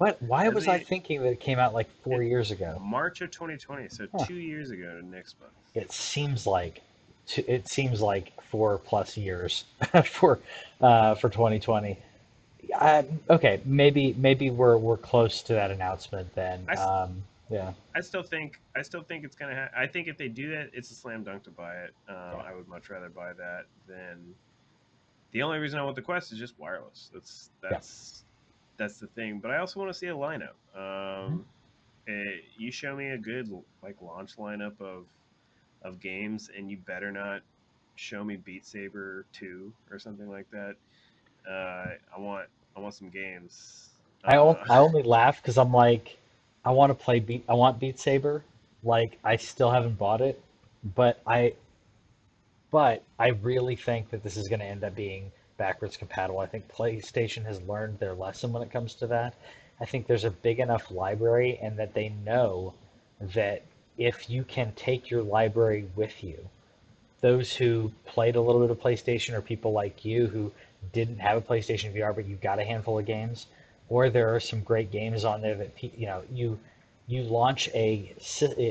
What? 0.05 0.21
Why 0.23 0.45
I 0.45 0.49
was 0.51 0.69
I 0.69 0.79
thinking 0.81 1.23
that 1.23 1.31
it 1.31 1.41
came 1.41 1.59
out 1.59 1.73
like 1.73 1.89
four 2.03 2.23
years 2.23 2.51
ago? 2.51 2.79
March 2.83 3.23
of 3.23 3.31
2020, 3.31 3.89
so 3.89 4.07
Huh. 4.13 4.27
two 4.27 4.35
years 4.35 4.71
ago 4.71 5.01
next 5.03 5.41
month. 5.41 5.53
It 5.75 5.93
seems 5.93 6.47
like 6.47 6.83
it 7.39 7.67
seems 7.69 8.03
like 8.03 8.33
four 8.51 8.77
plus 8.79 9.17
years 9.17 9.65
for 10.05 10.41
uh, 10.83 11.15
for 11.15 11.31
2020. 11.31 11.97
Uh, 12.79 13.03
okay, 13.31 13.63
maybe 13.65 14.15
maybe 14.19 14.51
we're 14.51 14.77
we're 14.77 14.99
close 14.99 15.41
to 15.45 15.55
that 15.55 15.71
announcement 15.71 16.35
then. 16.35 16.67
I 16.69 16.75
Um, 16.75 17.23
yeah. 17.49 17.73
I 17.95 18.01
still 18.03 18.23
think 18.23 18.61
I 18.77 18.83
still 18.83 19.03
think 19.03 19.25
it's 19.25 19.37
gonna. 19.37 19.55
Ha- 19.55 19.81
I 19.81 19.87
think 19.87 20.07
if 20.09 20.19
they 20.19 20.29
do 20.29 20.51
that, 20.51 20.69
it's 20.75 20.91
a 20.91 20.95
slam 20.95 21.25
dunk 21.25 21.45
to 21.45 21.51
buy 21.51 21.77
it. 21.77 21.95
Um, 22.11 22.15
Yeah. 22.17 22.43
I 22.47 22.55
would 22.55 22.69
much 22.69 22.91
rather 22.91 23.09
buy 23.09 23.33
that 23.33 23.65
than. 23.89 24.35
The 25.33 25.43
only 25.43 25.59
reason 25.59 25.81
I 25.81 25.83
want 25.83 25.97
the 25.97 26.03
Quest 26.03 26.31
is 26.31 26.39
just 26.39 26.59
wireless. 26.59 27.11
That's 27.13 27.49
that's 27.63 28.24
that's 28.77 28.99
the 28.99 29.07
thing. 29.09 29.41
But 29.41 29.51
I 29.51 29.59
also 29.59 29.81
want 29.81 29.91
to 29.93 29.99
see 29.99 30.07
a 30.09 30.15
lineup. 30.15 30.55
Um, 30.77 31.45
eh, 32.09 32.41
you 32.57 32.71
show 32.71 32.95
me 32.97 33.11
a 33.11 33.19
good 33.19 33.51
like 33.83 34.01
launch 34.01 34.37
lineup 34.37 34.81
of 34.81 35.07
of 35.83 36.01
games, 36.01 36.51
and 36.57 36.71
you 36.71 36.79
better 36.79 37.11
not 37.13 37.43
show 37.97 38.25
me 38.25 38.37
Beat 38.37 38.65
Saber 38.67 39.27
two 39.33 39.73
or 39.91 39.99
something 39.99 40.29
like 40.29 40.51
that. 40.51 40.77
Uh, 41.49 41.95
I 42.17 42.19
want 42.19 42.49
I 42.77 42.81
want 42.81 42.95
some 42.95 43.11
games. 43.11 43.91
I, 44.27 44.37
o- 44.37 44.59
Uh, 44.59 44.65
I 44.69 44.79
only 44.79 45.03
laugh 45.03 45.41
because 45.43 45.59
I'm 45.59 45.73
like, 45.73 46.19
I 46.65 46.71
want 46.71 46.91
to 46.91 46.95
play 46.95 47.21
Beat. 47.21 47.45
I 47.49 47.55
want 47.55 47.79
Beat 47.79 47.99
Saber. 47.99 48.45
Like 48.83 49.19
I 49.25 49.37
still 49.37 49.71
haven't 49.71 49.99
bought 49.99 50.21
it, 50.21 50.41
but 50.95 51.21
I, 51.27 51.55
but 52.71 53.03
I 53.19 53.29
really 53.29 53.77
think 53.77 54.11
that 54.11 54.23
this 54.23 54.37
is 54.37 54.49
going 54.49 54.61
to 54.61 54.67
end 54.67 54.85
up 54.85 54.95
being 54.95 55.33
backwards 55.57 55.97
compatible. 55.97 56.41
I 56.41 56.47
think 56.47 56.69
PlayStation 56.69 57.45
has 57.45 57.61
learned 57.63 57.99
their 57.99 58.15
lesson 58.15 58.53
when 58.53 58.63
it 58.63 58.71
comes 58.73 58.95
to 58.95 59.07
that. 59.09 59.35
I 59.81 59.85
think 59.85 60.07
there's 60.07 60.25
a 60.25 60.31
big 60.31 60.61
enough 60.61 60.91
library, 60.91 61.59
and 61.61 61.79
that 61.79 61.95
they 61.95 62.11
know 62.25 62.75
that 63.21 63.63
if 63.97 64.29
you 64.29 64.45
can 64.45 64.73
take 64.73 65.11
your 65.11 65.23
library 65.23 65.89
with 65.95 66.23
you, 66.23 66.49
those 67.21 67.57
who 67.57 67.93
played 68.05 68.37
a 68.37 68.41
little 68.41 68.61
bit 68.61 68.71
of 68.71 68.81
PlayStation 68.81 69.35
or 69.35 69.41
people 69.41 69.73
like 69.73 70.05
you 70.05 70.27
who 70.27 70.53
didn't 70.93 71.19
have 71.19 71.39
a 71.39 71.41
PlayStation 71.41 71.95
VR 71.95 72.15
but 72.15 72.27
you 72.27 72.37
got 72.37 72.59
a 72.59 72.65
handful 72.65 72.99
of 72.99 73.07
games, 73.07 73.47
or 73.89 74.11
there 74.11 74.35
are 74.35 74.41
some 74.41 74.61
great 74.61 74.91
games 74.91 75.25
on 75.25 75.41
there 75.41 75.55
that 75.55 75.71
you 75.83 76.07
know 76.07 76.23
you 76.31 76.59
you 77.07 77.23
launch 77.23 77.69
a 77.75 78.15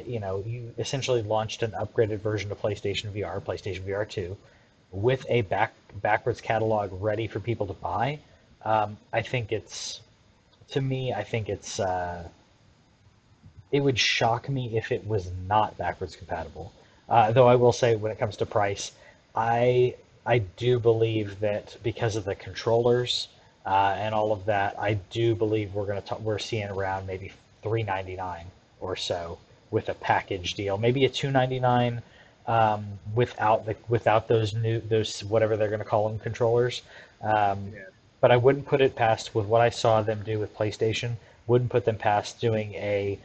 you 0.05 0.19
know 0.19 0.43
you 0.45 0.73
essentially 0.77 1.21
launched 1.21 1.63
an 1.63 1.71
upgraded 1.71 2.19
version 2.19 2.51
of 2.51 2.61
PlayStation 2.61 3.11
VR, 3.11 3.41
PlayStation 3.41 3.81
VR 3.81 4.07
2, 4.07 4.36
with 4.93 5.25
a 5.27 5.41
back 5.41 5.73
backwards 6.01 6.39
catalog 6.39 6.89
ready 7.01 7.27
for 7.27 7.39
people 7.39 7.67
to 7.67 7.73
buy. 7.73 8.19
Um, 8.63 8.97
I 9.11 9.21
think 9.21 9.51
it's 9.51 9.99
to 10.69 10.81
me, 10.81 11.13
I 11.13 11.23
think 11.23 11.49
it's 11.49 11.79
uh, 11.79 12.27
it 13.71 13.81
would 13.81 13.99
shock 13.99 14.47
me 14.47 14.77
if 14.77 14.91
it 14.91 15.05
was 15.05 15.31
not 15.47 15.77
backwards 15.77 16.15
compatible. 16.15 16.71
Uh, 17.09 17.31
though 17.31 17.47
I 17.47 17.55
will 17.55 17.73
say, 17.73 17.95
when 17.95 18.11
it 18.11 18.19
comes 18.19 18.37
to 18.37 18.45
price, 18.45 18.91
I 19.35 19.95
I 20.25 20.39
do 20.39 20.79
believe 20.79 21.39
that 21.41 21.75
because 21.83 22.15
of 22.15 22.23
the 22.23 22.35
controllers 22.35 23.27
uh, 23.65 23.95
and 23.97 24.15
all 24.15 24.31
of 24.31 24.45
that, 24.45 24.79
I 24.79 24.93
do 25.09 25.35
believe 25.35 25.73
we're 25.73 25.85
gonna 25.87 26.01
t- 26.01 26.15
we're 26.21 26.39
seeing 26.39 26.69
around 26.69 27.07
maybe 27.07 27.31
three 27.61 27.83
ninety 27.83 28.15
nine 28.15 28.45
or 28.79 28.95
so 28.95 29.39
with 29.71 29.89
a 29.89 29.93
package 29.95 30.53
deal, 30.53 30.77
maybe 30.77 31.03
a 31.05 31.09
two 31.09 31.31
ninety 31.31 31.59
nine 31.59 32.01
um, 32.47 32.85
without 33.15 33.65
the 33.65 33.75
without 33.87 34.27
those 34.27 34.53
new 34.53 34.79
those 34.81 35.23
whatever 35.23 35.55
they're 35.57 35.69
gonna 35.69 35.83
call 35.83 36.09
them 36.09 36.19
controllers. 36.19 36.81
Um, 37.21 37.71
Yeah. 37.73 37.81
but 38.21 38.31
I 38.31 38.37
wouldn't 38.37 38.65
put 38.65 38.81
it 38.81 38.95
past 38.95 39.35
with 39.35 39.45
what 39.45 39.61
I 39.61 39.69
saw 39.69 40.01
them 40.01 40.21
do 40.25 40.39
with 40.39 40.55
PlayStation. 40.55 41.15
Wouldn't 41.47 41.69
put 41.69 41.85
them 41.85 41.97
past 41.97 42.39
doing 42.39 42.73
a, 42.75 43.19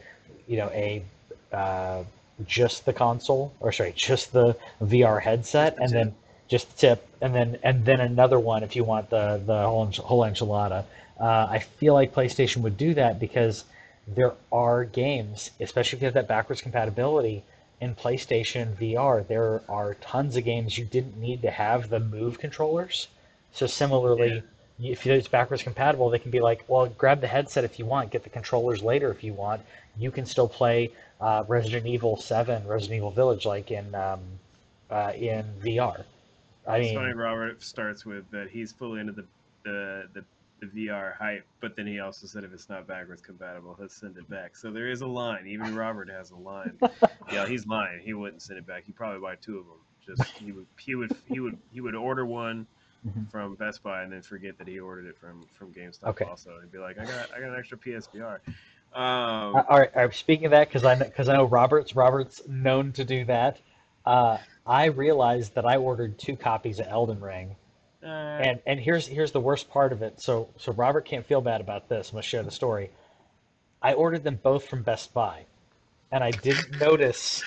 you 0.47 0.57
know, 0.57 0.69
a 0.73 1.03
uh, 1.53 2.03
just 2.45 2.85
the 2.85 2.93
console 2.93 3.53
or 3.59 3.71
sorry, 3.71 3.93
just 3.95 4.31
the 4.33 4.55
VR 4.81 5.21
headset, 5.21 5.75
the 5.75 5.83
and 5.83 5.91
then 5.91 6.15
just 6.47 6.69
the 6.71 6.77
tip, 6.77 7.07
and 7.21 7.33
then 7.35 7.57
and 7.63 7.85
then 7.85 7.99
another 8.01 8.39
one 8.39 8.63
if 8.63 8.75
you 8.75 8.83
want 8.83 9.09
the 9.09 9.41
the 9.45 9.61
whole 9.61 9.85
whole 9.85 10.21
enchilada. 10.21 10.83
Uh, 11.19 11.47
I 11.49 11.59
feel 11.59 11.93
like 11.93 12.13
PlayStation 12.13 12.57
would 12.57 12.77
do 12.77 12.93
that 12.93 13.19
because 13.19 13.65
there 14.07 14.33
are 14.51 14.85
games, 14.85 15.51
especially 15.59 15.97
if 15.97 16.01
you 16.01 16.05
have 16.05 16.13
that 16.13 16.27
backwards 16.27 16.61
compatibility 16.61 17.43
in 17.81 17.95
PlayStation 17.95 18.75
VR. 18.75 19.25
There 19.27 19.61
are 19.69 19.93
tons 19.95 20.35
of 20.35 20.43
games 20.43 20.77
you 20.77 20.85
didn't 20.85 21.17
need 21.17 21.41
to 21.43 21.51
have 21.51 21.89
the 21.89 21.99
Move 21.99 22.39
controllers. 22.39 23.07
So 23.53 23.67
similarly, 23.67 24.43
if 24.81 25.05
it's 25.05 25.27
backwards 25.27 25.63
compatible, 25.63 26.09
they 26.09 26.19
can 26.19 26.31
be 26.31 26.39
like, 26.39 26.63
well, 26.67 26.87
grab 26.87 27.21
the 27.21 27.27
headset 27.27 27.63
if 27.63 27.79
you 27.79 27.85
want, 27.85 28.11
get 28.11 28.23
the 28.23 28.29
controllers 28.29 28.81
later 28.81 29.11
if 29.11 29.23
you 29.23 29.33
want. 29.33 29.61
You 29.97 30.11
can 30.11 30.25
still 30.25 30.47
play 30.47 30.91
uh, 31.19 31.43
Resident 31.47 31.85
Evil 31.85 32.15
7, 32.15 32.65
Resident 32.67 32.97
Evil 32.97 33.11
Village, 33.11 33.45
like 33.45 33.71
in 33.71 33.93
um, 33.95 34.19
uh, 34.89 35.11
in 35.15 35.45
VR. 35.61 36.03
I 36.67 36.77
It's 36.77 36.93
funny 36.93 37.07
mean, 37.07 37.17
Robert 37.17 37.61
starts 37.63 38.05
with 38.05 38.29
that 38.31 38.49
he's 38.49 38.71
fully 38.71 39.01
into 39.01 39.13
the 39.13 39.25
the, 39.63 40.07
the 40.13 40.23
the 40.59 40.67
VR 40.67 41.15
hype, 41.15 41.45
but 41.61 41.75
then 41.75 41.87
he 41.87 41.99
also 41.99 42.27
said 42.27 42.43
if 42.43 42.53
it's 42.53 42.69
not 42.69 42.87
backwards 42.87 43.21
compatible, 43.21 43.75
he'll 43.77 43.89
send 43.89 44.17
it 44.17 44.29
back. 44.29 44.55
So 44.55 44.71
there 44.71 44.89
is 44.89 45.01
a 45.01 45.07
line. 45.07 45.47
Even 45.47 45.75
Robert 45.75 46.09
has 46.09 46.31
a 46.31 46.35
line. 46.35 46.77
yeah, 47.31 47.47
he's 47.47 47.65
lying. 47.67 48.01
He 48.01 48.13
wouldn't 48.13 48.41
send 48.41 48.59
it 48.59 48.67
back. 48.67 48.83
He'd 48.85 48.95
probably 48.95 49.19
buy 49.19 49.35
two 49.35 49.57
of 49.59 49.65
them. 49.65 49.75
Just 50.17 50.31
he 50.37 50.51
would 50.51 50.65
he 50.79 50.95
would 50.95 51.15
he 51.27 51.39
would 51.39 51.57
he 51.71 51.81
would 51.81 51.95
order 51.95 52.25
one 52.25 52.65
Mhm. 53.07 53.31
from 53.31 53.55
Best 53.55 53.81
Buy 53.81 54.03
and 54.03 54.11
then 54.11 54.21
forget 54.21 54.57
that 54.57 54.67
he 54.67 54.77
ordered 54.77 55.05
it 55.05 55.17
from 55.17 55.45
from 55.53 55.71
GameStop. 55.73 56.03
Okay. 56.09 56.25
Also, 56.25 56.59
he'd 56.59 56.69
be 56.69 56.79
like, 56.79 56.99
I 56.99 57.05
got 57.05 57.33
I 57.33 57.39
got 57.39 57.49
an 57.51 57.55
extra 57.57 57.77
PSVR. 57.77 58.39
uh, 58.93 58.99
Um, 58.99 59.55
all 59.55 59.79
right, 59.79 59.89
all 59.95 60.03
right, 60.05 60.13
speaking 60.13 60.45
of 60.45 60.51
that, 60.51 60.67
because 60.67 60.83
I 60.83 60.95
because 60.95 61.29
I 61.29 61.37
know 61.37 61.45
Robert's 61.45 61.95
Robert's 61.95 62.45
known 62.47 62.91
to 62.93 63.05
do 63.05 63.23
that. 63.25 63.61
Uh, 64.05 64.37
I 64.67 64.85
realized 64.87 65.55
that 65.55 65.65
I 65.65 65.77
ordered 65.77 66.17
two 66.19 66.35
copies 66.35 66.79
of 66.81 66.87
Elden 66.89 67.21
Ring, 67.21 67.55
uh, 68.03 68.07
and 68.07 68.59
and 68.65 68.79
here's 68.79 69.07
here's 69.07 69.31
the 69.31 69.39
worst 69.39 69.69
part 69.69 69.91
of 69.91 70.01
it. 70.01 70.21
So 70.21 70.49
so 70.57 70.71
Robert 70.71 71.05
can't 71.05 71.25
feel 71.25 71.41
bad 71.41 71.61
about 71.61 71.89
this. 71.89 72.09
I'm 72.09 72.13
gonna 72.13 72.23
share 72.23 72.43
the 72.43 72.51
story. 72.51 72.91
I 73.81 73.93
ordered 73.93 74.23
them 74.23 74.39
both 74.41 74.67
from 74.67 74.83
Best 74.83 75.13
Buy, 75.13 75.45
and 76.11 76.23
I 76.23 76.31
didn't 76.31 76.79
notice 76.79 77.43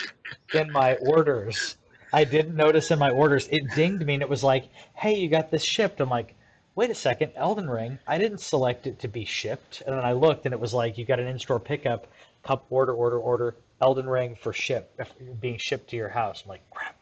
in 0.52 0.70
my 0.72 0.96
orders. 0.96 1.76
I 2.12 2.24
didn't 2.24 2.56
notice 2.56 2.90
in 2.90 2.98
my 2.98 3.10
orders. 3.10 3.48
It 3.50 3.70
dinged 3.74 4.04
me, 4.04 4.14
and 4.14 4.22
it 4.22 4.28
was 4.28 4.44
like, 4.44 4.68
"Hey, 4.94 5.14
you 5.14 5.28
got 5.28 5.50
this 5.50 5.62
shipped." 5.62 6.00
I'm 6.00 6.10
like, 6.10 6.34
"Wait 6.74 6.90
a 6.90 6.94
second, 6.94 7.32
Elden 7.34 7.70
Ring. 7.70 7.98
I 8.06 8.18
didn't 8.18 8.38
select 8.38 8.86
it 8.86 8.98
to 9.00 9.08
be 9.08 9.24
shipped." 9.24 9.82
And 9.86 9.96
then 9.96 10.04
I 10.04 10.12
looked, 10.12 10.44
and 10.44 10.52
it 10.52 10.60
was 10.60 10.74
like, 10.74 10.98
"You 10.98 11.06
got 11.06 11.20
an 11.20 11.28
in-store 11.28 11.60
pickup, 11.60 12.08
cup 12.42 12.66
order, 12.68 12.92
order, 12.92 13.18
order, 13.18 13.54
Elden 13.80 14.06
Ring 14.06 14.36
for 14.36 14.52
ship, 14.52 15.00
being 15.40 15.56
shipped 15.56 15.88
to 15.90 15.96
your 15.96 16.10
house." 16.10 16.42
I'm 16.44 16.50
like, 16.50 16.70
"Crap." 16.70 16.94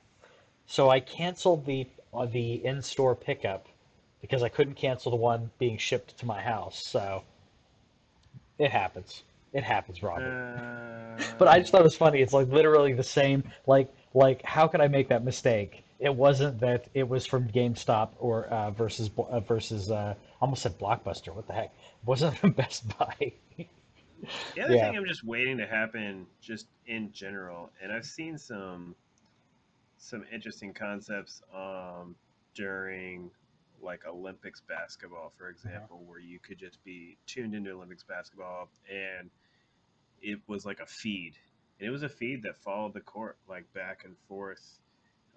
So 0.66 0.88
I 0.88 1.00
canceled 1.00 1.66
the 1.66 1.88
uh, 2.12 2.26
the 2.26 2.64
in-store 2.64 3.14
pickup 3.14 3.66
because 4.20 4.42
I 4.42 4.48
couldn't 4.48 4.74
cancel 4.74 5.10
the 5.10 5.16
one 5.16 5.50
being 5.58 5.78
shipped 5.78 6.18
to 6.18 6.26
my 6.26 6.40
house. 6.40 6.84
So 6.86 7.22
it 8.58 8.70
happens. 8.70 9.22
It 9.52 9.64
happens, 9.64 10.02
Robert. 10.02 10.30
uh, 11.18 11.22
But 11.38 11.48
I 11.48 11.58
just 11.58 11.72
thought 11.72 11.80
it 11.80 11.84
was 11.84 11.96
funny. 11.96 12.20
It's 12.20 12.32
like 12.32 12.48
literally 12.48 12.92
the 12.92 13.02
same. 13.02 13.44
Like, 13.66 13.92
like 14.14 14.42
how 14.44 14.68
could 14.68 14.80
I 14.80 14.88
make 14.88 15.08
that 15.08 15.24
mistake? 15.24 15.84
It 15.98 16.14
wasn't 16.14 16.60
that 16.60 16.86
it 16.94 17.08
was 17.08 17.26
from 17.26 17.48
GameStop 17.48 18.10
or 18.18 18.46
uh, 18.46 18.70
versus 18.70 19.10
uh, 19.18 19.40
versus. 19.40 19.90
Uh, 19.90 20.14
almost 20.40 20.62
said 20.62 20.78
Blockbuster. 20.78 21.34
What 21.34 21.46
the 21.46 21.52
heck? 21.52 21.66
It 21.66 22.06
wasn't 22.06 22.36
from 22.38 22.52
Best 22.52 22.96
Buy. 22.98 23.32
The 24.54 24.62
other 24.62 24.74
Yeah. 24.74 24.88
thing 24.88 24.96
I'm 24.96 25.06
just 25.06 25.24
waiting 25.24 25.58
to 25.58 25.66
happen, 25.66 26.26
just 26.40 26.66
in 26.86 27.12
general, 27.12 27.70
and 27.82 27.92
I've 27.92 28.06
seen 28.06 28.38
some 28.38 28.94
some 30.00 30.24
interesting 30.32 30.72
concepts 30.72 31.42
um, 31.54 32.16
during 32.54 33.30
like 33.82 34.00
Olympics 34.06 34.60
basketball, 34.60 35.32
for 35.38 35.48
example, 35.48 36.02
where 36.06 36.18
you 36.18 36.38
could 36.38 36.58
just 36.58 36.82
be 36.84 37.16
tuned 37.26 37.54
into 37.54 37.70
Olympics 37.70 38.02
basketball 38.02 38.68
and 38.90 39.30
it 40.22 40.38
was 40.46 40.66
like 40.66 40.80
a 40.80 40.86
feed, 40.86 41.34
and 41.78 41.88
it 41.88 41.90
was 41.90 42.02
a 42.02 42.08
feed 42.08 42.42
that 42.42 42.56
followed 42.56 42.94
the 42.94 43.00
court 43.00 43.36
like 43.48 43.72
back 43.72 44.02
and 44.04 44.16
forth. 44.28 44.80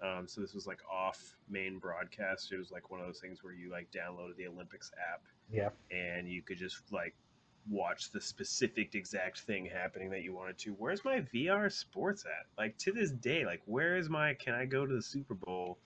Um, 0.02 0.26
so 0.26 0.40
this 0.40 0.52
was 0.52 0.66
like 0.66 0.80
off 0.92 1.36
main 1.48 1.78
broadcast. 1.78 2.52
It 2.52 2.58
was 2.58 2.70
like 2.70 2.90
one 2.90 3.00
of 3.00 3.06
those 3.06 3.20
things 3.20 3.42
where 3.42 3.54
you 3.54 3.70
like 3.70 3.88
downloaded 3.90 4.36
the 4.36 4.46
Olympics 4.46 4.90
app 5.12 5.22
yeah. 5.50 5.70
and 5.90 6.28
you 6.28 6.42
could 6.42 6.58
just 6.58 6.82
like 6.90 7.14
watch 7.68 8.10
the 8.10 8.20
specific 8.20 8.94
exact 8.94 9.40
thing 9.40 9.66
happening 9.66 10.10
that 10.10 10.22
you 10.22 10.34
wanted 10.34 10.58
to. 10.58 10.74
Where's 10.78 11.04
my 11.04 11.20
VR 11.20 11.72
sports 11.72 12.24
at? 12.26 12.46
Like 12.58 12.76
to 12.78 12.92
this 12.92 13.10
day, 13.10 13.44
like 13.44 13.62
where 13.66 13.96
is 13.96 14.08
my 14.08 14.34
can 14.34 14.54
I 14.54 14.64
go 14.66 14.86
to 14.86 14.94
the 14.94 15.02
Super 15.02 15.34
Bowl 15.34 15.78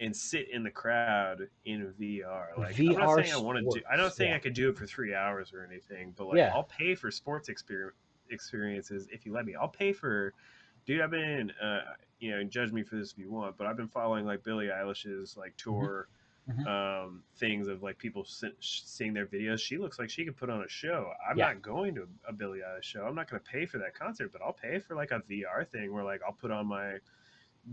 and 0.00 0.14
sit 0.14 0.48
in 0.50 0.62
the 0.62 0.70
crowd 0.70 1.48
in 1.64 1.92
VR? 2.00 2.56
Like 2.58 2.78
I'm 2.78 2.86
not 2.86 3.08
VR 3.08 3.22
saying 3.22 3.34
I 3.34 3.38
want 3.38 3.58
to 3.58 3.78
do 3.78 3.84
I'm 3.90 3.98
not 3.98 4.04
sports, 4.06 4.16
saying 4.16 4.30
yeah. 4.30 4.36
I 4.36 4.40
could 4.40 4.54
do 4.54 4.68
it 4.70 4.76
for 4.76 4.86
3 4.86 5.14
hours 5.14 5.52
or 5.52 5.64
anything, 5.64 6.14
but 6.16 6.28
like 6.28 6.38
Yeah. 6.38 6.52
I'll 6.54 6.64
pay 6.64 6.94
for 6.94 7.10
sports 7.10 7.48
experience 7.48 7.94
experiences 8.30 9.06
if 9.12 9.24
you 9.24 9.32
let 9.32 9.44
me. 9.44 9.54
I'll 9.54 9.68
pay 9.68 9.92
for 9.92 10.32
dude, 10.84 11.00
I've 11.00 11.10
been 11.10 11.52
uh 11.62 11.80
you 12.18 12.30
know, 12.30 12.42
judge 12.44 12.72
me 12.72 12.82
for 12.82 12.96
this 12.96 13.12
if 13.12 13.18
you 13.18 13.30
want, 13.30 13.58
but 13.58 13.66
I've 13.66 13.76
been 13.76 13.88
following 13.88 14.24
like 14.24 14.42
Billie 14.42 14.68
Eilish's 14.68 15.36
like 15.36 15.54
tour 15.56 16.08
Mhm. 16.48 16.66
um, 16.66 17.22
things 17.36 17.66
of 17.66 17.82
like 17.82 17.98
people 17.98 18.24
se- 18.24 18.52
seeing 18.60 19.12
their 19.12 19.26
videos. 19.26 19.58
She 19.60 19.78
looks 19.78 19.98
like 19.98 20.08
she 20.10 20.24
could 20.24 20.36
put 20.36 20.48
on 20.48 20.62
a 20.62 20.68
show. 20.68 21.12
I'm 21.28 21.36
Yeah. 21.36 21.46
not 21.48 21.62
going 21.62 21.94
to 21.96 22.06
a 22.28 22.32
Billie 22.32 22.60
Eilish 22.60 22.84
show. 22.84 23.04
I'm 23.04 23.14
not 23.16 23.28
going 23.28 23.42
to 23.42 23.50
pay 23.50 23.66
for 23.66 23.78
that 23.78 23.94
concert, 23.94 24.30
but 24.32 24.40
I'll 24.42 24.52
pay 24.52 24.78
for 24.78 24.94
like 24.94 25.10
a 25.10 25.20
VR 25.28 25.64
thing 25.64 25.92
where 25.92 26.04
like 26.04 26.20
I'll 26.24 26.32
put 26.34 26.50
on 26.52 26.66
my 26.66 26.98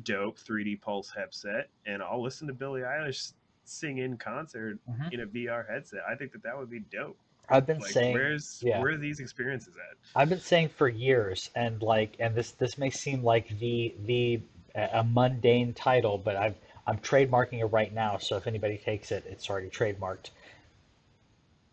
dope 0.04 0.40
3D 0.40 0.76
Pulse 0.82 1.12
headset 1.12 1.70
and 1.86 2.02
I'll 2.02 2.22
listen 2.22 2.48
to 2.48 2.54
Billie 2.54 2.82
Eilish 2.82 3.34
sing 3.64 4.00
in 4.00 4.18
concert 4.18 4.80
Mhm. 4.90 5.14
in 5.14 5.20
a 5.22 5.28
VR 5.28 5.64
headset. 5.70 6.02
I 6.08 6.16
think 6.16 6.32
that 6.32 6.42
that 6.44 6.58
would 6.58 6.70
be 6.70 6.80
dope. 6.80 7.18
I've 7.50 7.66
been 7.68 7.80
Like, 7.80 7.92
saying. 7.92 8.14
where's 8.14 8.64
yeah. 8.66 8.80
where 8.80 8.94
are 8.94 8.98
these 8.98 9.20
experiences 9.20 9.76
at? 9.78 9.98
I've 10.16 10.30
been 10.30 10.40
saying 10.40 10.70
for 10.70 10.88
years, 10.88 11.52
and 11.56 11.82
like, 11.82 12.16
and 12.20 12.34
this 12.34 12.52
this 12.54 12.78
may 12.78 12.90
seem 12.90 13.22
like 13.24 13.60
the 13.60 13.94
the 14.06 14.42
a 14.76 15.04
mundane 15.04 15.74
title, 15.74 16.18
but 16.18 16.36
I've 16.36 16.56
I'm 16.86 16.98
trademarking 16.98 17.60
it 17.60 17.66
right 17.66 17.94
now. 17.94 18.18
So 18.18 18.36
if 18.38 18.48
anybody 18.48 18.78
takes 18.78 19.12
it, 19.12 19.26
it's 19.28 19.50
already 19.50 19.70
trademarked. 19.70 20.30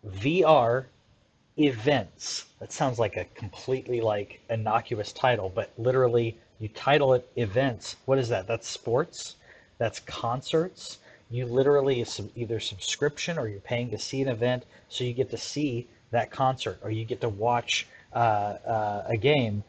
VR 0.06 0.86
events. 1.58 2.46
That 2.60 2.72
sounds 2.72 2.98
like 2.98 3.16
a 3.16 3.24
completely 3.34 4.00
like 4.00 4.40
innocuous 4.48 5.12
title, 5.12 5.50
but 5.54 5.72
literally 5.76 6.38
you 6.58 6.68
title 6.68 7.14
it 7.14 7.28
events. 7.36 7.96
What 8.06 8.18
is 8.18 8.28
that? 8.28 8.46
That's 8.46 8.68
sports. 8.68 9.36
That's 9.78 10.00
concerts. 10.00 10.98
You 11.30 11.46
literally 11.46 12.00
is 12.00 12.20
either 12.36 12.60
subscription 12.60 13.38
or 13.38 13.48
you're 13.48 13.60
paying 13.60 13.90
to 13.90 13.98
see 13.98 14.20
an 14.20 14.28
event, 14.28 14.64
so 14.88 15.04
you 15.04 15.12
get 15.12 15.30
to 15.30 15.38
see 15.38 15.86
that 16.10 16.30
concert 16.30 16.78
or 16.82 16.90
you 16.90 17.04
get 17.04 17.20
to 17.20 17.28
watch 17.28 17.86
uh, 18.12 18.16
uh, 18.66 19.04
a 19.06 19.16
game. 19.16 19.62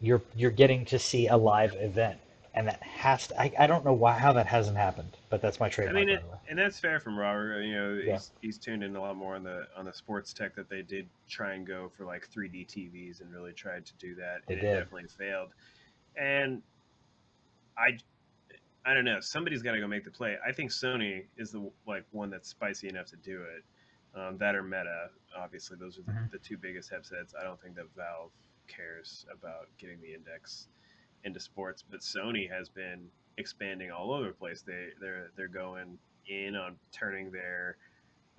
You're 0.00 0.22
you're 0.36 0.50
getting 0.50 0.84
to 0.86 0.98
see 0.98 1.28
a 1.28 1.36
live 1.36 1.74
event, 1.78 2.18
and 2.54 2.68
that 2.68 2.82
has 2.82 3.26
to. 3.28 3.40
I, 3.40 3.52
I 3.58 3.66
don't 3.66 3.84
know 3.84 3.92
why 3.92 4.12
how 4.18 4.32
that 4.34 4.46
hasn't 4.46 4.76
happened, 4.76 5.16
but 5.28 5.42
that's 5.42 5.58
my 5.60 5.66
I 5.66 5.68
trademark. 5.70 5.96
mean, 6.06 6.08
it, 6.08 6.24
and 6.48 6.58
that's 6.58 6.78
fair 6.78 7.00
from 7.00 7.18
Robert. 7.18 7.60
You 7.62 7.74
know, 7.74 7.92
Yeah. 7.94 8.12
he's, 8.14 8.32
he's 8.40 8.58
tuned 8.58 8.82
in 8.84 8.94
a 8.96 9.00
lot 9.00 9.16
more 9.16 9.34
on 9.34 9.42
the 9.42 9.66
on 9.76 9.84
the 9.84 9.92
sports 9.92 10.32
tech 10.32 10.54
that 10.56 10.68
they 10.68 10.82
did 10.82 11.08
try 11.28 11.54
and 11.54 11.66
go 11.66 11.90
for 11.96 12.04
like 12.04 12.28
3D 12.30 12.66
TVs 12.66 13.20
and 13.20 13.32
really 13.32 13.52
tried 13.52 13.84
to 13.86 13.92
do 13.98 14.14
that, 14.16 14.42
They 14.46 14.54
and 14.54 14.62
did. 14.62 14.70
it 14.76 14.80
definitely 14.80 15.08
failed. 15.08 15.50
And 16.16 16.62
I, 17.76 17.98
I 18.86 18.94
don't 18.94 19.04
know. 19.04 19.18
Somebody's 19.20 19.62
got 19.62 19.72
to 19.72 19.80
go 19.80 19.88
make 19.88 20.04
the 20.04 20.10
play. 20.10 20.36
I 20.46 20.52
think 20.52 20.70
Sony 20.70 21.24
is 21.36 21.50
the 21.50 21.68
like 21.86 22.04
one 22.12 22.30
that's 22.30 22.48
spicy 22.48 22.88
enough 22.88 23.06
to 23.06 23.16
do 23.16 23.42
it. 23.42 23.64
Um, 24.16 24.38
that 24.38 24.54
or 24.54 24.62
Meta, 24.62 25.08
obviously, 25.36 25.76
those 25.76 25.98
are 25.98 26.02
the, 26.02 26.12
Mhm. 26.12 26.30
the 26.30 26.38
two 26.38 26.56
biggest 26.56 26.88
headsets. 26.88 27.34
I 27.38 27.42
don't 27.42 27.60
think 27.60 27.74
that 27.74 27.86
Valve 27.96 28.30
cares 28.68 29.26
about 29.32 29.66
getting 29.76 30.00
the 30.00 30.14
index 30.14 30.68
into 31.24 31.40
sports, 31.40 31.82
but 31.90 32.00
Sony 32.00 32.50
has 32.50 32.68
been 32.68 33.08
expanding 33.38 33.90
all 33.90 34.12
over 34.12 34.28
the 34.28 34.32
place. 34.34 34.62
They 34.62 34.88
they're 35.00 35.30
they're 35.36 35.48
going 35.48 35.98
in 36.28 36.54
on 36.56 36.76
turning 36.92 37.30
their 37.30 37.76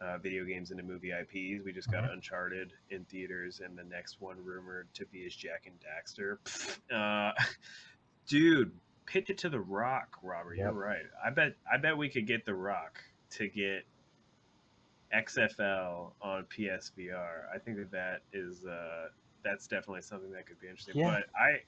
uh, 0.02 0.18
video 0.18 0.44
games 0.44 0.72
into 0.72 0.84
movie 0.84 1.12
IPs. 1.12 1.64
We 1.64 1.72
just 1.74 1.90
got 1.92 2.04
Mhm. 2.04 2.14
Uncharted 2.14 2.74
in 2.90 3.06
theaters, 3.06 3.62
and 3.64 3.78
the 3.78 3.84
next 3.84 4.20
one 4.20 4.44
rumored 4.44 4.88
to 4.96 5.06
be 5.06 5.20
is 5.20 5.36
Jak 5.36 5.66
and 5.68 5.76
Daxter. 5.80 6.38
Uh, 6.94 7.32
dude, 8.28 8.72
pitch 9.06 9.30
it 9.30 9.38
to 9.40 9.50
the 9.50 9.60
Rock, 9.60 10.18
Robert. 10.22 10.56
You're 10.56 10.72
right. 10.72 11.06
I 11.26 11.30
bet. 11.32 11.56
I 11.72 11.78
bet 11.78 11.98
we 11.98 12.10
could 12.10 12.28
get 12.28 12.46
the 12.46 12.54
Rock 12.54 13.00
to 13.32 13.48
get 13.48 13.86
XFL 15.14 16.12
on 16.22 16.44
PSVR. 16.46 17.44
I 17.54 17.58
think 17.58 17.78
that 17.78 17.92
that 17.92 18.22
is 18.34 18.66
uh, 18.66 19.08
that's 19.44 19.68
definitely 19.68 20.02
something 20.02 20.32
that 20.32 20.46
could 20.46 20.60
be 20.60 20.68
interesting. 20.68 20.98
Yeah. 20.98 21.22
But 21.22 21.40
I. 21.40 21.62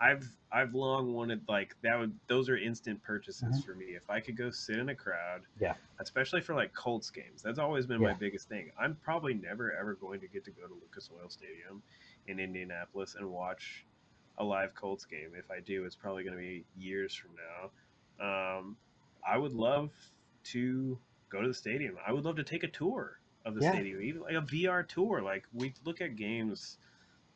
I've 0.00 0.28
I've 0.52 0.74
long 0.74 1.14
wanted 1.14 1.42
like 1.48 1.74
that 1.82 1.98
would 1.98 2.18
those 2.26 2.48
are 2.48 2.56
instant 2.56 3.02
purchases 3.02 3.60
Mhm. 3.60 3.64
for 3.64 3.74
me. 3.74 3.86
If 3.96 4.08
I 4.10 4.20
could 4.20 4.36
go 4.36 4.50
sit 4.50 4.78
in 4.78 4.88
a 4.90 4.94
crowd, 4.94 5.42
Yeah. 5.60 5.74
especially 5.98 6.40
for 6.42 6.54
like 6.54 6.74
Colts 6.74 7.10
games, 7.10 7.42
that's 7.42 7.58
always 7.58 7.86
been 7.86 8.00
my 8.00 8.12
biggest 8.14 8.48
thing. 8.48 8.70
I'm 8.78 8.96
probably 8.96 9.34
never 9.34 9.72
ever 9.72 9.94
going 9.94 10.20
to 10.20 10.28
get 10.28 10.44
to 10.44 10.50
go 10.50 10.66
to 10.66 10.74
Lucas 10.74 11.10
Oil 11.12 11.28
Stadium 11.30 11.82
in 12.26 12.38
Indianapolis 12.38 13.14
and 13.14 13.30
watch 13.30 13.86
a 14.38 14.44
live 14.44 14.74
Colts 14.74 15.06
game. 15.06 15.34
If 15.34 15.50
I 15.50 15.60
do, 15.60 15.84
it's 15.86 15.96
probably 15.96 16.24
going 16.24 16.36
to 16.36 16.40
be 16.42 16.66
years 16.76 17.14
from 17.14 17.30
now. 17.36 18.58
Um, 18.58 18.76
I 19.26 19.38
would 19.38 19.52
love 19.54 19.92
to 20.44 20.98
go 21.30 21.40
to 21.40 21.48
the 21.48 21.54
stadium. 21.54 21.96
I 22.06 22.12
would 22.12 22.24
love 22.24 22.36
to 22.36 22.44
take 22.44 22.62
a 22.64 22.68
tour 22.68 23.18
of 23.46 23.54
the 23.54 23.62
Yeah. 23.62 23.70
stadium, 23.72 24.02
even 24.02 24.20
like 24.22 24.34
a 24.34 24.42
VR 24.42 24.82
tour. 24.86 25.22
Like 25.22 25.46
we 25.54 25.72
look 25.84 26.00
at 26.02 26.16
games 26.16 26.78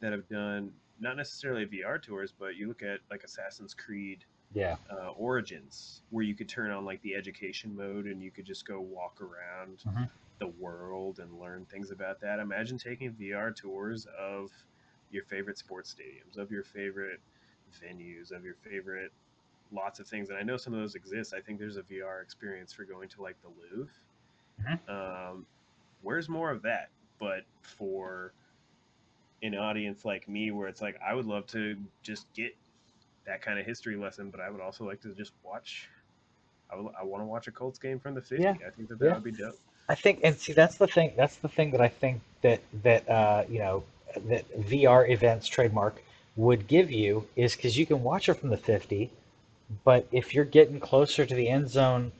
that 0.00 0.12
have 0.12 0.28
done 0.28 0.72
not 1.01 1.16
necessarily 1.16 1.64
VR 1.64 1.98
tours, 1.98 2.32
but 2.32 2.57
you 2.57 2.68
look 2.68 2.82
at 2.82 3.01
like 3.11 3.24
Assassin's 3.24 3.74
Creed 3.74 4.24
Yeah. 4.53 4.76
uh, 4.90 5.11
Origins, 5.11 6.03
where 6.11 6.24
you 6.24 6.34
could 6.34 6.48
turn 6.48 6.70
on 6.70 6.84
like 6.84 7.01
the 7.03 7.14
education 7.14 7.74
mode 7.76 8.07
and 8.07 8.22
you 8.22 8.30
could 8.30 8.44
just 8.44 8.66
go 8.66 8.80
walk 8.80 9.20
around 9.20 9.84
Mhm. 9.86 10.11
the 10.38 10.48
world 10.48 11.18
and 11.20 11.38
learn 11.38 11.66
things 11.66 11.90
about 11.90 12.20
that. 12.20 12.40
Imagine 12.40 12.78
taking 12.78 13.12
VR 13.12 13.51
tours 13.55 14.07
of 14.18 14.51
your 15.11 15.24
favorite 15.24 15.59
sports 15.59 15.94
stadiums, 15.94 16.38
of 16.38 16.51
your 16.51 16.64
favorite 16.64 17.20
venues, 17.82 18.32
of 18.32 18.44
your 18.44 18.55
favorite 18.55 19.12
lots 19.72 20.01
of 20.01 20.09
things. 20.09 20.30
And 20.30 20.38
I 20.38 20.42
know 20.42 20.57
some 20.57 20.72
of 20.74 20.80
those 20.80 20.94
exist. 20.94 21.34
I 21.34 21.40
think 21.40 21.59
there's 21.59 21.76
a 21.76 21.82
VR 21.82 22.22
experience 22.22 22.72
for 22.72 22.84
going 22.84 23.09
to 23.11 23.22
like 23.22 23.36
the 23.42 23.48
Louvre. 23.48 23.92
Mhm. 24.59 24.80
Um, 24.88 25.46
where's 26.03 26.28
more 26.28 26.51
of 26.51 26.62
that? 26.62 26.90
But 27.18 27.44
for 27.62 28.32
an 29.43 29.55
audience 29.55 30.05
like 30.05 30.28
me, 30.28 30.51
where 30.51 30.68
it's 30.68 30.82
like 30.82 30.99
I 31.07 31.14
would 31.14 31.26
love 31.26 31.47
to 31.49 31.76
just 32.03 32.32
get 32.34 32.57
that 33.26 33.43
kind 33.43 33.59
of 33.59 33.66
history 33.66 33.97
lesson, 33.97 34.30
but 34.30 34.41
I 34.41 34.51
would 34.51 34.61
also 34.61 34.84
like 34.84 35.01
to 35.03 35.14
just 35.14 35.32
watch. 35.43 35.88
I, 36.72 36.76
would, 36.76 36.93
I 36.99 37.05
want 37.05 37.22
to 37.22 37.26
watch 37.26 37.49
a 37.49 37.51
Colts 37.51 37.78
game 37.78 37.99
from 37.99 38.14
the 38.14 38.22
50. 38.22 38.43
Yeah. 38.43 38.55
I 38.66 38.70
think 38.70 38.88
that 38.88 38.99
that 39.01 39.09
Yeah. 39.09 39.14
would 39.14 39.24
be 39.24 39.32
dope. 39.32 39.59
I 39.88 39.95
think, 39.95 40.20
and 40.22 40.36
see, 40.36 40.53
that's 40.53 40.76
the 40.76 40.86
thing. 40.86 41.12
That's 41.16 41.36
the 41.36 41.49
thing 41.49 41.72
that 41.72 41.80
I 41.80 41.88
think 41.88 42.20
that 42.43 42.61
that 42.82 43.09
uh, 43.09 43.45
you 43.49 43.59
know 43.59 43.82
that 44.28 44.45
VR 44.57 45.09
events 45.09 45.49
trademark 45.49 46.03
would 46.36 46.68
give 46.68 46.91
you 46.91 47.26
is 47.36 47.57
because 47.57 47.76
you 47.76 47.86
can 47.86 48.03
watch 48.03 48.28
it 48.28 48.34
from 48.34 48.51
the 48.51 48.57
50, 48.57 49.11
but 49.84 50.07
if 50.12 50.32
you're 50.34 50.45
getting 50.45 50.80
closer 50.80 51.26
to 51.26 51.34
the 51.34 51.49
end 51.49 51.68
zone 51.68 52.12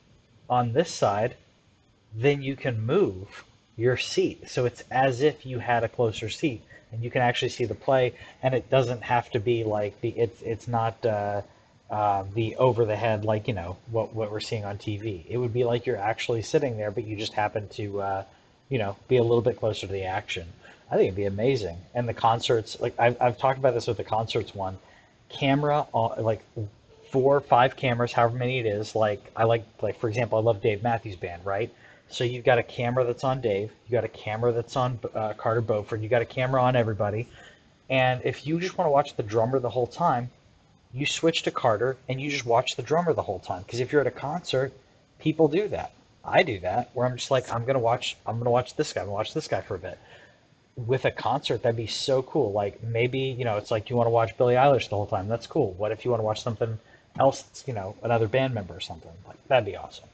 on 0.49 0.73
this 0.73 0.93
side, 0.93 1.37
then 2.15 2.43
you 2.43 2.57
can 2.57 2.85
move 2.85 3.45
your 3.81 3.97
seat. 3.97 4.49
So 4.49 4.67
it's 4.67 4.83
as 4.91 5.23
if 5.23 5.47
you 5.47 5.59
had 5.59 5.85
a 5.85 5.89
closer 5.89 6.29
seat, 6.29 6.63
and 6.93 7.03
you 7.03 7.11
can 7.11 7.23
actually 7.23 7.49
see 7.51 7.65
the 7.65 7.75
play, 7.75 8.15
and 8.43 8.55
it 8.55 8.71
doesn't 8.71 9.03
have 9.03 9.31
to 9.31 9.41
be 9.41 9.65
like 9.65 10.01
the 10.01 10.11
it's 10.11 10.43
it's 10.43 10.69
not. 10.69 11.05
Uh, 11.05 11.43
uh, 11.91 12.25
the 12.35 12.55
over 12.57 12.85
the 12.85 12.95
head, 12.95 13.25
like 13.25 13.49
you 13.49 13.55
know 13.55 13.77
what 13.91 14.15
what 14.15 14.31
we're 14.31 14.41
seeing 14.41 14.65
on 14.65 14.79
TV. 14.79 15.25
It 15.29 15.37
would 15.39 15.53
be 15.53 15.65
like 15.65 15.87
you're 15.87 15.97
actually 15.97 16.43
sitting 16.43 16.77
there, 16.77 16.91
but 16.93 17.05
you 17.05 17.17
just 17.17 17.33
happen 17.33 17.69
to, 17.71 18.01
uh, 18.01 18.25
you 18.69 18.79
know, 18.79 18.97
be 19.09 19.17
a 19.17 19.23
little 19.23 19.43
bit 19.43 19.59
closer 19.59 19.87
to 19.89 19.93
the 19.93 20.05
action. 20.05 20.47
I 20.91 20.95
think 20.95 21.09
it'd 21.09 21.17
be 21.17 21.25
amazing. 21.27 21.79
And 21.95 22.09
the 22.09 22.15
concerts, 22.15 22.79
like 22.81 22.95
I've 22.99 23.21
I've 23.21 23.39
talked 23.39 23.59
about 23.59 23.75
this 23.75 23.89
with 23.89 23.97
the 23.97 24.05
concerts 24.05 24.55
one, 24.55 24.79
camera, 25.29 25.87
on- 25.93 26.23
like 26.23 26.43
four 27.11 27.37
or 27.37 27.41
five 27.41 27.75
cameras, 27.77 28.13
however 28.13 28.37
many 28.39 28.61
it 28.61 28.67
is. 28.67 28.95
Like 28.95 29.21
I 29.35 29.45
like 29.45 29.65
like 29.83 29.99
for 29.99 30.09
example, 30.09 30.39
I 30.39 30.43
love 30.43 30.63
Dave 30.63 30.83
Matthews 30.85 31.17
Band, 31.17 31.45
right? 31.45 31.73
So 32.11 32.25
you've 32.25 32.45
got 32.45 32.59
a 32.59 32.63
camera 32.65 33.05
that's 33.05 33.23
on 33.23 33.41
Dave, 33.41 33.71
you 33.87 33.93
got 33.93 34.05
a 34.05 34.09
camera 34.09 34.53
that's 34.53 34.77
on 34.77 34.99
uh, 35.15 35.33
Carter 35.35 35.61
Beauford, 35.61 36.03
you 36.03 36.09
got 36.09 36.23
a 36.23 36.27
camera 36.27 36.61
on 36.61 36.75
everybody, 36.75 37.29
and 37.89 38.21
if 38.25 38.47
you 38.47 38.61
just 38.61 38.77
want 38.77 38.87
to 38.87 38.93
watch 38.93 39.15
the 39.15 39.23
drummer 39.23 39.61
the 39.61 39.71
whole 39.71 39.87
time, 39.87 40.31
you 40.93 41.07
switch 41.07 41.43
to 41.45 41.53
Carter 41.53 41.97
and 42.09 42.21
you 42.21 42.29
just 42.29 42.45
watch 42.45 42.75
the 42.75 42.83
drummer 42.83 43.13
the 43.13 43.23
whole 43.23 43.39
time. 43.39 43.63
Because 43.63 43.79
if 43.79 43.93
you're 43.93 44.01
at 44.01 44.09
a 44.09 44.13
concert, 44.13 44.73
people 45.21 45.47
do 45.47 45.69
that. 45.69 45.93
I 46.25 46.43
do 46.43 46.59
that 46.61 46.91
where 46.95 47.07
I'm 47.07 47.17
just 47.17 47.31
like, 47.31 47.53
I'm 47.53 47.65
gonna 47.65 47.79
watch, 47.79 48.17
I'm 48.27 48.39
gonna 48.39 48.51
watch 48.51 48.75
this 48.75 48.93
guy, 48.93 49.03
I'm 49.03 49.07
gonna 49.07 49.15
watch 49.15 49.33
this 49.33 49.47
guy 49.47 49.61
for 49.61 49.77
a 49.77 49.79
bit. 49.79 49.99
With 50.77 51.05
a 51.05 51.11
concert, 51.11 51.63
that'd 51.63 51.77
be 51.77 51.87
so 51.87 52.23
cool. 52.23 52.53
Like 52.53 52.83
maybe 52.83 53.21
you 53.21 53.45
know, 53.45 53.57
it's 53.57 53.71
like 53.71 53.89
you 53.89 53.97
want 53.97 54.07
to 54.07 54.11
watch 54.11 54.37
Billie 54.37 54.55
Eilish 54.55 54.89
the 54.89 54.97
whole 54.97 55.07
time. 55.07 55.29
That's 55.29 55.47
cool. 55.47 55.73
What 55.73 55.93
if 55.93 56.05
you 56.05 56.11
want 56.11 56.21
to 56.21 56.25
watch 56.25 56.43
something 56.43 56.79
else? 57.19 57.65
You 57.67 57.75
know, 57.75 57.95
another 58.03 58.29
band 58.29 58.55
member 58.55 58.75
or 58.75 58.81
something. 58.81 59.13
Like 59.29 59.37
that'd 59.49 59.65
be 59.65 59.77
awesome. 59.77 60.09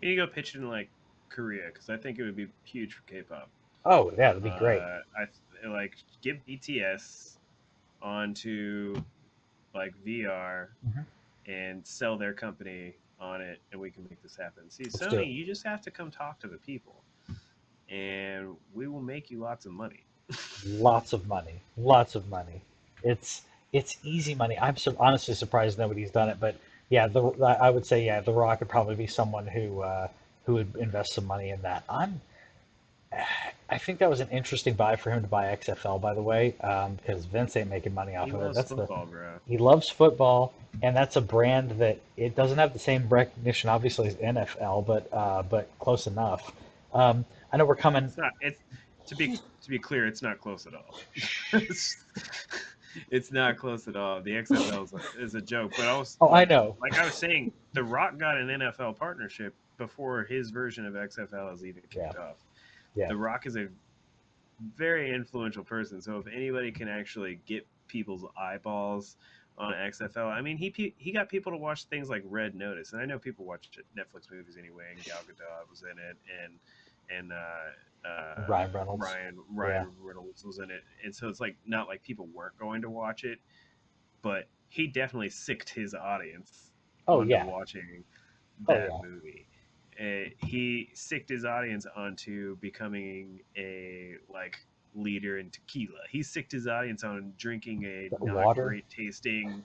You 0.00 0.16
go 0.16 0.26
pitch 0.26 0.54
it 0.54 0.58
in 0.58 0.68
like 0.68 0.88
Korea 1.34 1.66
because 1.66 1.90
I 1.90 1.96
think 1.96 2.18
it 2.18 2.22
would 2.22 2.36
be 2.36 2.46
huge 2.64 2.94
for 2.94 3.02
K-pop. 3.02 3.48
Oh 3.84 4.10
yeah, 4.12 4.32
that'd 4.32 4.42
be 4.42 4.50
great. 4.50 4.80
Uh, 4.80 5.00
I 5.18 5.68
like 5.68 5.96
give 6.22 6.38
BTS 6.46 7.38
onto 8.00 8.94
like 9.74 9.94
VR 10.04 10.68
Mhm. 10.86 11.04
and 11.46 11.86
sell 11.86 12.16
their 12.16 12.32
company 12.32 12.94
on 13.18 13.40
it, 13.40 13.60
and 13.72 13.80
we 13.80 13.90
can 13.90 14.04
make 14.08 14.22
this 14.22 14.36
happen. 14.36 14.70
See, 14.70 14.84
Let's. 14.84 14.98
Sony, 14.98 15.32
you 15.34 15.44
just 15.44 15.64
have 15.64 15.80
to 15.82 15.90
come 15.90 16.10
talk 16.10 16.38
to 16.40 16.48
the 16.48 16.58
people, 16.58 17.02
and 17.88 18.56
we 18.72 18.86
will 18.86 19.02
make 19.02 19.30
you 19.30 19.40
lots 19.40 19.66
of 19.66 19.72
money. 19.72 20.04
lots 20.66 21.12
of 21.12 21.26
money 21.28 21.60
lots 21.76 22.14
of 22.14 22.26
money 22.30 22.62
it's 23.02 23.42
it's 23.72 23.98
easy 24.02 24.34
money 24.34 24.58
i'm 24.58 24.76
so 24.76 24.94
honestly 24.98 25.34
surprised 25.34 25.78
nobody's 25.78 26.10
done 26.10 26.30
it 26.30 26.38
but 26.40 26.56
yeah 26.88 27.06
the 27.06 27.20
i 27.60 27.68
would 27.68 27.84
say 27.84 28.02
yeah 28.02 28.20
the 28.20 28.32
rock 28.32 28.60
would 28.60 28.68
probably 28.68 28.94
be 28.94 29.06
someone 29.06 29.46
who 29.46 29.82
uh 29.82 30.08
who 30.46 30.54
would 30.54 30.74
invest 30.76 31.12
some 31.14 31.26
money 31.26 31.50
in 31.50 31.60
that 31.62 31.84
i'm 31.88 32.20
i 33.70 33.78
think 33.78 33.98
that 34.00 34.10
was 34.10 34.20
an 34.20 34.28
interesting 34.30 34.74
buy 34.74 34.96
for 34.96 35.10
him 35.10 35.22
to 35.22 35.28
buy 35.28 35.56
xfl 35.56 36.00
by 36.00 36.14
the 36.14 36.22
way 36.22 36.54
um 36.62 36.96
because 36.96 37.24
vince 37.26 37.56
ain't 37.56 37.70
making 37.70 37.94
money 37.94 38.16
off 38.16 38.26
He 38.28 38.34
of 38.34 38.42
it 38.42 38.54
that's 38.54 38.70
football, 38.70 39.06
the 39.06 39.12
bro. 39.12 39.28
he 39.46 39.56
loves 39.58 39.88
football 39.88 40.52
and 40.82 40.96
that's 40.96 41.14
a 41.16 41.20
brand 41.20 41.70
that 41.72 41.98
it 42.16 42.34
doesn't 42.34 42.58
have 42.58 42.72
the 42.72 42.78
same 42.78 43.08
recognition 43.08 43.70
obviously 43.70 44.08
as 44.08 44.16
nfl 44.16 44.84
but 44.84 45.08
uh 45.12 45.42
but 45.42 45.68
close 45.78 46.06
enough 46.06 46.52
um 46.92 47.24
i 47.52 47.56
know 47.56 47.64
we're 47.64 47.76
coming 47.76 48.04
It's 48.04 48.16
not. 48.16 48.32
It's 48.40 48.58
to 49.06 49.14
be 49.16 49.36
to 49.36 49.68
be 49.70 49.78
clear, 49.78 50.06
it's 50.06 50.22
not 50.22 50.40
close 50.40 50.66
at 50.66 50.74
all. 50.74 50.98
it's, 51.52 52.04
it's 53.10 53.30
not 53.32 53.56
close 53.58 53.86
at 53.86 53.96
all. 53.96 54.20
The 54.22 54.30
XFL 54.32 54.84
is 54.84 54.92
a, 54.92 55.22
is 55.22 55.34
a 55.34 55.40
joke, 55.42 55.72
but 55.76 55.86
I 55.86 55.98
was 55.98 56.16
oh 56.22 56.30
i 56.32 56.44
know 56.46 56.74
like 56.80 56.98
I 56.98 57.04
was 57.04 57.14
saying, 57.14 57.52
The 57.74 57.84
Rock 57.84 58.16
got 58.18 58.38
an 58.38 58.48
NFL 58.48 58.96
partnership 58.98 59.54
before 59.76 60.24
his 60.24 60.50
version 60.50 60.86
of 60.86 60.94
XFL 60.94 61.52
is 61.54 61.64
even 61.64 61.82
kicked 61.90 62.16
off. 62.16 62.36
Yeah. 62.94 63.08
The 63.08 63.16
Rock 63.16 63.46
is 63.46 63.56
a 63.56 63.68
very 64.76 65.12
influential 65.12 65.64
person, 65.64 66.00
so 66.00 66.18
if 66.18 66.26
anybody 66.26 66.70
can 66.72 66.88
actually 66.88 67.40
get 67.46 67.66
people's 67.88 68.24
eyeballs 68.38 69.16
on 69.58 69.72
XFL, 69.72 70.30
I 70.32 70.40
mean, 70.40 70.56
he 70.56 70.94
he 70.96 71.12
got 71.12 71.28
people 71.28 71.52
to 71.52 71.58
watch 71.58 71.84
things 71.84 72.08
like 72.08 72.22
Red 72.24 72.54
Notice, 72.54 72.92
and 72.92 73.02
I 73.02 73.04
know 73.04 73.18
people 73.18 73.44
watch 73.44 73.70
Netflix 73.96 74.30
movies 74.30 74.56
anyway, 74.58 74.84
and 74.94 75.04
Gal 75.04 75.18
Gadot 75.18 75.68
was 75.70 75.82
in 75.82 75.98
it, 75.98 76.16
and 76.42 76.58
and 77.10 77.32
uh, 77.32 78.08
uh, 78.08 78.46
Ryan 78.48 78.72
Reynolds. 78.72 79.02
Ryan 79.02 79.38
Ryan 79.52 79.90
Reynolds 80.00 80.44
was 80.44 80.58
in 80.58 80.70
it, 80.70 80.82
and 81.04 81.14
so 81.14 81.28
it's 81.28 81.40
like 81.40 81.56
not 81.66 81.88
like 81.88 82.02
people 82.02 82.28
weren't 82.32 82.56
going 82.58 82.82
to 82.82 82.90
watch 82.90 83.24
it, 83.24 83.38
but 84.22 84.44
he 84.68 84.86
definitely 84.86 85.30
sicked 85.30 85.68
his 85.68 85.94
audience. 85.94 86.70
Oh, 87.06 87.22
yeah. 87.22 87.44
watching 87.44 88.02
Oh, 88.68 88.72
that 88.74 88.88
yeah. 88.90 89.08
movie. 89.08 89.46
Uh, 90.00 90.30
he 90.46 90.90
sicked 90.94 91.28
his 91.28 91.44
audience 91.44 91.86
onto 91.96 92.56
becoming 92.56 93.40
a 93.56 94.14
like 94.32 94.56
leader 94.94 95.38
in 95.38 95.50
tequila. 95.50 96.00
He 96.10 96.22
sicked 96.22 96.52
his 96.52 96.66
audience 96.66 97.04
on 97.04 97.32
drinking 97.38 97.84
a 97.84 98.08
The 98.08 98.26
not 98.26 98.44
water? 98.46 98.66
great 98.66 98.88
tasting 98.90 99.64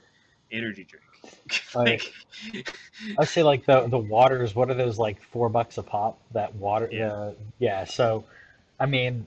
energy 0.51 0.85
drink. 0.85 1.05
Yeah. 1.75 1.81
like, 1.81 2.13
I 3.19 3.25
say 3.25 3.43
like 3.43 3.65
the 3.65 3.87
the 3.87 3.97
waters. 3.97 4.55
What 4.55 4.69
are 4.69 4.73
those 4.73 4.97
like 4.97 5.21
four 5.21 5.49
bucks 5.49 5.77
a 5.77 5.83
pop? 5.83 6.17
That 6.31 6.55
water. 6.55 6.87
Yeah. 6.91 6.99
Yeah. 6.99 7.31
yeah. 7.59 7.83
So, 7.83 8.23
I 8.79 8.85
mean, 8.85 9.25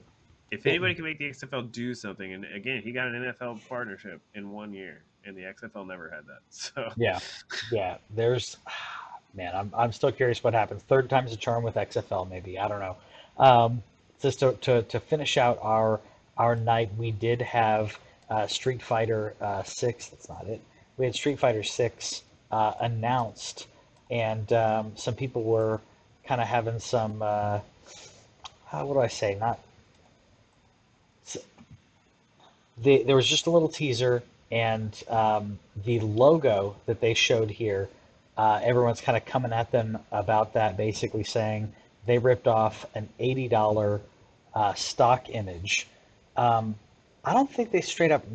if 0.53 0.65
anybody 0.65 0.93
can 0.93 1.03
make 1.03 1.19
the 1.19 1.29
XFL 1.29 1.71
do 1.71 1.93
something, 1.93 2.33
and 2.33 2.45
again, 2.45 2.81
he 2.83 2.91
got 2.91 3.07
an 3.07 3.13
NFL 3.23 3.67
partnership 3.67 4.21
in 4.35 4.51
one 4.51 4.73
year, 4.73 5.03
and 5.25 5.35
the 5.35 5.41
XFL 5.41 5.87
never 5.87 6.09
had 6.09 6.25
that. 6.27 6.39
So 6.49 6.89
yeah, 6.97 7.19
yeah. 7.71 7.97
There's, 8.09 8.57
man, 9.33 9.55
I'm 9.55 9.71
I'm 9.75 9.91
still 9.91 10.11
curious 10.11 10.43
what 10.43 10.53
happens. 10.53 10.83
Third 10.83 11.09
time's 11.09 11.33
a 11.33 11.37
charm 11.37 11.63
with 11.63 11.75
XFL, 11.75 12.29
maybe. 12.29 12.59
I 12.59 12.67
don't 12.67 12.79
know. 12.79 12.97
Um, 13.37 13.83
just 14.21 14.39
to, 14.39 14.53
to 14.61 14.83
to 14.83 14.99
finish 14.99 15.37
out 15.37 15.59
our 15.61 15.99
our 16.37 16.55
night, 16.55 16.91
we 16.97 17.11
did 17.11 17.41
have 17.41 17.97
uh, 18.29 18.47
Street 18.47 18.81
Fighter 18.81 19.35
uh, 19.41 19.63
Six. 19.63 20.07
That's 20.07 20.29
not 20.29 20.45
it. 20.47 20.61
We 20.97 21.05
had 21.05 21.15
Street 21.15 21.39
Fighter 21.39 21.63
Six 21.63 22.23
uh, 22.51 22.73
announced, 22.79 23.67
and 24.09 24.51
um, 24.53 24.93
some 24.95 25.15
people 25.15 25.43
were 25.43 25.81
kind 26.25 26.41
of 26.41 26.47
having 26.47 26.79
some. 26.79 27.21
Uh, 27.21 27.59
what 28.71 28.93
do 28.93 28.99
I 28.99 29.07
say? 29.07 29.35
Not 29.35 29.59
s- 31.27 31.37
the, 32.77 33.03
there 33.03 33.15
was 33.15 33.27
just 33.27 33.45
a 33.45 33.51
little 33.51 33.69
teaser, 33.69 34.23
and 34.51 35.03
um, 35.09 35.59
the 35.83 35.99
logo 35.99 36.75
that 36.85 37.01
they 37.01 37.13
showed 37.13 37.51
here, 37.51 37.89
uh, 38.37 38.59
everyone's 38.63 39.01
kind 39.01 39.17
of 39.17 39.25
coming 39.25 39.53
at 39.53 39.71
them 39.71 39.99
about 40.11 40.53
that, 40.53 40.77
basically 40.77 41.23
saying 41.23 41.73
they 42.05 42.17
ripped 42.17 42.47
off 42.47 42.85
an 42.95 43.09
$80 43.19 44.01
uh, 44.55 44.73
stock 44.73 45.29
image. 45.29 45.87
Um, 46.35 46.75
I 47.23 47.33
don't 47.33 47.49
think 47.49 47.71
they 47.71 47.81
straight 47.81 48.11
up 48.11 48.25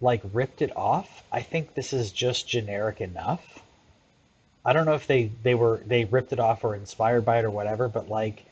like 0.00 0.22
ripped 0.32 0.62
it 0.62 0.76
off. 0.76 1.22
I 1.32 1.42
think 1.42 1.74
this 1.74 1.92
is 1.92 2.12
just 2.12 2.48
generic 2.48 3.00
enough. 3.00 3.62
I 4.64 4.72
don't 4.72 4.84
know 4.86 4.94
if 4.94 5.06
they 5.06 5.30
they 5.42 5.54
were 5.54 5.82
they 5.86 6.04
ripped 6.04 6.32
it 6.32 6.38
off 6.38 6.62
or 6.64 6.74
inspired 6.74 7.24
by 7.24 7.38
it 7.38 7.44
or 7.44 7.50
whatever, 7.50 7.88
but 7.88 8.08
like 8.08 8.44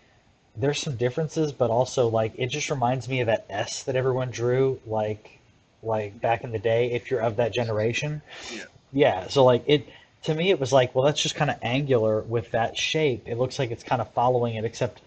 there's 0.57 0.81
some 0.81 0.97
differences, 0.97 1.53
but 1.53 1.71
also 1.71 2.09
like 2.09 2.33
it 2.37 2.47
just 2.47 2.71
reminds 2.71 3.09
me 3.09 3.21
of 3.21 3.27
that 3.27 3.47
S 3.51 3.83
that 3.85 3.97
everyone 3.97 4.31
drew 4.31 4.81
like 4.87 5.39
like 5.83 6.21
back 6.21 6.43
in 6.43 6.53
the 6.53 6.59
day 6.59 6.93
if 6.93 7.11
you're 7.11 7.21
of 7.21 7.37
that 7.37 7.53
generation. 7.53 8.23
Yeah. 8.53 8.65
Yeah, 8.93 9.29
so 9.29 9.45
like 9.45 9.63
it 9.67 9.87
to 10.27 10.35
me 10.35 10.51
it 10.51 10.61
was 10.61 10.73
like, 10.73 10.95
well 10.95 11.05
that's 11.05 11.23
just 11.23 11.35
kind 11.35 11.51
of 11.51 11.57
angular 11.63 12.21
with 12.21 12.51
that 12.53 12.77
shape. 12.77 13.27
It 13.27 13.39
looks 13.39 13.59
like 13.59 13.71
it's 13.71 13.85
kind 13.85 14.01
of 14.01 14.13
following 14.13 14.55
it 14.57 14.65
except 14.65 15.01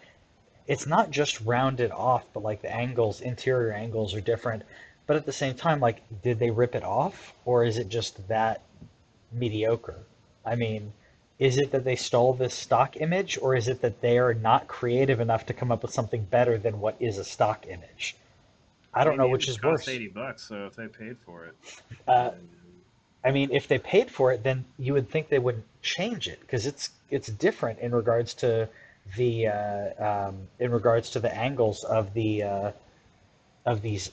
it's 0.67 0.85
not 0.85 1.11
just 1.11 1.41
rounded 1.41 1.91
off, 1.91 2.25
but 2.33 2.43
like 2.43 2.61
the 2.61 2.73
angles, 2.73 3.21
interior 3.21 3.71
angles 3.71 4.13
are 4.13 4.21
different. 4.21 4.63
But 5.07 5.15
at 5.15 5.25
the 5.25 5.31
same 5.31 5.55
time, 5.55 5.79
like 5.79 6.01
did 6.21 6.39
they 6.39 6.51
rip 6.51 6.75
it 6.75 6.83
off 6.83 7.33
or 7.45 7.63
is 7.63 7.77
it 7.77 7.89
just 7.89 8.27
that 8.27 8.61
mediocre? 9.31 9.99
I 10.45 10.55
mean, 10.55 10.93
is 11.37 11.57
it 11.57 11.71
that 11.71 11.83
they 11.83 11.95
stole 11.95 12.33
this 12.33 12.53
stock 12.53 12.97
image, 12.97 13.37
or 13.41 13.55
is 13.55 13.69
it 13.69 13.81
that 13.81 14.01
they 14.01 14.17
are 14.17 14.33
not 14.33 14.67
creative 14.67 15.21
enough 15.21 15.45
to 15.45 15.53
come 15.53 15.71
up 15.71 15.83
with 15.83 15.93
something 15.93 16.23
better 16.25 16.57
than 16.57 16.81
what 16.81 16.97
is 16.99 17.17
a 17.17 17.23
stock 17.23 17.65
image? 17.67 18.15
I 18.93 19.03
don't 19.03 19.17
know 19.17 19.27
which 19.27 19.47
is 19.47 19.61
worse. 19.61 19.87
Eighty 19.87 20.07
bucks, 20.07 20.43
so 20.43 20.65
if 20.65 20.75
they 20.75 20.87
paid 20.87 21.17
for 21.25 21.45
it, 21.45 21.55
Uh, 22.07 22.31
I 23.23 23.31
mean, 23.31 23.49
if 23.51 23.67
they 23.67 23.79
paid 23.79 24.09
for 24.09 24.31
it, 24.31 24.43
then 24.43 24.65
you 24.77 24.93
would 24.93 25.09
think 25.09 25.29
they 25.29 25.39
wouldn't 25.39 25.65
change 25.81 26.27
it 26.27 26.39
because 26.41 26.65
it's 26.65 26.91
it's 27.09 27.27
different 27.27 27.79
in 27.79 27.93
regards 27.93 28.33
to 28.35 28.69
the 29.17 29.47
uh, 29.47 30.27
um, 30.27 30.37
in 30.59 30.71
regards 30.71 31.09
to 31.11 31.19
the 31.19 31.35
angles 31.35 31.83
of 31.83 32.13
the 32.13 32.43
uh, 32.43 32.71
of 33.65 33.81
these 33.81 34.11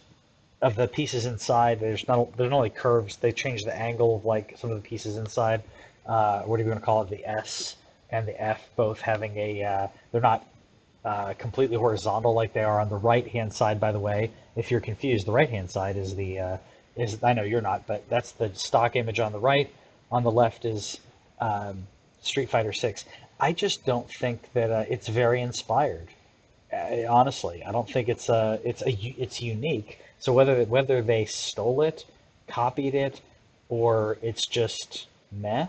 of 0.63 0.75
the 0.75 0.89
pieces 0.89 1.27
inside. 1.27 1.81
There's 1.81 2.07
not 2.09 2.37
there's 2.37 2.51
not 2.51 2.57
only 2.57 2.71
curves. 2.71 3.17
They 3.17 3.33
change 3.33 3.65
the 3.65 3.77
angle 3.77 4.17
of 4.17 4.25
like 4.25 4.57
some 4.59 4.71
of 4.71 4.77
the 4.77 4.89
pieces 4.89 5.17
inside. 5.17 5.63
Uh, 6.07 6.43
what 6.43 6.59
are 6.59 6.63
you 6.63 6.69
going 6.69 6.79
to 6.79 6.85
call 6.85 7.03
it? 7.03 7.11
The 7.11 7.25
S 7.27 7.77
and 8.11 8.27
the 8.27 8.41
F 8.41 8.69
both 8.77 9.01
having 9.01 9.37
a 9.37 9.63
uh, 9.63 9.89
they're 10.11 10.21
not 10.21 10.47
uh, 11.05 11.35
completely 11.35 11.77
horizontal 11.77 12.35
like 12.35 12.53
they 12.53 12.65
are 12.65 12.81
on 12.81 12.89
the 12.89 12.97
right 12.97 13.29
hand 13.29 13.53
side. 13.53 13.79
By 13.79 13.93
the 13.93 14.01
way, 14.01 14.31
if 14.57 14.71
you're 14.71 14.81
confused, 14.81 15.27
the 15.27 15.33
right 15.33 15.51
hand 15.51 15.71
side 15.71 15.97
is 15.97 16.17
the 16.17 16.39
uh, 16.41 16.57
is 16.97 17.23
I 17.23 17.33
know 17.33 17.43
you're 17.43 17.61
not, 17.61 17.87
but 17.87 18.09
that's 18.09 18.33
the 18.33 18.55
stock 18.55 18.97
image 18.97 19.21
on 19.21 19.33
the 19.33 19.39
right. 19.39 19.73
On 20.11 20.23
the 20.23 20.31
left 20.31 20.65
is 20.65 21.01
um, 21.41 21.87
Street 22.23 22.49
Fighter 22.49 22.73
Six. 22.73 23.05
I 23.39 23.53
just 23.53 23.85
don't 23.85 24.11
think 24.11 24.53
that 24.55 24.71
uh, 24.71 24.85
it's 24.89 25.09
very 25.09 25.41
inspired. 25.41 26.09
Uh, 26.73 27.07
honestly, 27.09 27.63
I 27.65 27.73
don't 27.73 27.89
think 27.89 28.09
it's 28.09 28.29
uh 28.29 28.59
it's 28.65 28.83
a 28.83 28.91
it's 28.91 29.41
unique. 29.41 30.01
So 30.19 30.33
whether 30.33 30.65
whether 30.65 31.03
they 31.03 31.25
stole 31.27 31.83
it, 31.83 32.05
copied 32.49 32.95
it, 32.95 33.21
or 33.69 34.19
it's 34.23 34.47
just 34.47 35.07
meh. 35.31 35.67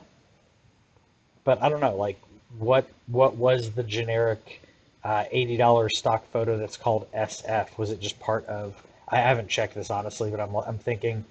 But 1.43 1.61
I 1.61 1.69
don't 1.69 1.81
know, 1.81 1.95
like 1.95 2.19
what 2.57 2.87
what 3.07 3.35
was 3.35 3.71
the 3.71 3.83
generic 3.83 4.61
uh, 5.03 5.25
eighty 5.31 5.57
dollars 5.57 5.97
stock 5.97 6.29
photo 6.31 6.57
that's 6.57 6.77
called 6.77 7.11
SF? 7.13 7.77
Was 7.77 7.91
it 7.91 7.99
just 7.99 8.19
part 8.19 8.45
of? 8.45 8.81
I 9.07 9.17
haven't 9.17 9.49
checked 9.49 9.75
this 9.75 9.89
honestly, 9.89 10.31
but 10.31 10.39
I'm 10.39 10.55
I'm 10.55 10.77
thinking, 10.77 11.25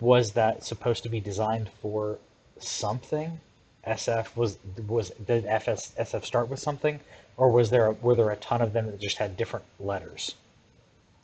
was 0.00 0.32
that 0.32 0.64
supposed 0.64 1.02
to 1.04 1.08
be 1.08 1.20
designed 1.20 1.70
for 1.80 2.18
something? 2.58 3.40
SF 3.86 4.36
was 4.36 4.58
was 4.86 5.10
did 5.10 5.44
FS, 5.46 5.92
SF 5.98 6.24
start 6.24 6.48
with 6.48 6.60
something, 6.60 7.00
or 7.36 7.50
was 7.50 7.70
there 7.70 7.86
a, 7.86 7.92
were 7.92 8.14
there 8.14 8.30
a 8.30 8.36
ton 8.36 8.62
of 8.62 8.72
them 8.72 8.86
that 8.86 9.00
just 9.00 9.18
had 9.18 9.36
different 9.36 9.64
letters? 9.80 10.34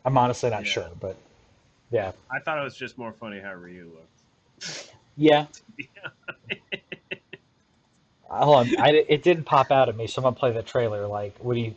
I'm 0.05 0.17
honestly 0.19 0.51
not 0.51 0.65
Yeah. 0.65 0.71
sure, 0.73 0.91
but 1.01 1.17
yeah, 1.91 2.13
I 2.31 2.41
thought 2.41 2.59
it 2.59 2.65
was 2.65 2.77
just 2.77 2.99
more 2.99 3.13
funny 3.13 3.41
how 3.41 3.55
Ryu 3.55 3.91
looked. 3.95 4.93
yeah. 5.17 5.47
Hold 8.31 8.57
on, 8.57 8.81
I, 8.81 9.05
it 9.09 9.23
didn't 9.23 9.45
pop 9.45 9.71
out 9.71 9.89
at 9.89 9.97
me, 9.97 10.07
Someone 10.07 10.33
I'm 10.33 10.39
play 10.39 10.53
the 10.53 10.63
trailer. 10.63 11.07
Like, 11.07 11.37
what 11.39 11.55
do 11.55 11.61
you 11.61 11.75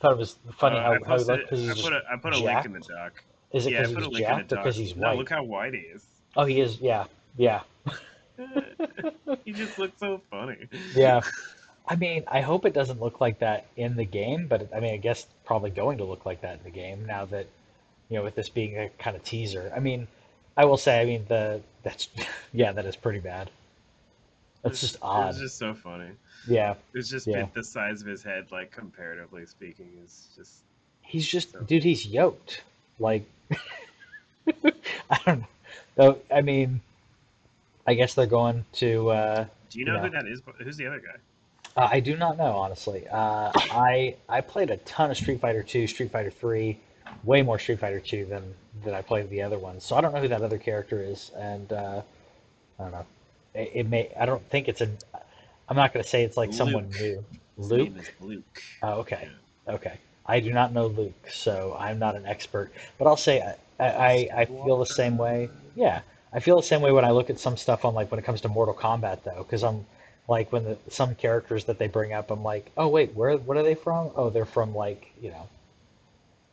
thought 0.00 0.12
it 0.12 0.18
was 0.18 0.36
funny 0.56 0.78
Uh, 0.78 0.82
how, 0.82 0.92
I 0.92 0.98
how 1.06 1.18
he 1.18 1.24
looked 1.24 1.52
I 1.52 1.74
put 1.74 1.92
a, 1.92 2.02
I 2.10 2.16
put 2.16 2.32
a 2.34 2.38
link 2.38 2.64
in 2.64 2.72
the 2.72 2.80
doc. 2.80 3.22
Is 3.52 3.66
it 3.66 3.70
because 3.70 3.92
a 4.06 4.08
he's 4.10 4.18
jacked 4.18 4.52
or 4.52 4.56
because 4.56 4.76
he's 4.76 4.96
No, 4.96 5.08
white? 5.08 5.18
look 5.18 5.30
how 5.30 5.42
white 5.42 5.74
he 5.74 5.80
is. 5.80 6.04
Oh, 6.36 6.44
he 6.44 6.60
is. 6.60 6.78
Yeah, 6.80 7.06
yeah, 7.36 7.62
he 9.44 9.52
just 9.52 9.78
looks 9.78 9.98
so 9.98 10.20
funny. 10.30 10.68
yeah. 10.94 11.20
I 11.88 11.96
mean, 11.96 12.22
I 12.28 12.40
hope 12.40 12.66
it 12.66 12.72
doesn't 12.74 13.00
look 13.00 13.20
like 13.20 13.40
that 13.40 13.66
in 13.76 13.96
the 13.96 14.04
game, 14.04 14.46
but 14.46 14.68
I 14.72 14.78
mean, 14.78 14.94
I 14.94 14.96
guess 14.98 15.26
probably 15.44 15.70
going 15.70 15.98
to 15.98 16.04
look 16.04 16.24
like 16.24 16.42
that 16.42 16.58
in 16.58 16.64
the 16.64 16.70
game 16.70 17.04
now 17.04 17.24
that 17.26 17.46
you 18.08 18.16
know 18.16 18.22
with 18.22 18.36
this 18.36 18.48
being 18.48 18.78
a 18.78 18.88
kind 18.98 19.16
of 19.16 19.24
teaser. 19.24 19.72
I 19.74 19.80
mean, 19.80 20.06
I 20.56 20.66
will 20.66 20.76
say, 20.76 21.00
I 21.00 21.04
mean 21.04 21.24
the 21.28 21.60
that's 21.82 22.08
yeah, 22.52 22.70
that 22.72 22.84
is 22.86 22.94
pretty 22.94 23.18
bad. 23.18 23.50
That's 24.62 24.80
just 24.80 24.96
It 24.96 25.00
odd. 25.02 25.28
was 25.28 25.38
just 25.38 25.58
so 25.58 25.74
funny. 25.74 26.10
Yeah, 26.46 26.74
It's 26.94 27.08
just 27.08 27.26
Yeah. 27.26 27.46
the 27.54 27.64
size 27.64 28.02
of 28.02 28.06
his 28.06 28.22
head, 28.22 28.46
like 28.52 28.70
comparatively 28.70 29.44
speaking, 29.46 29.88
is 30.04 30.28
just 30.36 30.52
he's 31.02 31.26
just 31.26 31.52
So- 31.52 31.60
dude. 31.62 31.82
He's 31.82 32.06
yoked. 32.06 32.62
Like 33.00 33.24
I 34.46 35.18
don't 35.26 35.40
know. 35.40 35.46
Though 35.96 36.18
I 36.32 36.40
mean, 36.42 36.80
I 37.86 37.94
guess 37.94 38.14
they're 38.14 38.26
going 38.26 38.64
to. 38.74 39.10
Uh, 39.10 39.44
Do 39.70 39.78
you 39.78 39.84
know 39.84 39.94
Yeah. 39.94 40.02
who 40.02 40.10
that 40.10 40.26
is? 40.26 40.40
Who's 40.62 40.76
the 40.76 40.86
other 40.86 41.00
guy? 41.00 41.18
Uh, 41.76 41.88
I 41.90 42.00
do 42.00 42.16
not 42.16 42.36
know, 42.38 42.52
honestly. 42.56 43.06
Uh, 43.08 43.50
I 43.54 44.16
I 44.28 44.40
played 44.40 44.70
a 44.70 44.76
ton 44.78 45.10
of 45.10 45.16
Street 45.16 45.40
Fighter 45.40 45.62
2, 45.62 45.86
Street 45.86 46.10
Fighter 46.10 46.30
3, 46.30 46.78
way 47.24 47.42
more 47.42 47.58
Street 47.58 47.78
Fighter 47.80 48.00
2 48.00 48.26
than 48.26 48.54
than 48.84 48.94
I 48.94 49.02
played 49.02 49.28
the 49.30 49.42
other 49.42 49.58
ones. 49.58 49.84
So 49.84 49.96
I 49.96 50.00
don't 50.00 50.14
know 50.14 50.20
who 50.20 50.28
that 50.28 50.42
other 50.42 50.58
character 50.58 51.02
is, 51.02 51.30
and 51.36 51.72
uh, 51.72 52.02
I 52.78 52.82
don't 52.82 52.92
know. 52.92 53.06
It, 53.54 53.70
it 53.74 53.88
may. 53.88 54.10
I 54.18 54.26
don't 54.26 54.42
think 54.50 54.68
it's 54.68 54.80
a. 54.80 54.88
I'm 55.68 55.76
not 55.76 55.92
going 55.92 56.02
to 56.02 56.08
say 56.08 56.24
it's 56.24 56.36
like 56.36 56.52
someone 56.52 56.84
Luke. 56.84 57.00
new. 57.00 57.24
His 57.56 57.70
Luke. 57.70 57.88
name 57.88 57.96
is 57.98 58.10
Luke. 58.20 58.62
Oh, 58.82 58.92
okay. 59.00 59.28
Okay. 59.68 59.98
I 60.30 60.38
do 60.40 60.52
not 60.52 60.72
know 60.72 60.86
Luke, 60.86 61.28
so 61.28 61.76
I'm 61.78 61.98
not 61.98 62.14
an 62.14 62.24
expert. 62.24 62.72
But 62.98 63.08
I'll 63.08 63.16
say 63.16 63.42
I, 63.80 63.84
I, 63.84 64.28
I 64.34 64.44
feel 64.44 64.78
the 64.78 64.86
same 64.86 65.18
way. 65.18 65.50
Yeah, 65.74 66.02
I 66.32 66.38
feel 66.38 66.56
the 66.56 66.62
same 66.62 66.80
way 66.80 66.92
when 66.92 67.04
I 67.04 67.10
look 67.10 67.30
at 67.30 67.40
some 67.40 67.56
stuff 67.56 67.84
on 67.84 67.94
like 67.94 68.10
when 68.10 68.20
it 68.20 68.24
comes 68.24 68.40
to 68.42 68.48
Mortal 68.48 68.74
Kombat 68.74 69.24
though, 69.24 69.42
because 69.42 69.64
I'm 69.64 69.84
like 70.28 70.52
when 70.52 70.64
the 70.64 70.78
some 70.88 71.16
characters 71.16 71.64
that 71.64 71.78
they 71.78 71.88
bring 71.88 72.12
up, 72.12 72.30
I'm 72.30 72.44
like, 72.44 72.70
oh 72.76 72.86
wait, 72.86 73.12
where 73.14 73.36
what 73.38 73.56
are 73.56 73.64
they 73.64 73.74
from? 73.74 74.10
Oh, 74.14 74.30
they're 74.30 74.44
from 74.44 74.72
like 74.74 75.12
you 75.20 75.30
know, 75.30 75.48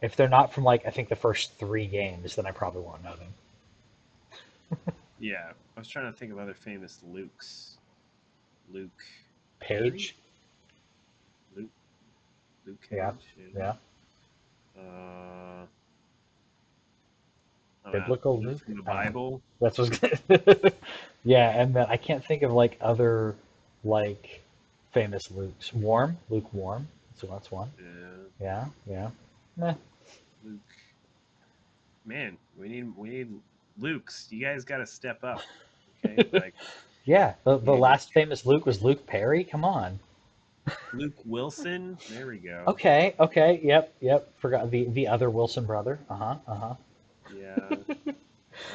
if 0.01 0.15
they're 0.15 0.27
not 0.27 0.51
from 0.51 0.63
like 0.63 0.85
I 0.87 0.89
think 0.89 1.09
the 1.09 1.15
first 1.15 1.53
three 1.59 1.85
games, 1.85 2.35
then 2.35 2.47
I 2.47 2.51
probably 2.51 2.81
won't 2.81 3.03
know 3.03 3.15
them. 3.15 4.93
Yeah, 5.19 5.51
I 5.75 5.79
was 5.79 5.87
trying 5.87 6.11
to 6.11 6.17
think 6.17 6.31
of 6.31 6.37
other 6.37 6.53
famous 6.53 6.99
Lukes. 7.11 7.77
Luke. 8.71 9.03
Page. 9.59 10.15
Luke 12.67 12.81
Cage. 12.89 12.99
Yeah, 13.55 13.73
yeah. 14.75 14.81
Uh, 17.85 17.91
Biblical 17.91 18.41
Luke 18.41 18.61
Luke? 18.67 18.77
the. 18.77 18.83
Bible. 18.83 19.41
that's 19.61 19.77
what's 19.77 19.97
good. 19.97 20.73
yeah, 21.23 21.59
and 21.61 21.73
then 21.73 21.85
I 21.89 21.97
can't 21.97 22.23
think 22.23 22.43
of 22.43 22.51
like 22.51 22.77
other 22.81 23.35
like 23.83 24.43
famous 24.91 25.29
Lukes. 25.29 25.73
Warm, 25.73 26.17
Luke 26.29 26.53
Warm. 26.53 26.87
So 27.15 27.27
that's 27.27 27.49
one. 27.51 27.71
Yeah, 27.79 27.85
Yeah, 28.39 28.65
yeah. 28.85 29.09
Meh. 29.55 29.73
Luke. 30.43 30.59
Man, 32.05 32.37
we 32.59 32.67
need 32.67 32.95
we 32.97 33.09
need 33.09 33.29
Luke's. 33.79 34.27
You 34.29 34.41
guys 34.41 34.65
got 34.65 34.77
to 34.77 34.85
step 34.85 35.23
up. 35.23 35.41
Okay, 36.05 36.27
like 36.33 36.55
Yeah, 37.05 37.35
the, 37.45 37.57
the 37.57 37.73
last 37.73 38.11
famous 38.11 38.45
Luke 38.45 38.65
was 38.65 38.83
Luke 38.83 39.07
Perry. 39.07 39.45
Come 39.45 39.63
on. 39.63 39.99
Luke 40.93 41.13
Wilson. 41.25 41.97
There 42.09 42.27
we 42.27 42.37
go. 42.37 42.63
Okay, 42.67 43.15
okay, 43.19 43.59
yep, 43.63 43.93
yep. 43.99 44.31
Forgot 44.39 44.71
the 44.71 44.85
the 44.89 45.07
other 45.07 45.29
Wilson 45.29 45.65
brother. 45.65 45.99
Uh 46.09 46.15
huh, 46.15 46.35
uh 46.47 46.55
huh. 46.55 46.73
Yeah. 47.35 48.11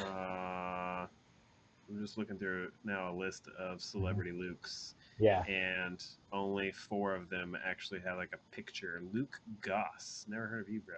uh, 0.06 1.06
I'm 1.06 2.00
just 2.00 2.16
looking 2.18 2.38
through 2.38 2.70
now 2.84 3.10
a 3.10 3.14
list 3.14 3.48
of 3.58 3.80
celebrity 3.80 4.30
Lukes, 4.32 4.94
Yeah. 5.18 5.42
and 5.44 6.02
only 6.32 6.72
four 6.72 7.14
of 7.14 7.28
them 7.28 7.56
actually 7.64 8.00
have 8.00 8.16
like 8.16 8.32
a 8.34 8.54
picture. 8.54 9.02
Luke 9.12 9.40
Goss. 9.60 10.24
Never 10.28 10.46
heard 10.46 10.66
of 10.66 10.72
you, 10.72 10.80
bro. 10.80 10.96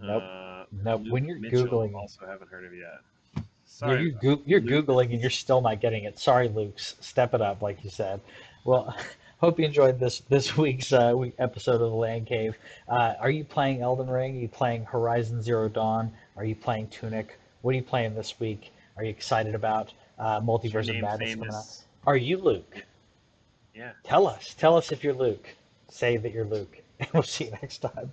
Nope. 0.00 0.22
Uh, 0.22 0.64
Nope. 0.84 1.02
Luke 1.04 1.12
When 1.12 1.24
you're 1.24 1.38
Mitchell, 1.38 1.66
googling, 1.66 1.94
also 1.94 2.26
haven't 2.26 2.50
heard 2.50 2.64
of 2.64 2.74
yet. 2.74 3.44
Sorry. 3.66 4.02
you're, 4.22 4.36
goo- 4.36 4.42
you're 4.44 4.60
googling 4.60 5.12
and 5.12 5.20
you're 5.20 5.30
still 5.30 5.60
not 5.60 5.80
getting 5.80 6.04
it. 6.04 6.18
Sorry, 6.18 6.48
Luke's. 6.48 6.96
Step 7.00 7.32
it 7.34 7.40
up, 7.40 7.62
like 7.62 7.82
you 7.82 7.90
said. 7.90 8.20
Well, 8.64 8.94
hope 9.44 9.58
you 9.58 9.66
enjoyed 9.66 9.98
this 10.00 10.20
this 10.30 10.56
week's 10.64 10.90
uh, 10.92 11.12
week 11.14 11.34
episode 11.38 11.74
of 11.74 11.80
the 11.80 11.88
Land 11.88 12.26
Cave. 12.26 12.56
Uh, 12.88 13.12
are 13.20 13.30
you 13.30 13.44
playing 13.44 13.82
Elden 13.82 14.08
Ring? 14.08 14.38
Are 14.38 14.40
you 14.40 14.48
playing 14.48 14.84
Horizon 14.86 15.42
Zero 15.42 15.68
Dawn? 15.68 16.10
Are 16.38 16.46
you 16.46 16.54
playing 16.54 16.88
Tunic? 16.88 17.38
What 17.60 17.72
are 17.72 17.76
you 17.76 17.82
playing 17.82 18.14
this 18.14 18.40
week? 18.40 18.72
Are 18.96 19.04
you 19.04 19.10
excited 19.10 19.54
about 19.54 19.92
uh, 20.18 20.40
Multiverse 20.40 20.88
of 20.88 20.96
Madness 21.02 21.34
coming 21.34 21.52
out? 21.52 21.64
Are 22.06 22.16
you 22.16 22.38
Luke? 22.38 22.86
Yeah. 23.74 23.92
Tell 24.02 24.26
us. 24.26 24.54
Tell 24.54 24.78
us 24.78 24.92
if 24.92 25.04
you're 25.04 25.12
Luke. 25.12 25.46
Say 25.90 26.16
that 26.16 26.32
you're 26.32 26.46
Luke. 26.46 26.78
And 27.00 27.08
we'll 27.12 27.24
see 27.24 27.46
you 27.46 27.50
next 27.50 27.78
time. 27.78 28.12